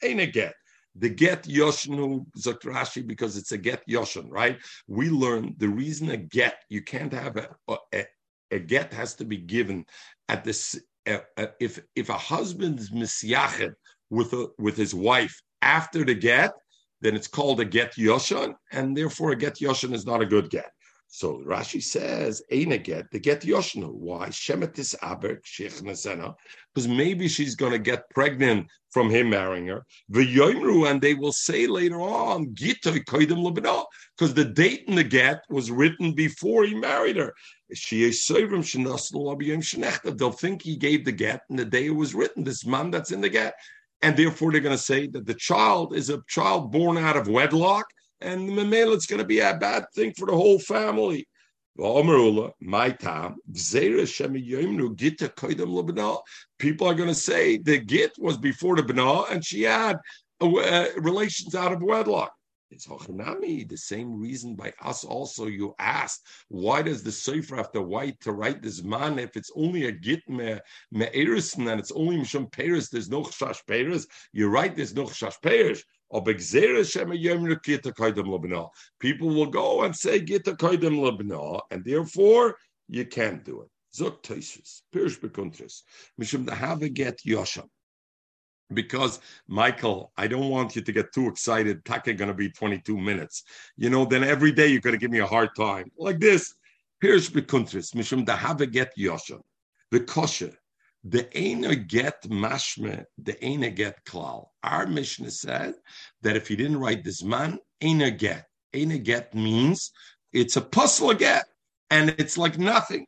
ain't 0.01 0.19
a 0.21 0.27
get. 0.27 0.53
The 0.97 1.09
get 1.09 1.43
Yoshnu 1.43 2.25
Zukt 2.39 2.61
Rashi 2.61 3.05
because 3.05 3.35
it's 3.35 3.51
a 3.51 3.57
get 3.57 3.85
Yoshin, 3.89 4.27
right? 4.29 4.57
We 4.87 5.09
learn 5.09 5.55
the 5.57 5.67
reason 5.67 6.09
a 6.11 6.17
get, 6.17 6.55
you 6.69 6.81
can't 6.81 7.11
have 7.11 7.35
a, 7.35 7.49
a, 7.93 8.05
a 8.51 8.59
get 8.59 8.93
has 8.93 9.15
to 9.15 9.25
be 9.25 9.37
given 9.37 9.85
at 10.29 10.43
this. 10.43 10.79
Uh, 11.07 11.19
uh, 11.37 11.47
if 11.59 11.79
if 11.95 12.09
a 12.09 12.17
husband's 12.17 12.89
misyached 12.89 13.73
with 14.09 14.33
a, 14.33 14.47
with 14.57 14.75
his 14.75 14.93
wife 14.93 15.39
after 15.61 16.03
the 16.03 16.15
get, 16.15 16.51
then 17.01 17.15
it's 17.15 17.27
called 17.27 17.59
a 17.59 17.65
get 17.65 17.93
yoshan, 17.93 18.55
and 18.71 18.97
therefore 18.97 19.31
a 19.31 19.35
get 19.35 19.55
yoshan 19.55 19.93
is 19.93 20.05
not 20.05 20.21
a 20.21 20.25
good 20.25 20.49
get. 20.49 20.71
So 21.17 21.41
Rashi 21.47 21.81
says, 21.81 22.43
"Ain't 22.51 22.73
a 22.73 22.77
get 22.77 23.09
the 23.09 23.19
get 23.19 23.43
yoshnu." 23.43 23.89
Why 23.89 24.27
shemetis 24.27 24.95
aber 25.01 25.39
shechnasena? 25.45 26.35
Because 26.73 26.89
maybe 26.89 27.29
she's 27.29 27.55
going 27.55 27.71
to 27.71 27.79
get 27.79 28.09
pregnant 28.09 28.67
from 28.91 29.09
him 29.09 29.29
marrying 29.29 29.67
her. 29.67 29.85
The 30.09 30.25
V'yoimru, 30.25 30.91
and 30.91 31.01
they 31.01 31.13
will 31.13 31.31
say 31.31 31.67
later 31.67 32.01
on, 32.01 32.47
"Gitoy 32.47 33.05
koidim 33.05 33.45
lebena," 33.45 33.85
because 34.17 34.33
the 34.33 34.43
date 34.43 34.83
in 34.89 34.95
the 34.95 35.05
get 35.05 35.45
was 35.49 35.71
written 35.71 36.11
before 36.11 36.65
he 36.65 36.75
married 36.75 37.15
her. 37.15 37.33
She 37.73 38.03
They'll 38.03 38.11
think 40.33 40.61
he 40.61 40.75
gave 40.75 41.05
the 41.05 41.13
get 41.13 41.43
and 41.49 41.57
the 41.57 41.63
day 41.63 41.85
it 41.85 41.91
was 41.91 42.13
written. 42.13 42.43
This 42.43 42.65
man 42.65 42.91
that's 42.91 43.13
in 43.13 43.21
the 43.21 43.29
get, 43.29 43.55
and 44.01 44.17
therefore 44.17 44.51
they're 44.51 44.59
going 44.59 44.75
to 44.75 44.91
say 44.91 45.07
that 45.07 45.25
the 45.25 45.33
child 45.33 45.95
is 45.95 46.09
a 46.09 46.21
child 46.27 46.73
born 46.73 46.97
out 46.97 47.15
of 47.15 47.29
wedlock 47.29 47.85
and 48.21 48.47
male 48.69 48.93
it's 48.93 49.05
going 49.05 49.19
to 49.19 49.25
be 49.25 49.39
a 49.39 49.57
bad 49.57 49.85
thing 49.93 50.13
for 50.13 50.25
the 50.27 50.35
whole 50.35 50.59
family. 50.59 51.27
People 51.77 51.97
are 56.87 56.93
going 56.93 57.09
to 57.09 57.15
say 57.15 57.57
the 57.57 57.77
git 57.85 58.13
was 58.17 58.37
before 58.37 58.77
the 58.77 58.83
bana, 58.83 59.23
and 59.23 59.43
she 59.43 59.63
had 59.63 59.97
uh, 60.41 60.85
relations 60.97 61.53
out 61.53 61.73
of 61.73 61.81
wedlock. 61.81 62.31
It's 62.71 62.87
Hochanami, 62.87 63.69
the 63.69 63.77
same 63.77 64.19
reason 64.19 64.55
by 64.55 64.73
us 64.81 65.03
also 65.03 65.45
you 65.45 65.75
asked, 65.79 66.25
why 66.49 66.81
does 66.81 67.03
the 67.03 67.11
Sefer 67.11 67.55
have 67.55 67.71
to 67.73 67.81
write 67.81 68.19
to 68.21 68.31
write 68.31 68.61
this 68.61 68.83
man 68.83 69.19
if 69.19 69.37
it's 69.37 69.51
only 69.55 69.85
a 69.85 69.91
git 69.91 70.27
me 70.27 70.57
and 70.91 71.79
it's 71.79 71.91
only 71.91 72.17
Mishum 72.17 72.51
Peres, 72.51 72.89
there's 72.89 73.09
no 73.09 73.23
Chash 73.23 73.65
Peres, 73.67 74.07
you 74.33 74.49
write 74.49 74.75
there's 74.75 74.95
no 74.95 75.05
Chash 75.05 75.41
Peres. 75.41 75.83
People 78.99 79.27
will 79.29 79.45
go 79.47 79.83
and 79.83 79.95
say 79.95 80.19
Gita 80.19 80.53
Kaidem 80.53 80.99
Lebna, 80.99 81.61
and 81.71 81.83
therefore 81.83 82.57
you 82.87 83.05
can't 83.05 83.43
do 83.43 83.61
it. 83.61 83.69
Pirish 84.93 85.19
Bekuntris, 85.19 85.83
Mishum 86.19 86.93
get 86.93 87.19
Yosham 87.25 87.69
because 88.73 89.19
Michael, 89.47 90.11
I 90.17 90.27
don't 90.27 90.49
want 90.49 90.75
you 90.75 90.81
to 90.81 90.91
get 90.91 91.13
too 91.13 91.27
excited. 91.27 91.85
Taka 91.85 92.13
going 92.13 92.29
to 92.29 92.33
be 92.33 92.49
22 92.49 92.97
minutes. 92.97 93.43
You 93.77 93.89
know, 93.89 94.05
then 94.05 94.23
every 94.23 94.51
day 94.51 94.67
you're 94.67 94.81
going 94.81 94.95
to 94.95 94.99
give 94.99 95.11
me 95.11 95.19
a 95.19 95.25
hard 95.25 95.49
time. 95.55 95.91
Like 95.97 96.19
this. 96.19 96.53
Here's 97.01 97.29
Bekuntris, 97.29 97.93
Mishum 97.93 98.25
Dahava 98.25 98.71
get 98.71 98.91
Yosha. 98.97 99.39
The 99.91 99.99
kosher. 99.99 100.53
The 101.07 101.29
Aina 101.37 101.75
get 101.75 102.23
mashme, 102.23 103.05
the 103.19 103.45
Aina 103.45 103.69
get 103.69 104.03
klal. 104.05 104.47
Our 104.63 104.87
Mishnah 104.87 105.29
said 105.29 105.75
that 106.23 106.35
if 106.35 106.47
he 106.47 106.55
didn't 106.55 106.79
write 106.79 107.03
this 107.03 107.21
man, 107.21 107.59
Aina 107.79 108.09
get. 108.09 108.47
Aina 108.73 108.97
get 108.97 109.35
means 109.35 109.91
it's 110.33 110.55
a 110.55 110.61
puzzle 110.61 111.13
get, 111.13 111.45
and 111.91 112.09
it's 112.17 112.39
like 112.39 112.57
nothing. 112.57 113.05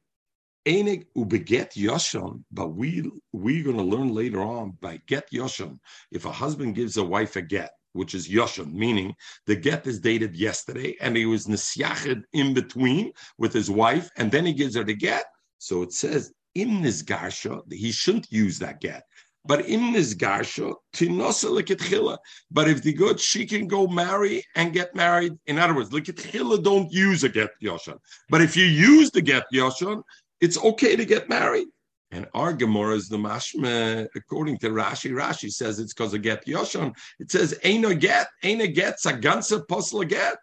Enig 0.68 1.06
ubeget 1.18 1.72
yoshon, 1.74 2.44
but 2.52 2.68
we 2.76 3.10
we're 3.34 3.64
going 3.64 3.78
to 3.78 3.84
learn 3.84 4.14
later 4.14 4.42
on 4.42 4.78
by 4.80 5.00
get 5.08 5.32
yoshon. 5.32 5.80
If 6.12 6.26
a 6.26 6.32
husband 6.32 6.76
gives 6.76 6.98
a 6.98 7.04
wife 7.04 7.36
a 7.36 7.42
get, 7.42 7.72
which 7.94 8.14
is 8.14 8.30
yoshon, 8.30 8.74
meaning 8.74 9.16
the 9.46 9.56
get 9.56 9.88
is 9.88 10.00
dated 10.00 10.36
yesterday, 10.36 10.96
and 11.02 11.18
he 11.18 11.26
was 11.26 11.48
nisyached 11.48 12.22
in 12.34 12.54
between 12.54 13.12
with 13.40 13.54
his 13.54 13.72
wife, 13.72 14.12
and 14.18 14.32
then 14.32 14.46
he 14.46 14.54
gives 14.54 14.76
her 14.76 14.84
the 14.84 14.94
get. 14.94 15.26
So 15.58 15.82
it 15.82 15.94
says 15.94 16.32
in 16.62 16.82
this 16.82 17.04
garsha 17.04 17.62
he 17.72 17.92
shouldn't 17.92 18.32
use 18.32 18.60
that 18.60 18.82
get. 18.82 19.04
But 19.46 19.66
in 19.66 19.94
this 19.94 20.14
garsha, 20.14 20.76
tinosa 20.94 22.18
But 22.52 22.68
if 22.68 22.84
the 22.84 22.92
good, 22.92 23.20
she 23.20 23.46
can 23.46 23.68
go 23.68 23.88
marry 23.88 24.44
and 24.56 24.74
get 24.74 24.94
married. 24.94 25.34
In 25.46 25.58
other 25.58 25.74
words, 25.74 25.92
likitchila 25.92 26.64
don't 26.64 26.92
use 26.92 27.24
a 27.24 27.30
get 27.30 27.52
yoshon. 27.64 27.98
But 28.30 28.42
if 28.42 28.58
you 28.58 28.66
use 28.66 29.10
the 29.12 29.22
get 29.22 29.46
yoshon, 29.54 30.04
it's 30.42 30.58
okay 30.58 30.98
to 30.98 31.06
get 31.06 31.30
married. 31.30 31.68
And 32.12 32.26
our 32.34 32.54
Gemara 32.54 32.96
is 32.96 33.08
the 33.10 33.18
mashma, 33.18 34.08
according 34.16 34.58
to 34.60 34.70
Rashi. 34.70 35.12
Rashi 35.12 35.52
says 35.52 35.80
it's 35.80 35.94
because 35.94 36.14
of 36.14 36.22
get 36.22 36.46
yoshon. 36.46 36.94
It 37.20 37.32
says 37.32 37.58
ain't 37.64 37.86
a 37.86 37.96
get, 37.96 38.28
ain't 38.44 38.62
a 38.62 38.68
get, 38.68 38.96
a 39.06 39.10
ganze 39.10 39.66
posla 39.68 40.08
get. 40.08 40.38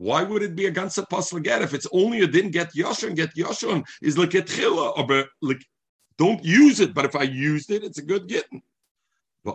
Why 0.00 0.22
would 0.22 0.42
it 0.42 0.56
be 0.56 0.64
a 0.64 0.72
ganze 0.72 1.06
posla 1.12 1.42
get 1.42 1.60
if 1.60 1.74
it's 1.74 1.86
only 1.92 2.22
a 2.22 2.26
didn't 2.26 2.52
get 2.52 2.72
yoshon? 2.72 3.14
Get 3.14 3.34
yoshon 3.36 3.84
is 4.00 4.16
like 4.16 4.32
a 4.32 4.40
tchila, 4.40 4.96
or 4.96 5.26
like 5.42 5.62
don't 6.16 6.42
use 6.42 6.80
it. 6.80 6.94
But 6.94 7.04
if 7.04 7.14
I 7.14 7.24
used 7.24 7.70
it, 7.70 7.84
it's 7.84 7.98
a 7.98 8.02
good 8.02 8.26
getting. 8.26 8.62
The 9.44 9.52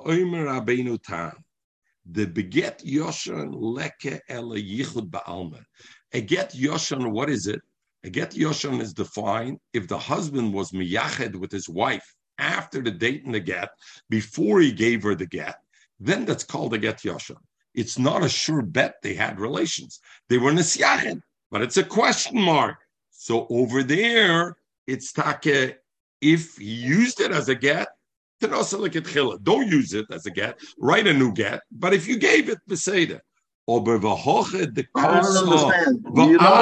beget 2.27 2.83
yoshon 2.85 3.55
leke 3.55 4.19
ela 4.29 4.57
yichud 4.57 5.09
ba'alma. 5.09 5.65
A 6.13 6.21
get 6.21 6.51
yoshon, 6.51 7.11
what 7.11 7.31
is 7.31 7.47
it? 7.47 7.61
A 8.03 8.11
get 8.11 8.35
yoshan 8.35 8.81
is 8.81 8.93
defined 8.93 9.59
if 9.73 9.87
the 9.87 9.97
husband 9.97 10.53
was 10.53 10.71
miyached 10.71 11.35
with 11.37 11.51
his 11.51 11.67
wife 11.67 12.05
after 12.37 12.83
the 12.83 12.91
date 12.91 13.23
in 13.25 13.31
the 13.31 13.39
get, 13.39 13.69
before 14.11 14.59
he 14.61 14.71
gave 14.71 15.01
her 15.01 15.15
the 15.15 15.25
get, 15.25 15.55
then 15.99 16.23
that's 16.23 16.43
called 16.43 16.75
a 16.75 16.77
get 16.77 16.99
yoshan. 16.99 17.41
It's 17.75 17.99
not 17.99 18.23
a 18.23 18.29
sure 18.29 18.61
bet 18.61 19.01
they 19.03 19.13
had 19.13 19.39
relations. 19.39 19.99
They 20.29 20.37
were 20.37 20.51
nisyached, 20.51 21.21
but 21.51 21.61
it's 21.61 21.77
a 21.77 21.83
question 21.83 22.39
mark. 22.39 22.77
So 23.11 23.47
over 23.49 23.83
there, 23.83 24.57
it's 24.87 25.11
take 25.11 25.77
if 26.21 26.57
he 26.57 26.65
used 26.65 27.19
it 27.19 27.31
as 27.31 27.49
a 27.49 27.55
get, 27.55 27.89
don't 28.39 29.67
use 29.67 29.93
it 29.93 30.05
as 30.11 30.25
a 30.25 30.31
get, 30.31 30.59
write 30.77 31.07
a 31.07 31.13
new 31.13 31.31
get. 31.33 31.61
But 31.71 31.93
if 31.93 32.07
you 32.07 32.17
gave 32.17 32.49
it, 32.49 32.59
beseder. 32.69 33.21
Aber 33.67 33.99
verhoche 33.99 34.71
de 34.73 34.83
konso. 34.95 35.71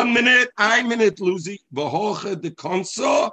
Minute, 0.06 0.50
ein 0.58 0.88
Minute, 0.88 1.20
Lucy. 1.20 1.60
Verhoche 1.74 2.42
de 2.42 2.52
konso. 2.52 3.30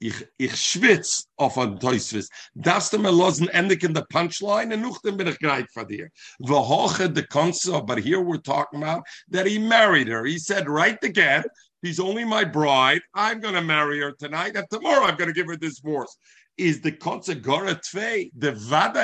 Ich, 0.00 0.26
ich 0.36 0.56
schwitz 0.56 1.28
auf 1.36 1.56
ein 1.56 1.78
Teusvis. 1.78 2.28
Darfst 2.54 2.92
du 2.92 2.98
mir 2.98 3.12
losen 3.12 3.48
endig 3.48 3.84
in 3.84 3.94
der 3.94 4.02
Punchline 4.02 4.74
und 4.74 4.82
noch 4.82 5.00
dann 5.02 5.16
bin 5.16 5.28
ich 5.28 5.38
bereit 5.38 5.66
für 5.72 5.86
dir. 5.86 6.08
Verhoche 6.44 7.08
de 7.08 7.24
konso. 7.26 7.80
But 7.80 7.98
here 7.98 8.20
we're 8.20 8.42
talking 8.42 8.82
about 8.82 9.04
that 9.30 9.46
he 9.46 9.58
married 9.58 10.08
her. 10.08 10.24
He 10.24 10.38
said, 10.38 10.68
right 10.68 11.02
again, 11.04 11.44
He's 11.84 12.00
only 12.00 12.24
my 12.24 12.44
bride. 12.44 13.02
I'm 13.12 13.40
going 13.40 13.52
to 13.52 13.60
marry 13.60 14.00
her 14.00 14.12
tonight, 14.12 14.56
and 14.56 14.66
tomorrow 14.70 15.04
I'm 15.04 15.16
going 15.16 15.28
to 15.28 15.34
give 15.34 15.48
her 15.48 15.56
this 15.56 15.80
divorce. 15.80 16.16
Is 16.56 16.80
the 16.80 16.92
consegora 16.92 17.78
tve 17.82 18.30
the 18.38 18.52
vada 18.52 19.02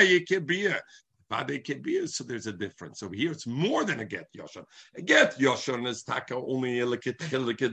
yekebia? 1.30 2.08
So 2.08 2.24
there's 2.24 2.46
a 2.46 2.52
difference. 2.52 3.00
So 3.00 3.08
here, 3.08 3.32
it's 3.32 3.46
more 3.46 3.84
than 3.84 4.00
a 4.00 4.04
get 4.04 4.28
yoshan. 4.36 4.64
A 4.96 5.02
get 5.02 5.38
yoshan 5.38 5.86
is 5.86 6.02
taka 6.02 6.34
only 6.34 6.80
a 6.80 6.86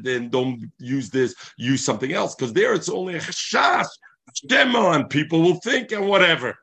then 0.03 0.29
don't 0.29 0.63
use 0.79 1.09
this, 1.09 1.35
use 1.57 1.83
something 1.83 2.13
else. 2.13 2.35
Because 2.35 2.53
there 2.53 2.73
it's 2.73 2.89
only 2.89 3.15
a 3.15 3.19
chashash, 3.19 3.87
demo, 4.47 4.91
and 4.91 5.09
people 5.09 5.41
will 5.41 5.59
think 5.61 5.91
and 5.91 6.07
whatever. 6.07 6.55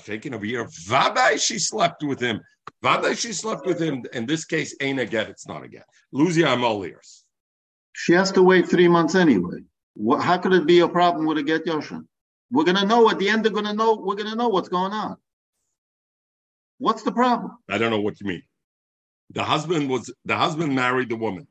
Thinking 0.00 0.34
over 0.34 0.44
here, 0.44 0.66
Vadai 0.66 1.40
she 1.40 1.58
slept 1.58 2.04
with 2.04 2.20
him. 2.20 2.40
Vadai 2.84 3.18
she 3.18 3.32
slept 3.32 3.66
with 3.66 3.80
him. 3.80 4.04
In 4.12 4.26
this 4.26 4.44
case, 4.44 4.74
ain't 4.80 5.00
a 5.00 5.06
get, 5.06 5.28
it's 5.28 5.48
not 5.48 5.64
a 5.64 5.68
get. 5.68 5.84
Lucy, 6.12 6.44
I'm 6.44 6.62
all 6.62 6.84
ears. 6.84 7.24
She 7.92 8.12
has 8.12 8.30
to 8.32 8.42
wait 8.42 8.68
three 8.68 8.88
months 8.88 9.14
anyway. 9.14 9.64
What, 9.94 10.22
how 10.22 10.38
could 10.38 10.52
it 10.52 10.66
be 10.66 10.80
a 10.80 10.88
problem 10.88 11.26
with 11.26 11.38
a 11.38 11.42
get 11.42 11.66
yoshan? 11.66 12.06
We're 12.52 12.64
gonna 12.64 12.86
know 12.86 13.10
at 13.10 13.18
the 13.18 13.28
end. 13.28 13.44
They're 13.44 13.52
gonna 13.52 13.74
know. 13.74 13.94
We're 13.96 14.16
gonna 14.16 14.36
know 14.36 14.48
what's 14.48 14.68
going 14.68 14.92
on. 14.92 15.16
What's 16.80 17.02
the 17.02 17.12
problem? 17.12 17.58
I 17.68 17.76
don't 17.76 17.90
know 17.90 18.00
what 18.00 18.20
you 18.20 18.26
mean. 18.26 18.42
The 19.32 19.44
husband 19.44 19.90
was 19.90 20.12
the 20.24 20.36
husband 20.36 20.74
married 20.74 21.10
the 21.10 21.16
woman, 21.16 21.46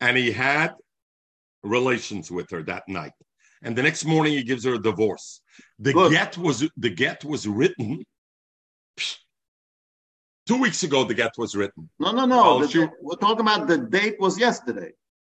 and 0.00 0.16
he 0.16 0.32
had 0.32 0.72
relations 1.62 2.30
with 2.30 2.50
her 2.50 2.62
that 2.62 2.88
night. 2.88 3.12
And 3.62 3.76
the 3.76 3.82
next 3.82 4.06
morning 4.06 4.32
he 4.32 4.42
gives 4.42 4.64
her 4.64 4.74
a 4.74 4.78
divorce. 4.78 5.42
The 5.78 5.92
Good. 5.92 6.12
get 6.12 6.38
was 6.38 6.66
the 6.78 6.90
get 6.90 7.24
was 7.24 7.46
written. 7.46 8.04
Two 10.46 10.60
weeks 10.60 10.82
ago, 10.82 11.04
the 11.04 11.14
get 11.14 11.32
was 11.36 11.54
written. 11.54 11.90
No, 11.98 12.12
no, 12.12 12.24
no. 12.24 12.62
The, 12.62 12.68
she, 12.68 12.86
we're 13.02 13.16
talking 13.16 13.40
about 13.40 13.66
the 13.66 13.78
date 13.78 14.16
was 14.18 14.38
yesterday. 14.38 14.92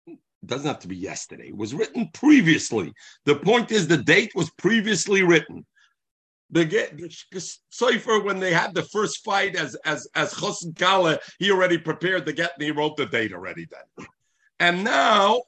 It 0.06 0.20
doesn't 0.46 0.68
have 0.68 0.80
to 0.80 0.88
be 0.88 0.96
yesterday. 0.96 1.48
It 1.48 1.58
was 1.58 1.74
written 1.74 2.10
previously. 2.14 2.94
The 3.26 3.36
point 3.36 3.72
is, 3.72 3.88
the 3.88 3.98
date 3.98 4.34
was 4.36 4.52
previously 4.52 5.24
written 5.24 5.66
the 6.52 6.66
get 6.66 6.98
Seifer 6.98 8.24
when 8.24 8.40
they 8.40 8.54
had 8.54 8.74
the 8.74 8.84
first 8.84 9.24
fight 9.24 9.56
as 9.56 9.76
as 9.86 10.08
as 10.16 10.34
Chosin 10.34 10.76
Kale, 10.76 11.18
he 11.40 11.52
already 11.52 11.78
prepared 11.78 12.26
the 12.26 12.34
get 12.34 12.54
and 12.56 12.64
he 12.64 12.72
wrote 12.72 12.98
the 12.98 13.06
date 13.06 13.34
already 13.34 13.68
then. 13.70 14.08
And 14.60 14.84
now 14.84 15.42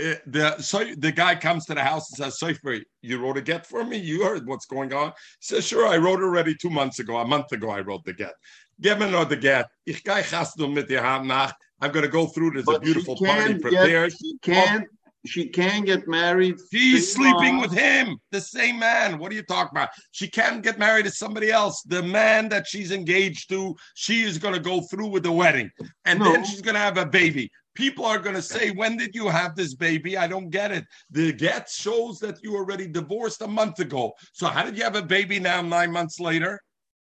uh, 0.00 0.14
the 0.26 0.58
so 0.58 0.84
the 0.96 1.12
guy 1.12 1.34
comes 1.34 1.66
to 1.66 1.74
the 1.74 1.82
house 1.82 2.10
and 2.10 2.32
says, 2.32 2.38
Seifer, 2.40 2.82
you 3.02 3.18
wrote 3.18 3.36
a 3.36 3.42
get 3.42 3.66
for 3.66 3.84
me? 3.84 3.98
You 3.98 4.24
heard 4.24 4.46
what's 4.46 4.66
going 4.66 4.92
on? 4.92 5.08
He 5.08 5.14
says, 5.40 5.66
Sure, 5.66 5.86
I 5.86 5.98
wrote 5.98 6.20
already 6.20 6.54
two 6.54 6.70
months 6.70 6.98
ago. 6.98 7.18
A 7.18 7.26
month 7.26 7.52
ago, 7.52 7.70
I 7.70 7.80
wrote 7.80 8.04
the 8.04 8.14
get. 8.14 8.34
Give 8.80 8.98
me 8.98 9.10
the 9.10 9.36
get. 9.36 9.66
Ich 9.86 10.02
gehe 10.02 10.72
mit 10.72 10.88
dir 10.88 11.02
nach. 11.22 11.54
I'm 11.82 11.92
going 11.92 12.04
to 12.04 12.10
go 12.10 12.26
through. 12.26 12.52
There's 12.52 12.66
but 12.66 12.76
a 12.76 12.80
beautiful 12.80 13.16
party 13.16 13.58
prepared. 13.58 14.10
Get, 14.10 14.18
she 14.18 14.38
can't 14.42 14.86
she 15.26 15.48
can 15.48 15.84
get 15.84 16.08
married. 16.08 16.56
She's 16.72 17.12
sleeping 17.12 17.60
with 17.60 17.72
him, 17.72 18.16
the 18.30 18.40
same 18.40 18.78
man. 18.78 19.18
What 19.18 19.30
are 19.32 19.34
you 19.34 19.42
talking 19.42 19.76
about? 19.76 19.90
She 20.12 20.28
can't 20.28 20.62
get 20.62 20.78
married 20.78 21.04
to 21.04 21.10
somebody 21.10 21.50
else. 21.50 21.82
The 21.82 22.02
man 22.02 22.48
that 22.48 22.66
she's 22.66 22.90
engaged 22.90 23.50
to, 23.50 23.74
she 23.94 24.22
is 24.22 24.38
going 24.38 24.54
to 24.54 24.60
go 24.60 24.80
through 24.82 25.08
with 25.08 25.22
the 25.22 25.32
wedding, 25.32 25.70
and 26.04 26.18
no. 26.18 26.32
then 26.32 26.44
she's 26.44 26.62
going 26.62 26.74
to 26.74 26.80
have 26.80 26.96
a 26.96 27.06
baby. 27.06 27.50
People 27.74 28.04
are 28.04 28.18
going 28.18 28.34
to 28.34 28.42
say, 28.42 28.70
"When 28.70 28.96
did 28.96 29.14
you 29.14 29.28
have 29.28 29.54
this 29.54 29.74
baby?" 29.74 30.16
I 30.16 30.26
don't 30.26 30.50
get 30.50 30.72
it. 30.72 30.84
The 31.10 31.32
get 31.32 31.68
shows 31.68 32.18
that 32.20 32.42
you 32.42 32.56
already 32.56 32.86
divorced 32.86 33.42
a 33.42 33.46
month 33.46 33.78
ago. 33.78 34.12
So 34.32 34.46
how 34.48 34.64
did 34.64 34.76
you 34.76 34.84
have 34.84 34.96
a 34.96 35.02
baby 35.02 35.38
now, 35.38 35.62
nine 35.62 35.92
months 35.92 36.18
later? 36.18 36.60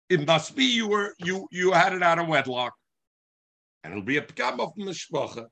It 0.09 0.25
must 0.27 0.55
be 0.55 0.65
you 0.65 0.87
were 0.87 1.15
you 1.19 1.47
you 1.51 1.71
had 1.71 1.93
it 1.93 2.03
out 2.03 2.19
of 2.19 2.27
wedlock, 2.27 2.73
and 3.83 3.93
it'll 3.93 4.05
be 4.05 4.17
a 4.17 4.21
pgam 4.21 4.59
of 4.59 4.69
mishpacha. 4.77 5.47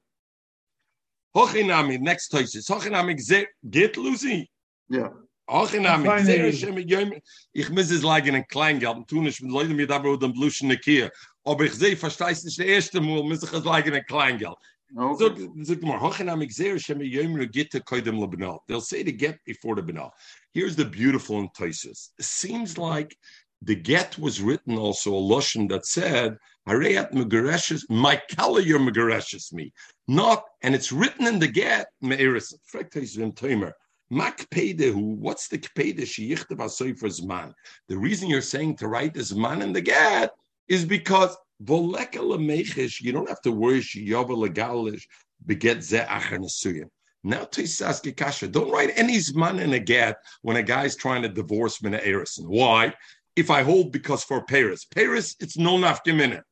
Hochinami, 1.35 1.99
next 1.99 2.29
Toises. 2.29 2.67
Hochinami, 2.69 3.15
geht 3.63 3.95
Lucy? 3.97 4.49
Ja. 4.89 5.11
Hochinami, 5.49 7.21
ich 7.53 7.69
muss 7.69 7.91
es 7.91 8.03
leigen 8.03 8.35
in 8.35 8.47
Kleingeld 8.47 8.95
und 8.95 9.07
tun 9.07 9.25
ich 9.25 9.41
mit 9.41 9.51
Leuten 9.51 9.75
mit 9.75 9.91
aber 9.91 10.17
den 10.17 10.33
Bluschen 10.33 10.69
Kier. 10.79 11.11
Aber 11.43 11.65
ich 11.65 11.73
sehe, 11.73 11.97
verstehst 11.97 12.45
nicht, 12.45 12.59
der 12.59 12.67
erste 12.67 13.01
Mal 13.01 13.23
muss 13.23 13.43
ich 13.43 13.51
es 13.51 13.65
leigen 13.65 13.93
in 13.93 14.05
Kleingeld. 14.05 14.55
Oh, 14.95 15.15
okay. 15.15 15.49
So, 15.63 15.75
so, 15.75 15.99
Hochinami, 15.99 16.49
sehr 16.51 16.77
schemi 16.77 17.05
jömer 17.05 17.47
gitte 17.47 17.81
koidem 17.81 18.19
lebenal. 18.19 18.59
They'll 18.67 18.79
say 18.79 19.03
the 19.03 19.11
get 19.11 19.39
before 19.43 19.75
the 19.75 19.81
benal. 19.81 20.11
Here's 20.53 20.75
the 20.75 20.85
beautiful 20.85 21.39
in 21.39 21.49
Toises. 21.49 22.11
It 22.19 22.25
seems 22.25 22.77
like 22.77 23.17
the 23.63 23.75
get 23.75 24.19
was 24.19 24.39
written 24.39 24.77
also 24.77 25.13
a 25.15 25.17
lotion 25.17 25.67
that 25.69 25.87
said 25.87 26.37
Harayat 26.67 27.11
Megareshes, 27.11 27.83
my 27.89 28.21
color 28.35 28.61
your 28.61 28.79
Megareshes 28.79 29.51
me. 29.51 29.73
Not, 30.07 30.43
and 30.61 30.73
it's 30.73 30.91
written 30.91 31.27
in 31.27 31.39
the 31.39 31.47
get, 31.47 31.87
Me'iris, 32.01 32.53
Frektais 32.71 33.17
Timer. 33.35 33.73
Mak 34.09 34.47
who? 34.53 35.15
what's 35.15 35.47
the 35.47 35.57
kpede 35.57 36.01
sheyichtav 36.01 36.57
asoifer's 36.57 37.23
man? 37.23 37.53
The 37.89 37.97
reason 37.97 38.29
you're 38.29 38.41
saying 38.41 38.77
to 38.77 38.87
write 38.87 39.13
this 39.13 39.33
man 39.33 39.61
in 39.61 39.73
the 39.73 39.81
get 39.81 40.31
is 40.67 40.85
because 40.85 41.35
volekala 41.63 42.37
mechish, 42.37 43.01
you 43.01 43.11
don't 43.11 43.29
have 43.29 43.41
to 43.41 43.51
worry 43.51 43.79
shiyava 43.79 44.27
legalish 44.29 45.03
beget 45.45 45.81
ze 45.81 45.97
acher 45.97 46.37
nesuyin. 46.37 46.89
Now 47.23 47.45
Tisas 47.45 48.15
Kasha, 48.15 48.47
don't 48.47 48.71
write 48.71 48.91
any 48.95 49.19
man 49.33 49.59
in 49.59 49.73
a 49.73 49.79
get 49.79 50.17
when 50.41 50.57
a 50.57 50.63
guy's 50.63 50.95
trying 50.95 51.23
to 51.23 51.29
divorce 51.29 51.81
Mina 51.81 51.97
Erison. 51.99 52.45
Why? 52.45 52.93
If 53.35 53.49
I 53.49 53.63
hold 53.63 53.91
because 53.91 54.23
for 54.23 54.43
Paris, 54.43 54.85
Paris, 54.85 55.35
it's 55.39 55.57
no 55.57 55.77
nafkamina. 55.77 56.43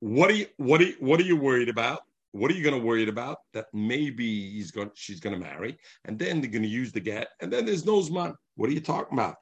What 0.00 0.30
are 0.30 0.34
you 0.34 0.46
what 0.56 0.80
are 0.80 0.84
you, 0.84 0.96
what 0.98 1.20
are 1.20 1.24
you 1.24 1.36
worried 1.36 1.68
about? 1.68 2.02
What 2.32 2.50
are 2.50 2.54
you 2.54 2.62
going 2.62 2.78
to 2.78 2.86
worry 2.86 3.08
about? 3.08 3.38
That 3.54 3.66
maybe 3.72 4.52
he's 4.52 4.70
going, 4.70 4.90
she's 4.94 5.20
going 5.20 5.34
to 5.34 5.40
marry, 5.40 5.78
and 6.04 6.18
then 6.18 6.40
they're 6.40 6.50
going 6.50 6.62
to 6.62 6.68
use 6.68 6.92
the 6.92 7.00
get, 7.00 7.28
and 7.40 7.52
then 7.52 7.66
there's 7.66 7.84
no 7.84 8.02
man. 8.08 8.34
What 8.54 8.70
are 8.70 8.72
you 8.72 8.80
talking 8.80 9.18
about? 9.18 9.36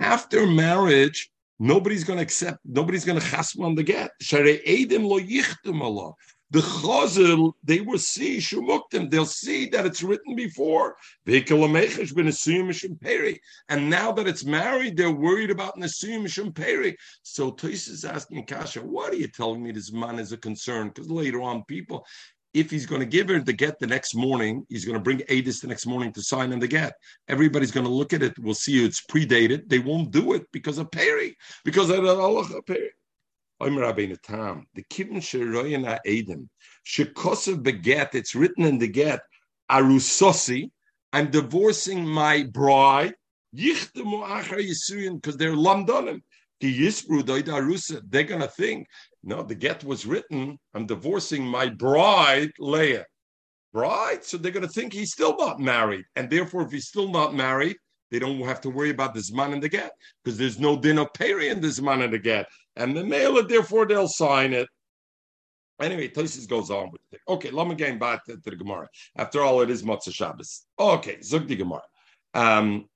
After 0.00 0.46
marriage, 0.46 1.30
nobody's 1.58 2.04
going 2.04 2.16
to 2.18 2.22
accept. 2.22 2.58
Nobody's 2.64 3.04
going 3.04 3.20
to 3.20 3.26
chasm 3.26 3.64
on 3.64 3.74
the 3.74 3.82
get. 3.82 4.10
The 6.54 6.60
Chazal, 6.60 7.52
they 7.64 7.80
will 7.80 7.98
see 7.98 8.38
Shumuktim, 8.38 9.10
they'll 9.10 9.26
see 9.26 9.66
that 9.70 9.86
it's 9.86 10.04
written 10.04 10.36
before. 10.36 10.94
And 11.26 11.50
now 13.90 14.12
that 14.12 14.28
it's 14.28 14.44
married, 14.44 14.96
they're 14.96 15.10
worried 15.10 15.50
about 15.50 15.76
Nasuyim 15.76 16.26
Shumperi. 16.26 16.94
So 17.24 17.50
Toys 17.50 17.88
is 17.88 18.04
asking 18.04 18.46
Kasha, 18.46 18.82
what 18.82 19.12
are 19.12 19.16
you 19.16 19.26
telling 19.26 19.64
me 19.64 19.72
this 19.72 19.90
man 19.90 20.20
is 20.20 20.30
a 20.30 20.36
concern? 20.36 20.90
Because 20.90 21.10
later 21.10 21.42
on, 21.42 21.64
people, 21.64 22.06
if 22.52 22.70
he's 22.70 22.86
going 22.86 23.00
to 23.00 23.06
give 23.06 23.30
her 23.30 23.40
the 23.40 23.52
get 23.52 23.80
the 23.80 23.88
next 23.88 24.14
morning, 24.14 24.64
he's 24.68 24.84
going 24.84 24.94
to 24.94 25.02
bring 25.02 25.22
Adis 25.28 25.60
the 25.60 25.66
next 25.66 25.86
morning 25.86 26.12
to 26.12 26.22
sign 26.22 26.52
in 26.52 26.60
the 26.60 26.68
get. 26.68 26.92
Everybody's 27.26 27.72
going 27.72 27.86
to 27.86 27.92
look 27.92 28.12
at 28.12 28.22
it. 28.22 28.38
We'll 28.38 28.54
see 28.54 28.84
it's 28.84 29.04
predated. 29.04 29.68
They 29.68 29.80
won't 29.80 30.12
do 30.12 30.34
it 30.34 30.44
because 30.52 30.78
of 30.78 30.92
Peri, 30.92 31.36
because 31.64 31.90
of 31.90 32.04
the 32.04 32.14
Allah 32.14 32.46
Peri. 32.64 32.90
Omer 33.64 34.16
Tam, 34.16 34.66
the 34.74 34.82
Kivin 34.84 35.16
Sheroyin 35.16 35.86
Ha'edim, 35.86 36.48
Shekosav 36.86 37.62
Beget, 37.62 38.14
it's 38.14 38.34
written 38.34 38.64
in 38.64 38.78
the 38.78 38.88
get, 38.88 39.20
Arusosi, 39.70 40.70
I'm 41.12 41.30
divorcing 41.30 42.06
my 42.06 42.42
bride, 42.42 43.14
Yichtemu 43.56 44.26
Achar 44.26 44.60
Yisuyin, 44.60 45.14
because 45.14 45.36
they're 45.38 45.52
Lamdonim. 45.52 46.20
They're 46.60 48.22
going 48.24 48.40
to 48.40 48.48
think, 48.48 48.86
no, 49.22 49.42
the 49.42 49.54
get 49.54 49.82
was 49.84 50.06
written, 50.06 50.58
I'm 50.74 50.86
divorcing 50.86 51.44
my 51.44 51.68
bride, 51.68 52.52
Leah. 52.58 53.06
Bride? 53.72 54.24
So 54.24 54.36
they're 54.36 54.52
going 54.52 54.66
to 54.66 54.72
think 54.72 54.92
he's 54.92 55.12
still 55.12 55.36
not 55.36 55.58
married. 55.60 56.04
And 56.16 56.30
therefore, 56.30 56.62
if 56.62 56.72
he's 56.72 56.88
still 56.88 57.08
not 57.08 57.34
married, 57.34 57.76
they 58.10 58.18
don't 58.18 58.40
have 58.42 58.60
to 58.62 58.70
worry 58.70 58.90
about 58.90 59.14
this 59.14 59.32
man 59.32 59.52
in 59.52 59.60
the 59.60 59.68
get 59.68 59.92
because 60.22 60.38
there's 60.38 60.60
no 60.60 60.76
din 60.78 60.98
of 60.98 61.12
peri 61.12 61.48
in 61.48 61.60
this 61.60 61.80
man 61.80 62.02
in 62.02 62.10
the 62.12 62.18
get. 62.18 62.46
And 62.76 62.96
the 62.96 63.04
male, 63.04 63.46
therefore, 63.46 63.86
they'll 63.86 64.08
sign 64.08 64.52
it. 64.52 64.68
Anyway, 65.80 66.08
Tosis 66.08 66.48
goes 66.48 66.70
on 66.70 66.90
with 66.90 67.00
it. 67.12 67.20
Okay, 67.28 67.50
let 67.50 67.66
me 67.66 67.74
get 67.74 67.98
back 67.98 68.24
to, 68.24 68.36
to, 68.36 68.50
the 68.50 68.56
Gemara. 68.56 68.88
After 69.16 69.42
all, 69.42 69.60
it 69.60 69.70
is 69.70 69.82
Matzah 69.82 70.14
Shabbos. 70.14 70.66
Okay, 70.78 71.20
Zug 71.20 71.48
the 71.48 71.56
Gemara. 71.56 71.82
Um, 72.32 72.88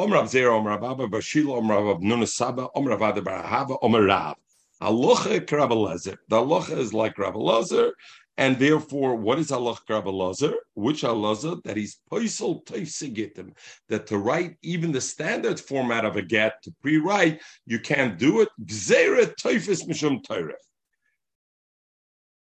Omrav 0.00 0.24
Zera, 0.24 0.50
Omrav 0.50 0.90
Abba, 0.90 1.08
Bashila, 1.08 1.62
Omrav 1.62 2.02
Nuna 2.02 2.28
Saba, 2.28 2.68
Omrav 2.76 3.10
Ada 3.10 3.22
Barahava, 3.22 3.80
Omrav. 3.80 4.34
Alocha 4.82 5.40
Krabalezer. 5.40 6.18
The 6.28 6.36
alocha 6.36 6.76
is 6.76 6.92
like 6.92 7.16
Krabalezer, 7.16 7.92
and 8.36 8.58
therefore, 8.58 9.14
what 9.14 9.38
is 9.38 9.52
Allah 9.52 9.76
Lazar? 9.88 10.54
Which 10.74 11.04
Allah 11.04 11.36
that 11.64 11.76
he's 11.76 11.98
poisel 12.10 12.64
toisigitim, 12.64 13.52
that 13.88 14.06
to 14.08 14.18
write 14.18 14.56
even 14.62 14.90
the 14.90 15.00
standard 15.00 15.60
format 15.60 16.04
of 16.04 16.16
a 16.16 16.22
get 16.22 16.62
to 16.64 16.74
pre-write, 16.82 17.40
you 17.66 17.78
can't 17.78 18.18
do 18.18 18.40
it. 18.40 18.48
Gzera 18.64 19.34
toifis 19.36 19.86
mishum 19.86 20.24
toiref. 20.24 20.54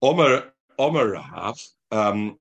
Omer 0.01 0.51
Omer 0.79 1.11
Rav, 1.11 1.59
um, 1.91 2.37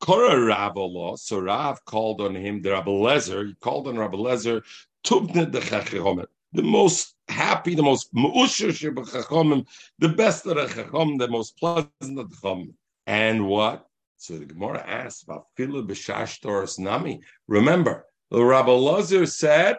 Kora 0.00 0.40
Rav 0.40 1.18
so 1.20 1.38
Rav 1.38 1.84
called 1.84 2.22
on 2.22 2.34
him 2.34 2.62
the 2.62 2.72
Rabbi 2.72 2.90
Lezer, 2.90 3.46
he 3.46 3.54
called 3.60 3.88
on 3.88 3.98
Rabbi 3.98 4.16
Lezer, 4.16 4.62
Tubne 5.04 5.50
de 5.50 5.60
Chachiromet 5.60 6.26
the 6.52 6.62
most 6.62 7.14
happy, 7.28 7.74
the 7.74 7.82
most 7.82 8.08
the 8.14 10.08
best 10.16 10.46
of 10.46 10.56
the 10.56 10.66
chacham, 10.68 11.18
the 11.18 11.28
most 11.28 11.58
pleasant 11.58 12.18
of 12.18 12.30
the 12.30 12.36
chacham. 12.36 12.74
And 13.06 13.46
what? 13.46 13.86
So 14.16 14.38
the 14.38 14.46
Gemara 14.46 14.82
asked 14.86 15.24
about 15.24 15.46
b'shash 15.56 16.78
nami. 16.78 17.20
Remember, 17.46 18.06
the 18.30 18.42
Rabbi 18.42 18.72
Lazar 18.72 19.26
said, 19.26 19.76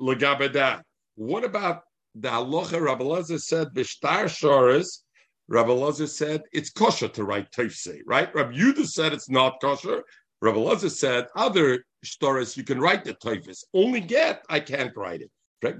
"Legabeda." 0.00 0.82
What 1.14 1.44
about 1.44 1.82
the 2.14 2.28
halacha? 2.28 2.80
Rabbi 2.80 3.04
Lazar 3.04 3.38
said, 3.38 3.68
"B'shtar 3.74 4.24
shoris." 4.24 5.02
Rabbi 5.48 5.72
Lazar 5.72 6.06
said 6.06 6.42
it's 6.52 6.70
kosher 6.70 7.08
to 7.08 7.24
write 7.24 7.50
teifsei, 7.50 8.00
right? 8.06 8.32
Rabbi 8.34 8.54
Yudah 8.54 8.86
said 8.86 9.12
it's 9.12 9.28
not 9.28 9.60
kosher. 9.60 10.04
Rabbi 10.40 10.58
Lazar 10.58 10.90
said 10.90 11.26
other 11.34 11.84
stories 12.04 12.56
you 12.56 12.64
can 12.64 12.80
write 12.80 13.04
the 13.04 13.14
teifis. 13.14 13.64
Only 13.74 14.00
get 14.00 14.44
I 14.48 14.60
can't 14.60 14.96
write 14.96 15.20
it. 15.20 15.30
Do 15.62 15.70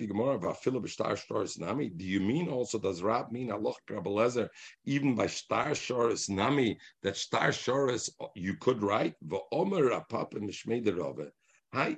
you 1.99 2.21
mean 2.21 2.49
also 2.49 2.79
does 2.79 3.03
Rab 3.03 3.33
mean 3.33 3.51
Allah 3.51 3.75
Kabbalah 3.89 4.49
even 4.85 5.17
by 5.17 5.27
star 5.27 5.71
shoris 5.71 6.31
nami 6.31 6.79
that 7.03 7.17
star 7.17 7.49
shoris 7.49 8.09
you 8.37 8.55
could 8.55 8.81
write 8.81 9.15
Hi 11.73 11.97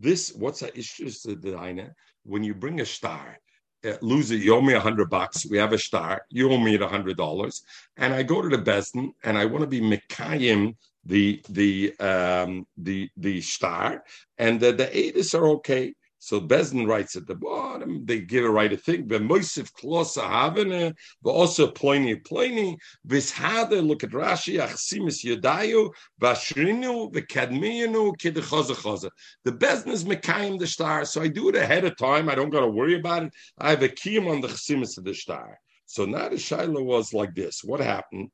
This 0.00 0.32
what's 0.34 0.62
a 0.62 1.36
Dina? 1.36 1.94
When 2.24 2.42
you 2.42 2.54
bring 2.54 2.80
a 2.80 2.86
star, 2.86 3.38
uh, 3.84 3.92
lose 4.02 4.32
it, 4.32 4.42
you 4.42 4.56
owe 4.56 4.60
me 4.60 4.74
a 4.74 4.80
hundred 4.80 5.10
bucks. 5.10 5.46
We 5.48 5.58
have 5.58 5.72
a 5.72 5.78
star, 5.78 6.22
you 6.28 6.50
owe 6.50 6.58
me 6.58 6.74
a 6.74 6.88
hundred 6.88 7.18
dollars, 7.18 7.62
and 7.96 8.12
I 8.12 8.24
go 8.24 8.42
to 8.42 8.48
the 8.48 8.62
Besdin 8.62 9.12
and 9.22 9.38
I 9.38 9.44
want 9.44 9.62
to 9.62 9.68
be 9.68 9.80
Mekayim 9.80 10.74
the 11.04 11.40
the 11.48 11.96
um 12.00 12.66
the 12.76 13.08
the 13.16 13.40
star, 13.40 14.02
and 14.38 14.58
the, 14.58 14.72
the 14.72 14.86
Adis 14.86 15.38
are 15.38 15.46
okay. 15.50 15.94
So 16.22 16.38
Bezdin 16.38 16.86
writes 16.86 17.16
at 17.16 17.26
the 17.26 17.34
bottom, 17.34 18.04
they 18.04 18.20
give 18.20 18.44
a 18.44 18.50
right 18.50 18.70
to 18.70 18.76
think, 18.76 19.08
but 19.08 19.22
Moisif 19.22 19.72
Klosa 19.72 20.22
Havene, 20.22 20.94
but 21.22 21.30
also 21.30 21.70
Pliny 21.70 22.14
Pliny, 22.16 22.76
Vishade, 23.08 23.84
look 23.84 24.04
at 24.04 24.10
Rashi, 24.10 24.60
Achsimis 24.60 25.24
Yodayu, 25.24 25.90
Vashrinu, 26.20 27.10
Vikadmiyanu, 27.10 28.14
Kidechaza 28.18 29.10
The 29.44 29.52
Bezdin 29.52 29.92
is 29.92 30.04
Mekayim 30.04 30.58
the 30.58 30.66
star, 30.66 31.06
so 31.06 31.22
I 31.22 31.28
do 31.28 31.48
it 31.48 31.56
ahead 31.56 31.86
of 31.86 31.96
time. 31.96 32.28
I 32.28 32.34
don't 32.34 32.50
got 32.50 32.60
to 32.60 32.68
worry 32.68 33.00
about 33.00 33.22
it. 33.22 33.32
I 33.56 33.70
have 33.70 33.82
a 33.82 33.88
kiyum 33.88 34.30
on 34.30 34.42
the 34.42 34.48
Chasimis 34.48 34.98
of 34.98 35.04
the 35.04 35.14
star. 35.14 35.58
So 35.86 36.04
now 36.04 36.28
the 36.28 36.38
Shiloh 36.38 36.82
was 36.82 37.14
like 37.14 37.34
this. 37.34 37.64
What 37.64 37.80
happened? 37.80 38.30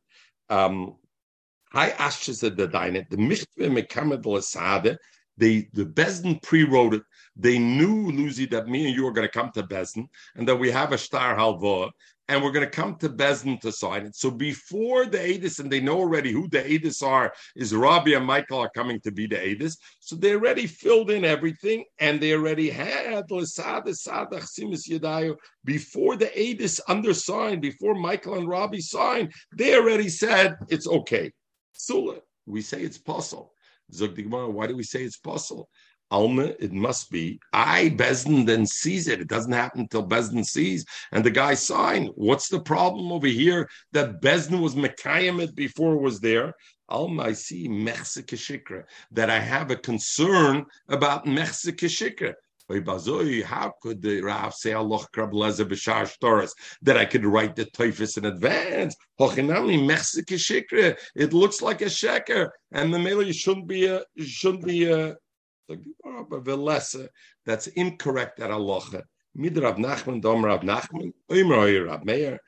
Um, 0.50 0.96
Hi 1.72 1.90
Ashas 1.90 2.40
the 2.40 2.66
Dainet, 2.66 3.10
the 3.10 3.16
Michve 3.16 3.46
Mekamed 3.58 4.24
Lasade, 4.24 4.96
they 5.36 5.68
the 5.72 5.84
Bezdin 5.84 6.42
pre-wrote 6.42 6.94
it 6.94 7.02
they 7.36 7.58
knew, 7.58 8.10
Lucy, 8.10 8.46
that 8.46 8.66
me 8.66 8.86
and 8.86 8.94
you 8.96 9.06
are 9.06 9.12
going 9.12 9.28
to 9.28 9.32
come 9.32 9.50
to 9.52 9.62
Bezdin 9.62 10.08
and 10.36 10.48
that 10.48 10.56
we 10.56 10.70
have 10.70 10.92
a 10.92 10.98
star 10.98 11.36
halva 11.36 11.90
and 12.28 12.42
we're 12.42 12.50
going 12.50 12.64
to 12.64 12.70
come 12.70 12.96
to 12.96 13.10
Bezdin 13.10 13.60
to 13.60 13.70
sign 13.70 14.06
it. 14.06 14.16
So 14.16 14.30
before 14.30 15.04
the 15.04 15.18
Adis, 15.18 15.60
and 15.60 15.70
they 15.70 15.80
know 15.80 15.98
already 15.98 16.32
who 16.32 16.48
the 16.48 16.62
Adis 16.62 17.02
are, 17.02 17.32
is 17.54 17.74
Rabbi 17.74 18.12
and 18.12 18.24
Michael 18.24 18.58
are 18.58 18.70
coming 18.70 19.00
to 19.02 19.12
be 19.12 19.26
the 19.26 19.36
Adis. 19.36 19.76
So 20.00 20.16
they 20.16 20.32
already 20.32 20.66
filled 20.66 21.10
in 21.10 21.24
everything 21.24 21.84
and 22.00 22.20
they 22.20 22.32
already 22.32 22.70
had 22.70 23.26
before 25.64 26.16
the 26.16 26.26
Adis 26.26 26.80
undersigned, 26.88 27.60
before 27.60 27.94
Michael 27.94 28.38
and 28.38 28.48
Rabbi 28.48 28.78
signed, 28.78 29.32
they 29.54 29.76
already 29.76 30.08
said 30.08 30.56
it's 30.70 30.88
okay. 30.88 31.30
So 31.74 32.22
we 32.46 32.62
say 32.62 32.80
it's 32.80 32.98
possible. 32.98 33.52
Why 33.88 34.66
do 34.66 34.76
we 34.76 34.82
say 34.82 35.02
it's 35.02 35.18
possible? 35.18 35.68
Alma, 36.10 36.54
it 36.60 36.72
must 36.72 37.10
be. 37.10 37.40
I, 37.52 37.90
Besden, 37.96 38.46
then 38.46 38.64
sees 38.64 39.08
it. 39.08 39.20
It 39.20 39.28
doesn't 39.28 39.52
happen 39.52 39.80
until 39.80 40.06
Besden 40.06 40.44
sees 40.44 40.84
and 41.10 41.24
the 41.24 41.30
guy 41.30 41.54
signed. 41.54 42.10
What's 42.14 42.48
the 42.48 42.60
problem 42.60 43.10
over 43.10 43.26
here 43.26 43.68
that 43.92 44.20
Besden 44.22 44.60
was 44.60 44.76
Mekayim 44.76 45.42
it 45.42 45.56
before 45.56 45.94
it 45.94 46.00
was 46.00 46.20
there? 46.20 46.54
Alma, 46.88 47.24
I 47.24 47.32
see 47.32 47.68
Mechse 47.68 48.84
that 49.10 49.30
I 49.30 49.40
have 49.40 49.72
a 49.72 49.76
concern 49.76 50.64
about 50.88 51.26
Mechse 51.26 51.76
How 52.68 53.72
could 53.80 54.02
the 54.02 54.20
Rav 54.22 54.52
say 54.54 54.72
Allah 54.72 55.06
b'shar 55.14 56.52
that 56.82 56.96
I 56.96 57.04
could 57.04 57.24
write 57.24 57.54
the 57.54 57.64
Teufis 57.66 58.18
in 58.18 58.24
advance? 58.24 58.96
It 61.14 61.32
looks 61.32 61.62
like 61.62 61.80
a 61.80 61.84
sheker, 61.84 62.50
and 62.72 62.92
the 62.92 62.98
mailer 62.98 63.32
shouldn't 63.32 63.68
be 63.68 63.88
uh, 63.88 64.00
a 64.18 64.24
shouldn't 64.24 64.64
be 64.64 64.92
uh, 64.92 65.14
a 65.68 65.76
but 66.28 66.44
velesa, 66.44 67.08
that's 67.44 67.68
incorrect 67.68 68.40
at 68.40 68.50
halacha. 68.50 69.02
Mid 69.34 69.58
Rav 69.58 69.76
Nachman, 69.76 70.20
Dom 70.20 70.44
Rav 70.44 70.62
Nachman, 70.62 71.12
Rav 71.30 72.04
Meir, 72.04 72.40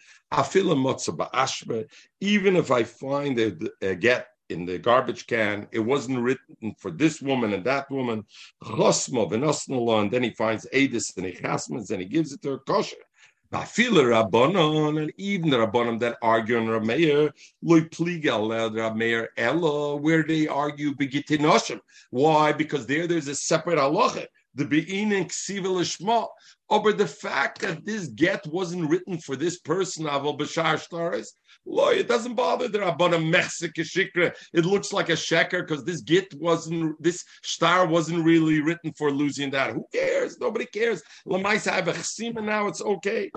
even 2.20 2.56
if 2.56 2.70
I 2.70 2.82
find 2.82 3.38
a, 3.38 3.56
a 3.82 3.92
uh, 3.92 3.94
get 3.94 4.26
in 4.48 4.64
the 4.64 4.78
garbage 4.78 5.26
can, 5.26 5.68
it 5.72 5.80
wasn't 5.80 6.20
written 6.20 6.74
for 6.78 6.90
this 6.90 7.20
woman 7.20 7.52
and 7.52 7.64
that 7.64 7.90
woman, 7.90 8.24
Chosma, 8.62 9.30
Venosnala, 9.30 10.02
and 10.02 10.10
then 10.10 10.22
he 10.22 10.30
finds 10.30 10.66
Adis 10.72 11.16
and 11.16 11.26
he 11.26 11.32
chasmas 11.32 11.90
and 11.90 12.00
he 12.00 12.06
gives 12.06 12.32
it 12.32 12.42
to 12.42 12.50
her 12.50 12.58
kosher. 12.58 12.96
Bafila 13.50 14.04
Rabbanon, 14.30 15.02
and 15.02 15.12
even 15.16 15.48
the 15.48 15.56
Rabbanon 15.56 15.98
that 16.00 16.18
argue 16.20 16.58
on 16.58 16.66
Rameir, 16.66 17.32
loy 17.62 17.80
pligal 17.80 18.50
Rameir 18.70 19.28
Ella, 19.38 19.96
where 19.96 20.22
they 20.22 20.46
argue 20.46 20.94
begitinoshim. 20.94 21.80
Why? 22.10 22.52
Because 22.52 22.86
there 22.86 23.06
there's 23.06 23.28
a 23.28 23.34
separate 23.34 23.78
halacha. 23.78 24.26
The 24.54 24.64
bein 24.64 25.12
and 25.12 25.28
ksiva. 25.28 26.28
Over 26.70 26.92
the 26.92 27.06
fact 27.06 27.60
that 27.60 27.84
this 27.84 28.08
get 28.08 28.46
wasn't 28.46 28.90
written 28.90 29.18
for 29.18 29.36
this 29.36 29.58
person, 29.58 30.04
Aval 30.06 30.38
Bashar 30.38 30.78
Stars, 30.78 31.32
Loy, 31.64 31.96
it 31.96 32.08
doesn't 32.08 32.34
bother 32.34 32.66
the 32.66 32.78
Rabbanim 32.78 33.30
Mechsik 33.30 33.74
Shikra. 33.74 34.34
It 34.54 34.64
looks 34.64 34.90
like 34.92 35.10
a 35.10 35.12
sheker 35.12 35.66
because 35.66 35.84
this 35.84 36.00
get 36.00 36.32
wasn't, 36.34 37.00
this 37.02 37.24
star 37.42 37.86
wasn't 37.86 38.24
really 38.24 38.62
written 38.62 38.92
for 38.94 39.10
losing 39.10 39.50
that. 39.50 39.74
Who 39.74 39.84
cares? 39.92 40.38
Nobody 40.38 40.64
cares. 40.64 41.02
Lamaisa 41.26 41.72
have 41.72 41.88
a 41.88 41.92
chesima 41.92 42.42
now. 42.42 42.68
It's 42.68 42.80
okay. 42.80 43.30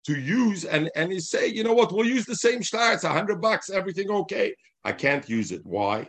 to 0.06 0.20
use 0.20 0.66
and 0.66 0.90
and 0.96 1.14
you 1.14 1.20
say, 1.20 1.48
you 1.48 1.64
know 1.64 1.74
what, 1.74 1.94
we'll 1.94 2.06
use 2.06 2.26
the 2.26 2.36
same 2.36 2.64
star. 2.64 2.94
It's 2.94 3.04
a 3.04 3.10
hundred 3.10 3.42
bucks, 3.42 3.70
everything 3.70 4.10
okay. 4.10 4.56
I 4.84 4.92
can't 4.92 5.28
use 5.30 5.52
it. 5.52 5.62
Why? 5.64 6.08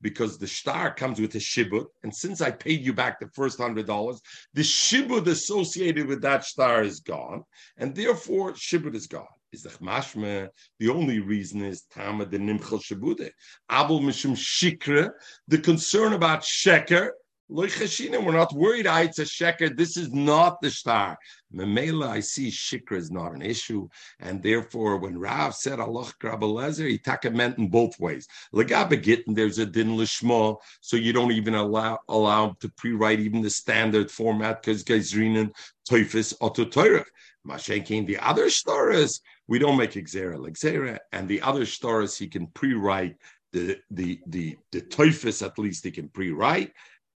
Because 0.00 0.38
the 0.38 0.46
star 0.46 0.94
comes 0.94 1.20
with 1.20 1.34
a 1.34 1.38
shibud, 1.38 1.86
and 2.02 2.14
since 2.14 2.40
I 2.40 2.50
paid 2.50 2.84
you 2.84 2.92
back 2.92 3.20
the 3.20 3.28
first 3.28 3.58
hundred 3.58 3.86
dollars, 3.86 4.20
the 4.54 4.62
shibud 4.62 5.26
associated 5.26 6.06
with 6.06 6.22
that 6.22 6.44
star 6.44 6.82
is 6.82 7.00
gone, 7.00 7.44
and 7.76 7.94
therefore 7.94 8.52
shibud 8.52 8.94
is 8.94 9.06
gone 9.06 9.26
is 9.52 9.62
the 9.62 9.70
mashme. 9.80 10.48
The 10.78 10.88
only 10.88 11.20
reason 11.20 11.62
is 11.62 11.82
tama 11.82 12.26
the 12.26 12.38
nimchel 12.38 12.82
shabude. 12.82 13.30
Abel 13.70 14.00
mishum 14.00 14.34
shikra. 14.34 15.10
The 15.48 15.58
concern 15.58 16.14
about 16.14 16.40
sheker. 16.40 17.10
We're 17.54 18.32
not 18.32 18.54
worried. 18.54 18.86
I 18.86 19.02
it's 19.02 19.18
a 19.18 19.24
sheker. 19.24 19.76
This 19.76 19.98
is 19.98 20.10
not 20.10 20.62
the 20.62 20.70
star. 20.70 21.18
Memela, 21.54 22.08
I 22.08 22.20
see 22.20 22.48
shikra 22.48 22.96
is 22.96 23.10
not 23.10 23.34
an 23.34 23.42
issue, 23.42 23.88
and 24.20 24.42
therefore, 24.42 24.96
when 24.96 25.18
Rav 25.18 25.54
said 25.54 25.78
Allah 25.78 26.10
Krabelezer, 26.18 26.88
he 26.88 26.96
taka 26.96 27.30
meant 27.30 27.58
in 27.58 27.68
both 27.68 28.00
ways. 28.00 28.26
Legabe 28.54 29.02
gittin, 29.02 29.34
there's 29.34 29.58
a 29.58 29.66
din 29.66 29.98
lishma, 29.98 30.56
so 30.80 30.96
you 30.96 31.12
don't 31.12 31.32
even 31.32 31.54
allow 31.54 31.98
allow 32.08 32.56
to 32.60 32.70
pre-write 32.70 33.20
even 33.20 33.42
the 33.42 33.50
standard 33.50 34.10
format 34.10 34.62
because 34.62 34.82
gazrinin 34.82 35.52
toifis 35.88 36.34
ototoirach. 36.38 37.04
Mashenkin, 37.46 38.06
the 38.06 38.18
other 38.18 38.48
stories, 38.48 39.20
we 39.46 39.58
don't 39.58 39.76
make 39.76 39.90
Xera 39.90 40.38
like 40.38 40.54
Xera, 40.54 40.98
and 41.12 41.28
the 41.28 41.42
other 41.42 41.66
stories 41.66 42.16
he 42.16 42.28
can 42.28 42.46
pre-write 42.46 43.16
the 43.52 43.78
the 43.90 44.20
the 44.26 44.56
the 44.70 44.80
Teufis 44.80 45.44
at 45.44 45.58
least 45.58 45.84
he 45.84 45.90
can 45.90 46.08
pre-write. 46.08 46.72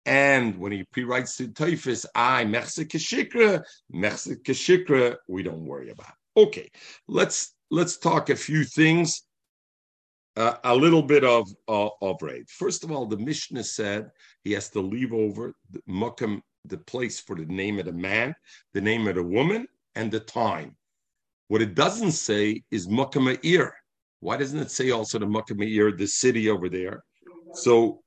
And 0.06 0.56
when 0.58 0.70
he 0.70 0.84
pre-writes 0.84 1.36
the 1.36 1.48
Teufis, 1.48 2.06
I 2.14 2.44
Mechse 2.44 2.86
Keshikra, 2.86 3.62
Mechse 3.92 4.40
Keshikra, 4.42 5.16
we 5.28 5.42
don't 5.42 5.66
worry 5.66 5.90
about. 5.90 6.14
Okay, 6.36 6.70
let's 7.08 7.54
let's 7.70 7.98
talk 7.98 8.30
a 8.30 8.36
few 8.36 8.64
things. 8.64 9.22
Uh, 10.36 10.56
a 10.64 10.76
little 10.76 11.02
bit 11.02 11.24
of 11.24 11.48
uh, 11.66 11.88
of 12.02 12.22
raid. 12.22 12.48
First 12.48 12.84
of 12.84 12.92
all, 12.92 13.06
the 13.06 13.16
Mishnah 13.16 13.64
said 13.64 14.10
he 14.44 14.52
has 14.52 14.68
to 14.70 14.80
leave 14.80 15.12
over 15.12 15.54
the 15.70 15.80
the 16.66 16.78
place 16.78 17.18
for 17.18 17.34
the 17.36 17.46
name 17.46 17.78
of 17.78 17.86
the 17.86 17.92
man, 17.92 18.34
the 18.74 18.80
name 18.80 19.08
of 19.08 19.14
the 19.16 19.22
woman, 19.22 19.66
and 19.94 20.10
the 20.12 20.20
time. 20.20 20.76
What 21.48 21.62
it 21.62 21.74
doesn't 21.74 22.12
say 22.12 22.62
is 22.70 22.88
Makkah 22.88 23.38
Why 24.20 24.36
doesn't 24.36 24.58
it 24.58 24.70
say 24.70 24.90
also 24.90 25.18
the 25.18 25.26
Makkah 25.26 25.54
the 25.54 26.06
city 26.06 26.50
over 26.50 26.68
there? 26.68 27.02
So, 27.54 28.02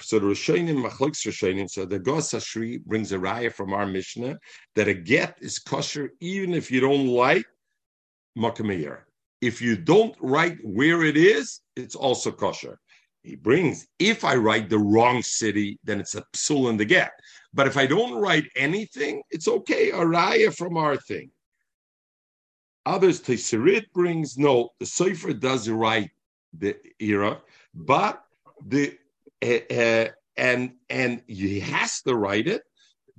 so 0.00 0.18
the 0.18 0.26
Rishonim, 0.26 0.84
Machlokes 0.84 1.26
Rishonim, 1.26 1.68
so 1.70 1.84
the 1.84 1.98
Gos 1.98 2.32
Ashri 2.32 2.82
brings 2.84 3.12
a 3.12 3.18
raya 3.18 3.52
from 3.52 3.72
our 3.72 3.86
Mishnah 3.86 4.38
that 4.74 4.88
a 4.88 4.94
get 4.94 5.38
is 5.40 5.58
kosher 5.58 6.10
even 6.20 6.54
if 6.54 6.70
you 6.70 6.80
don't 6.80 7.06
like 7.06 7.46
Makkah 8.36 8.98
If 9.40 9.60
you 9.62 9.76
don't 9.76 10.14
write 10.20 10.58
where 10.62 11.04
it 11.04 11.16
is, 11.16 11.60
it's 11.76 11.94
also 11.94 12.30
kosher. 12.30 12.78
He 13.22 13.34
brings, 13.34 13.86
if 13.98 14.24
I 14.24 14.36
write 14.36 14.70
the 14.70 14.78
wrong 14.78 15.22
city, 15.22 15.78
then 15.84 16.00
it's 16.00 16.14
a 16.14 16.24
psul 16.34 16.70
in 16.70 16.76
the 16.76 16.84
get. 16.84 17.12
But 17.52 17.66
if 17.66 17.76
I 17.76 17.86
don't 17.86 18.20
write 18.20 18.48
anything, 18.56 19.22
it's 19.30 19.48
okay. 19.48 19.90
A 19.90 19.96
raya 19.96 20.56
from 20.56 20.76
our 20.76 20.96
thing. 20.96 21.30
Others, 22.86 23.20
Tesirit 23.20 23.84
brings 23.92 24.38
no. 24.38 24.70
The 24.80 24.86
Sefer 24.86 25.34
does 25.34 25.68
write 25.68 26.10
the 26.56 26.76
era, 26.98 27.42
but 27.74 28.24
the 28.66 28.96
uh, 29.42 30.08
and 30.36 30.72
and 30.88 31.22
he 31.26 31.60
has 31.60 32.02
to 32.02 32.14
write 32.14 32.48
it, 32.48 32.62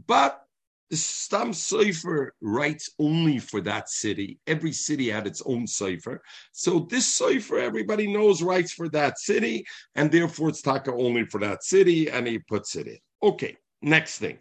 but 0.07 0.41
the 0.89 0.97
Stam 0.97 1.53
Sefer 1.53 2.34
writes 2.41 2.89
only 2.97 3.38
for 3.38 3.61
that 3.61 3.89
city. 3.89 4.39
Every 4.47 4.72
city 4.72 5.09
had 5.09 5.28
its 5.28 5.43
own 5.45 5.67
Sefer. 5.67 6.22
So 6.51 6.88
this 6.89 7.05
Sefer, 7.05 7.59
everybody 7.59 8.11
knows, 8.11 8.41
writes 8.41 8.72
for 8.72 8.89
that 8.89 9.20
city, 9.20 9.65
and 9.95 10.11
therefore 10.11 10.49
it's 10.49 10.63
Taka 10.63 10.91
only 10.91 11.26
for 11.26 11.39
that 11.41 11.63
city, 11.63 12.09
and 12.09 12.26
he 12.26 12.39
puts 12.39 12.76
it 12.76 12.88
in. 12.88 12.97
Okay, 13.22 13.55
next 13.84 14.17
thing. 14.17 14.39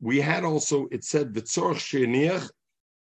We 0.00 0.20
had 0.20 0.44
also, 0.44 0.86
it 0.90 1.02
said, 1.02 1.32
V'tzorch 1.32 1.76
sheniach 1.76 2.50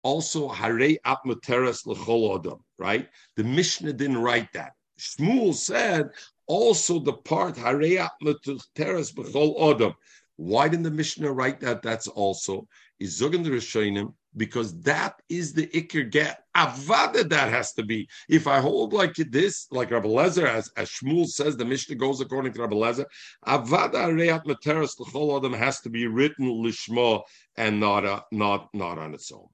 also 0.03 0.49
Harei 0.49 0.97
Atmateres 1.05 1.86
L'chol 1.86 2.38
Adam, 2.38 2.59
right? 2.78 3.07
The 3.38 3.45
Mishnah 3.45 3.93
didn't 3.93 4.17
write 4.17 4.51
that. 4.53 4.74
Shmuel 4.99 5.53
said 5.55 6.09
also 6.47 6.99
the 6.99 7.13
part 7.13 7.57
L'chol 7.57 9.75
Adam. 9.75 9.93
Why 10.35 10.67
didn't 10.67 10.83
the 10.83 10.91
Mishnah 10.91 11.31
write 11.31 11.59
that? 11.59 11.81
That's 11.81 12.07
also 12.07 12.67
is 12.99 13.19
Zogan 13.19 13.45
Rishonim 13.45 14.13
because 14.35 14.79
that 14.81 15.21
is 15.29 15.53
the 15.53 15.67
Iker 15.67 16.09
get. 16.09 16.39
Avada 16.55 17.27
that 17.29 17.49
has 17.49 17.73
to 17.73 17.83
be. 17.83 18.07
If 18.29 18.47
I 18.47 18.59
hold 18.59 18.93
like 18.93 19.15
this, 19.15 19.67
like 19.71 19.91
Rabbi 19.91 20.07
Lezer, 20.07 20.47
as, 20.47 20.71
as 20.77 20.89
Shmuel 20.89 21.27
says, 21.27 21.55
the 21.55 21.65
Mishnah 21.65 21.95
goes 21.95 22.21
according 22.21 22.53
to 22.53 22.61
Rabbi 22.61 22.75
Lezer, 22.75 23.05
Avada 23.45 24.11
Reyat 24.11 24.45
Materas 24.45 24.99
L'chol 24.99 25.37
Adam 25.37 25.53
has 25.53 25.81
to 25.81 25.89
be 25.89 26.07
written 26.07 26.47
Lishma 26.47 27.21
and 27.57 27.79
not, 27.79 28.05
uh, 28.05 28.21
not, 28.31 28.69
not 28.73 28.97
on 28.97 29.13
its 29.13 29.31
own. 29.31 29.47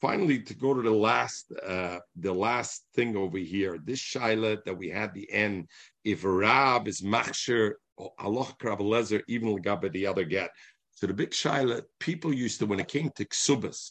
Finally, 0.00 0.40
to 0.40 0.54
go 0.54 0.72
to 0.72 0.82
the 0.82 0.90
last, 0.90 1.52
uh, 1.66 1.98
the 2.16 2.32
last 2.32 2.86
thing 2.94 3.16
over 3.16 3.36
here, 3.36 3.78
this 3.84 4.00
shaila 4.00 4.62
that 4.64 4.76
we 4.76 4.88
had 4.88 5.12
the 5.12 5.30
end, 5.30 5.68
if 6.04 6.24
Rab 6.24 6.88
is 6.88 7.00
machsher, 7.00 7.74
Allah 7.98 8.46
Lezer, 8.60 9.22
even 9.28 9.56
Lagabe 9.56 9.92
the 9.92 10.06
other 10.06 10.24
get. 10.24 10.50
So 10.92 11.06
the 11.06 11.14
big 11.14 11.30
shaila, 11.30 11.82
people 11.98 12.32
used 12.32 12.58
to, 12.60 12.66
when 12.66 12.80
it 12.80 12.88
came 12.88 13.10
to 13.16 13.24
ksubas, 13.24 13.90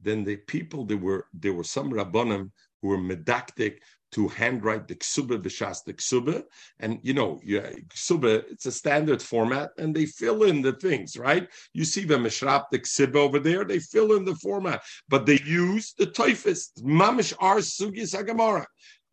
then 0.00 0.24
the 0.24 0.36
people, 0.36 0.84
there 0.84 0.96
were 0.96 1.26
there 1.34 1.52
were 1.52 1.64
some 1.64 1.90
rabbanim 1.90 2.50
who 2.80 2.88
were 2.88 2.98
medactic 2.98 3.78
to 4.12 4.28
handwrite 4.28 4.88
the 4.88 4.94
ksuba 4.94 5.38
b'shas 5.38 5.84
the 5.84 5.92
ksuba, 5.92 6.42
and 6.80 6.98
you 7.02 7.12
know, 7.12 7.40
ksuba 7.44 8.44
it's 8.50 8.66
a 8.66 8.72
standard 8.72 9.20
format, 9.20 9.70
and 9.76 9.94
they 9.94 10.06
fill 10.06 10.44
in 10.44 10.62
the 10.62 10.72
things, 10.74 11.16
right? 11.16 11.48
You 11.74 11.84
see 11.84 12.04
the 12.04 12.14
mishrap 12.14 12.64
the 12.70 12.78
ksuba 12.78 13.16
over 13.16 13.38
there, 13.38 13.64
they 13.64 13.80
fill 13.80 14.16
in 14.16 14.24
the 14.24 14.36
format, 14.36 14.82
but 15.08 15.26
they 15.26 15.40
use 15.44 15.92
the 15.98 16.06
typhus 16.06 16.72
mamish 16.80 17.34
ar 17.40 17.56
sugis 17.56 18.14
agamara. 18.14 18.64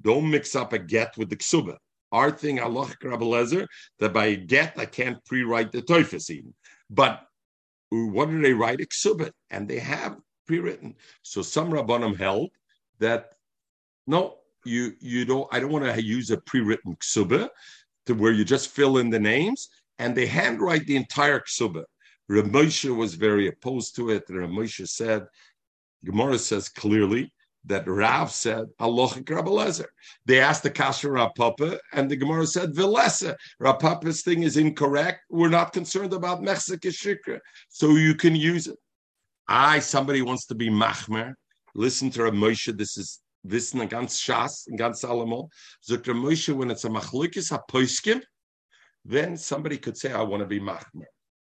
Don't 0.02 0.30
mix 0.30 0.56
up 0.56 0.72
a 0.72 0.80
get 0.80 1.18
with 1.18 1.30
the 1.30 1.38
ksuba. 1.38 1.78
Our 2.12 2.32
thing, 2.32 2.60
Allah 2.60 2.88
Lezer, 3.02 3.68
that 4.00 4.14
by 4.14 4.36
get 4.36 4.78
I 4.78 4.86
can't 4.86 5.24
pre-write 5.26 5.72
the 5.72 5.82
typhus 5.82 6.30
even, 6.30 6.54
but 6.90 7.26
what 7.90 8.30
do 8.30 8.42
they 8.42 8.54
write? 8.54 8.80
Ksuba, 8.80 9.32
and 9.50 9.68
they 9.68 9.80
have 9.80 10.18
pre-written. 10.48 10.96
So 11.24 11.42
some 11.42 11.72
rabbanim 11.72 12.18
held 12.18 12.50
that 13.00 13.34
no, 14.08 14.38
you 14.66 14.94
you 15.00 15.26
don't 15.26 15.48
I 15.52 15.60
don't 15.60 15.72
want 15.72 15.86
to 15.86 16.04
use 16.04 16.32
a 16.32 16.38
pre-written 16.38 16.96
ksuba 16.98 17.50
to 18.06 18.14
where 18.14 18.32
you 18.32 18.46
just 18.46 18.70
fill 18.70 18.98
in 18.98 19.10
the 19.10 19.20
names 19.20 19.70
and 20.00 20.16
they 20.16 20.26
handwrite 20.26 20.86
the 20.86 20.96
entire 20.96 21.40
ksuba. 21.40 21.84
Reb 22.28 22.46
Moshe 22.46 22.96
was 22.96 23.16
very 23.16 23.48
opposed 23.48 23.96
to 23.96 24.10
it. 24.10 24.24
Reb 24.30 24.50
Moshe 24.50 24.88
said, 24.88 25.28
Gemara 26.04 26.40
says 26.40 26.70
clearly 26.70 27.32
that 27.68 27.88
Rav 27.88 28.32
said 28.32 28.66
halachic 28.80 29.30
Rabbi 29.30 29.50
Lezer. 29.50 29.88
They 30.26 30.40
asked 30.40 30.64
the 30.64 30.72
Kasher 30.72 31.14
Rav 31.14 31.32
Papa, 31.36 31.80
and 31.94 32.10
the 32.10 32.16
Gemara 32.16 32.46
said 32.48 32.74
Vilesa. 32.74 33.36
Rav 33.60 33.80
Papa's 33.80 34.22
thing 34.22 34.44
is 34.44 34.58
incorrect. 34.58 35.22
We're 35.30 35.50
not 35.50 35.74
concerned 35.74 36.14
about 36.14 36.42
Mechzik 36.42 36.82
Shikra, 36.82 37.40
so 37.70 37.92
you 37.92 38.16
can 38.16 38.36
use 38.36 38.68
it. 38.68 38.78
I 39.48 39.80
somebody 39.80 40.22
wants 40.22 40.46
to 40.48 40.56
be 40.56 40.70
machmer. 40.70 41.34
Listen 41.76 42.10
to 42.12 42.24
Rav 42.24 42.34
Moshe. 42.34 42.76
This 42.78 42.98
is 42.98 43.22
wissen 43.46 43.82
ein 43.82 43.90
ganz 43.90 44.20
Shas 44.20 44.68
and 44.68 44.78
ganz 44.78 45.04
Alamo. 45.04 45.50
Rav 45.90 46.02
Moshe, 46.02 46.54
when 46.54 46.72
it's 46.72 46.86
a 46.86 46.90
machlukis 46.90 47.52
a 47.52 47.62
poiskim, 47.72 48.22
then 49.04 49.38
somebody 49.38 49.78
could 49.78 49.98
say, 49.98 50.12
I 50.12 50.22
want 50.22 50.42
to 50.42 50.48
be 50.48 50.60
machmer. 50.60 51.06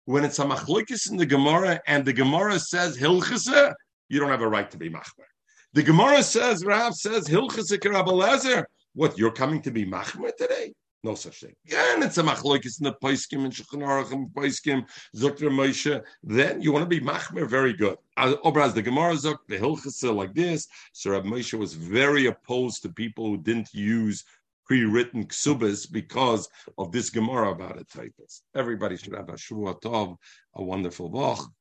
When 0.05 0.23
it's 0.23 0.39
a 0.39 0.45
machlukis 0.45 1.09
in 1.09 1.17
the 1.17 1.25
Gemara 1.25 1.79
and 1.87 2.05
the 2.05 2.13
Gemara 2.13 2.59
says 2.59 2.97
hilchasa, 2.97 3.73
you 4.09 4.19
don't 4.19 4.29
have 4.29 4.41
a 4.41 4.47
right 4.47 4.69
to 4.71 4.77
be 4.77 4.89
machmer. 4.89 5.25
The 5.75 5.83
Gemara 5.83 6.23
says, 6.23 6.63
Rav 6.63 6.95
says, 6.95 7.27
Hilchasik 7.27 7.83
Rabbi 7.83 8.63
What, 8.93 9.17
you're 9.17 9.29
coming 9.29 9.61
to 9.63 9.71
be 9.71 9.85
machmer 9.85 10.33
today? 10.33 10.73
No 11.03 11.15
such 11.15 11.41
thing. 11.41 11.53
Again, 11.67 12.01
it's 12.01 12.17
a 12.17 12.23
machlokes 12.23 12.79
in 12.79 12.85
the 12.85 12.93
Paiskim 13.03 13.43
and 13.43 13.51
Shulchan 13.51 13.85
Aruch 13.85 14.13
and 14.13 14.29
Paiskim, 14.29 14.87
Zokter 15.13 15.49
Moshe. 15.51 16.01
Then 16.23 16.61
you 16.61 16.71
want 16.71 16.83
to 16.83 16.87
be 16.87 17.05
machmer, 17.05 17.45
very 17.45 17.73
good. 17.73 17.97
Obraz, 18.17 18.73
the 18.73 18.81
Gemara 18.81 19.15
Zok, 19.15 19.39
the 19.49 19.57
Hilchasa 19.57 20.15
like 20.15 20.33
this. 20.33 20.65
So 20.93 21.11
Rabbi 21.11 21.27
Moshe 21.27 21.59
was 21.59 21.73
very 21.73 22.27
opposed 22.27 22.81
to 22.83 22.89
people 22.89 23.27
who 23.27 23.35
didn't 23.35 23.73
use 23.73 24.23
pre-written 24.65 25.25
ksubas 25.25 25.91
because 25.91 26.47
of 26.77 26.93
this 26.93 27.09
Gemara 27.09 27.51
about 27.51 27.77
it. 27.77 27.91
Everybody 28.55 28.95
should 28.95 29.13
have 29.13 29.27
a 29.27 29.33
Shavua 29.33 29.81
Tov, 29.81 30.15
a 30.55 30.63
wonderful 30.63 31.09
Bach. 31.09 31.51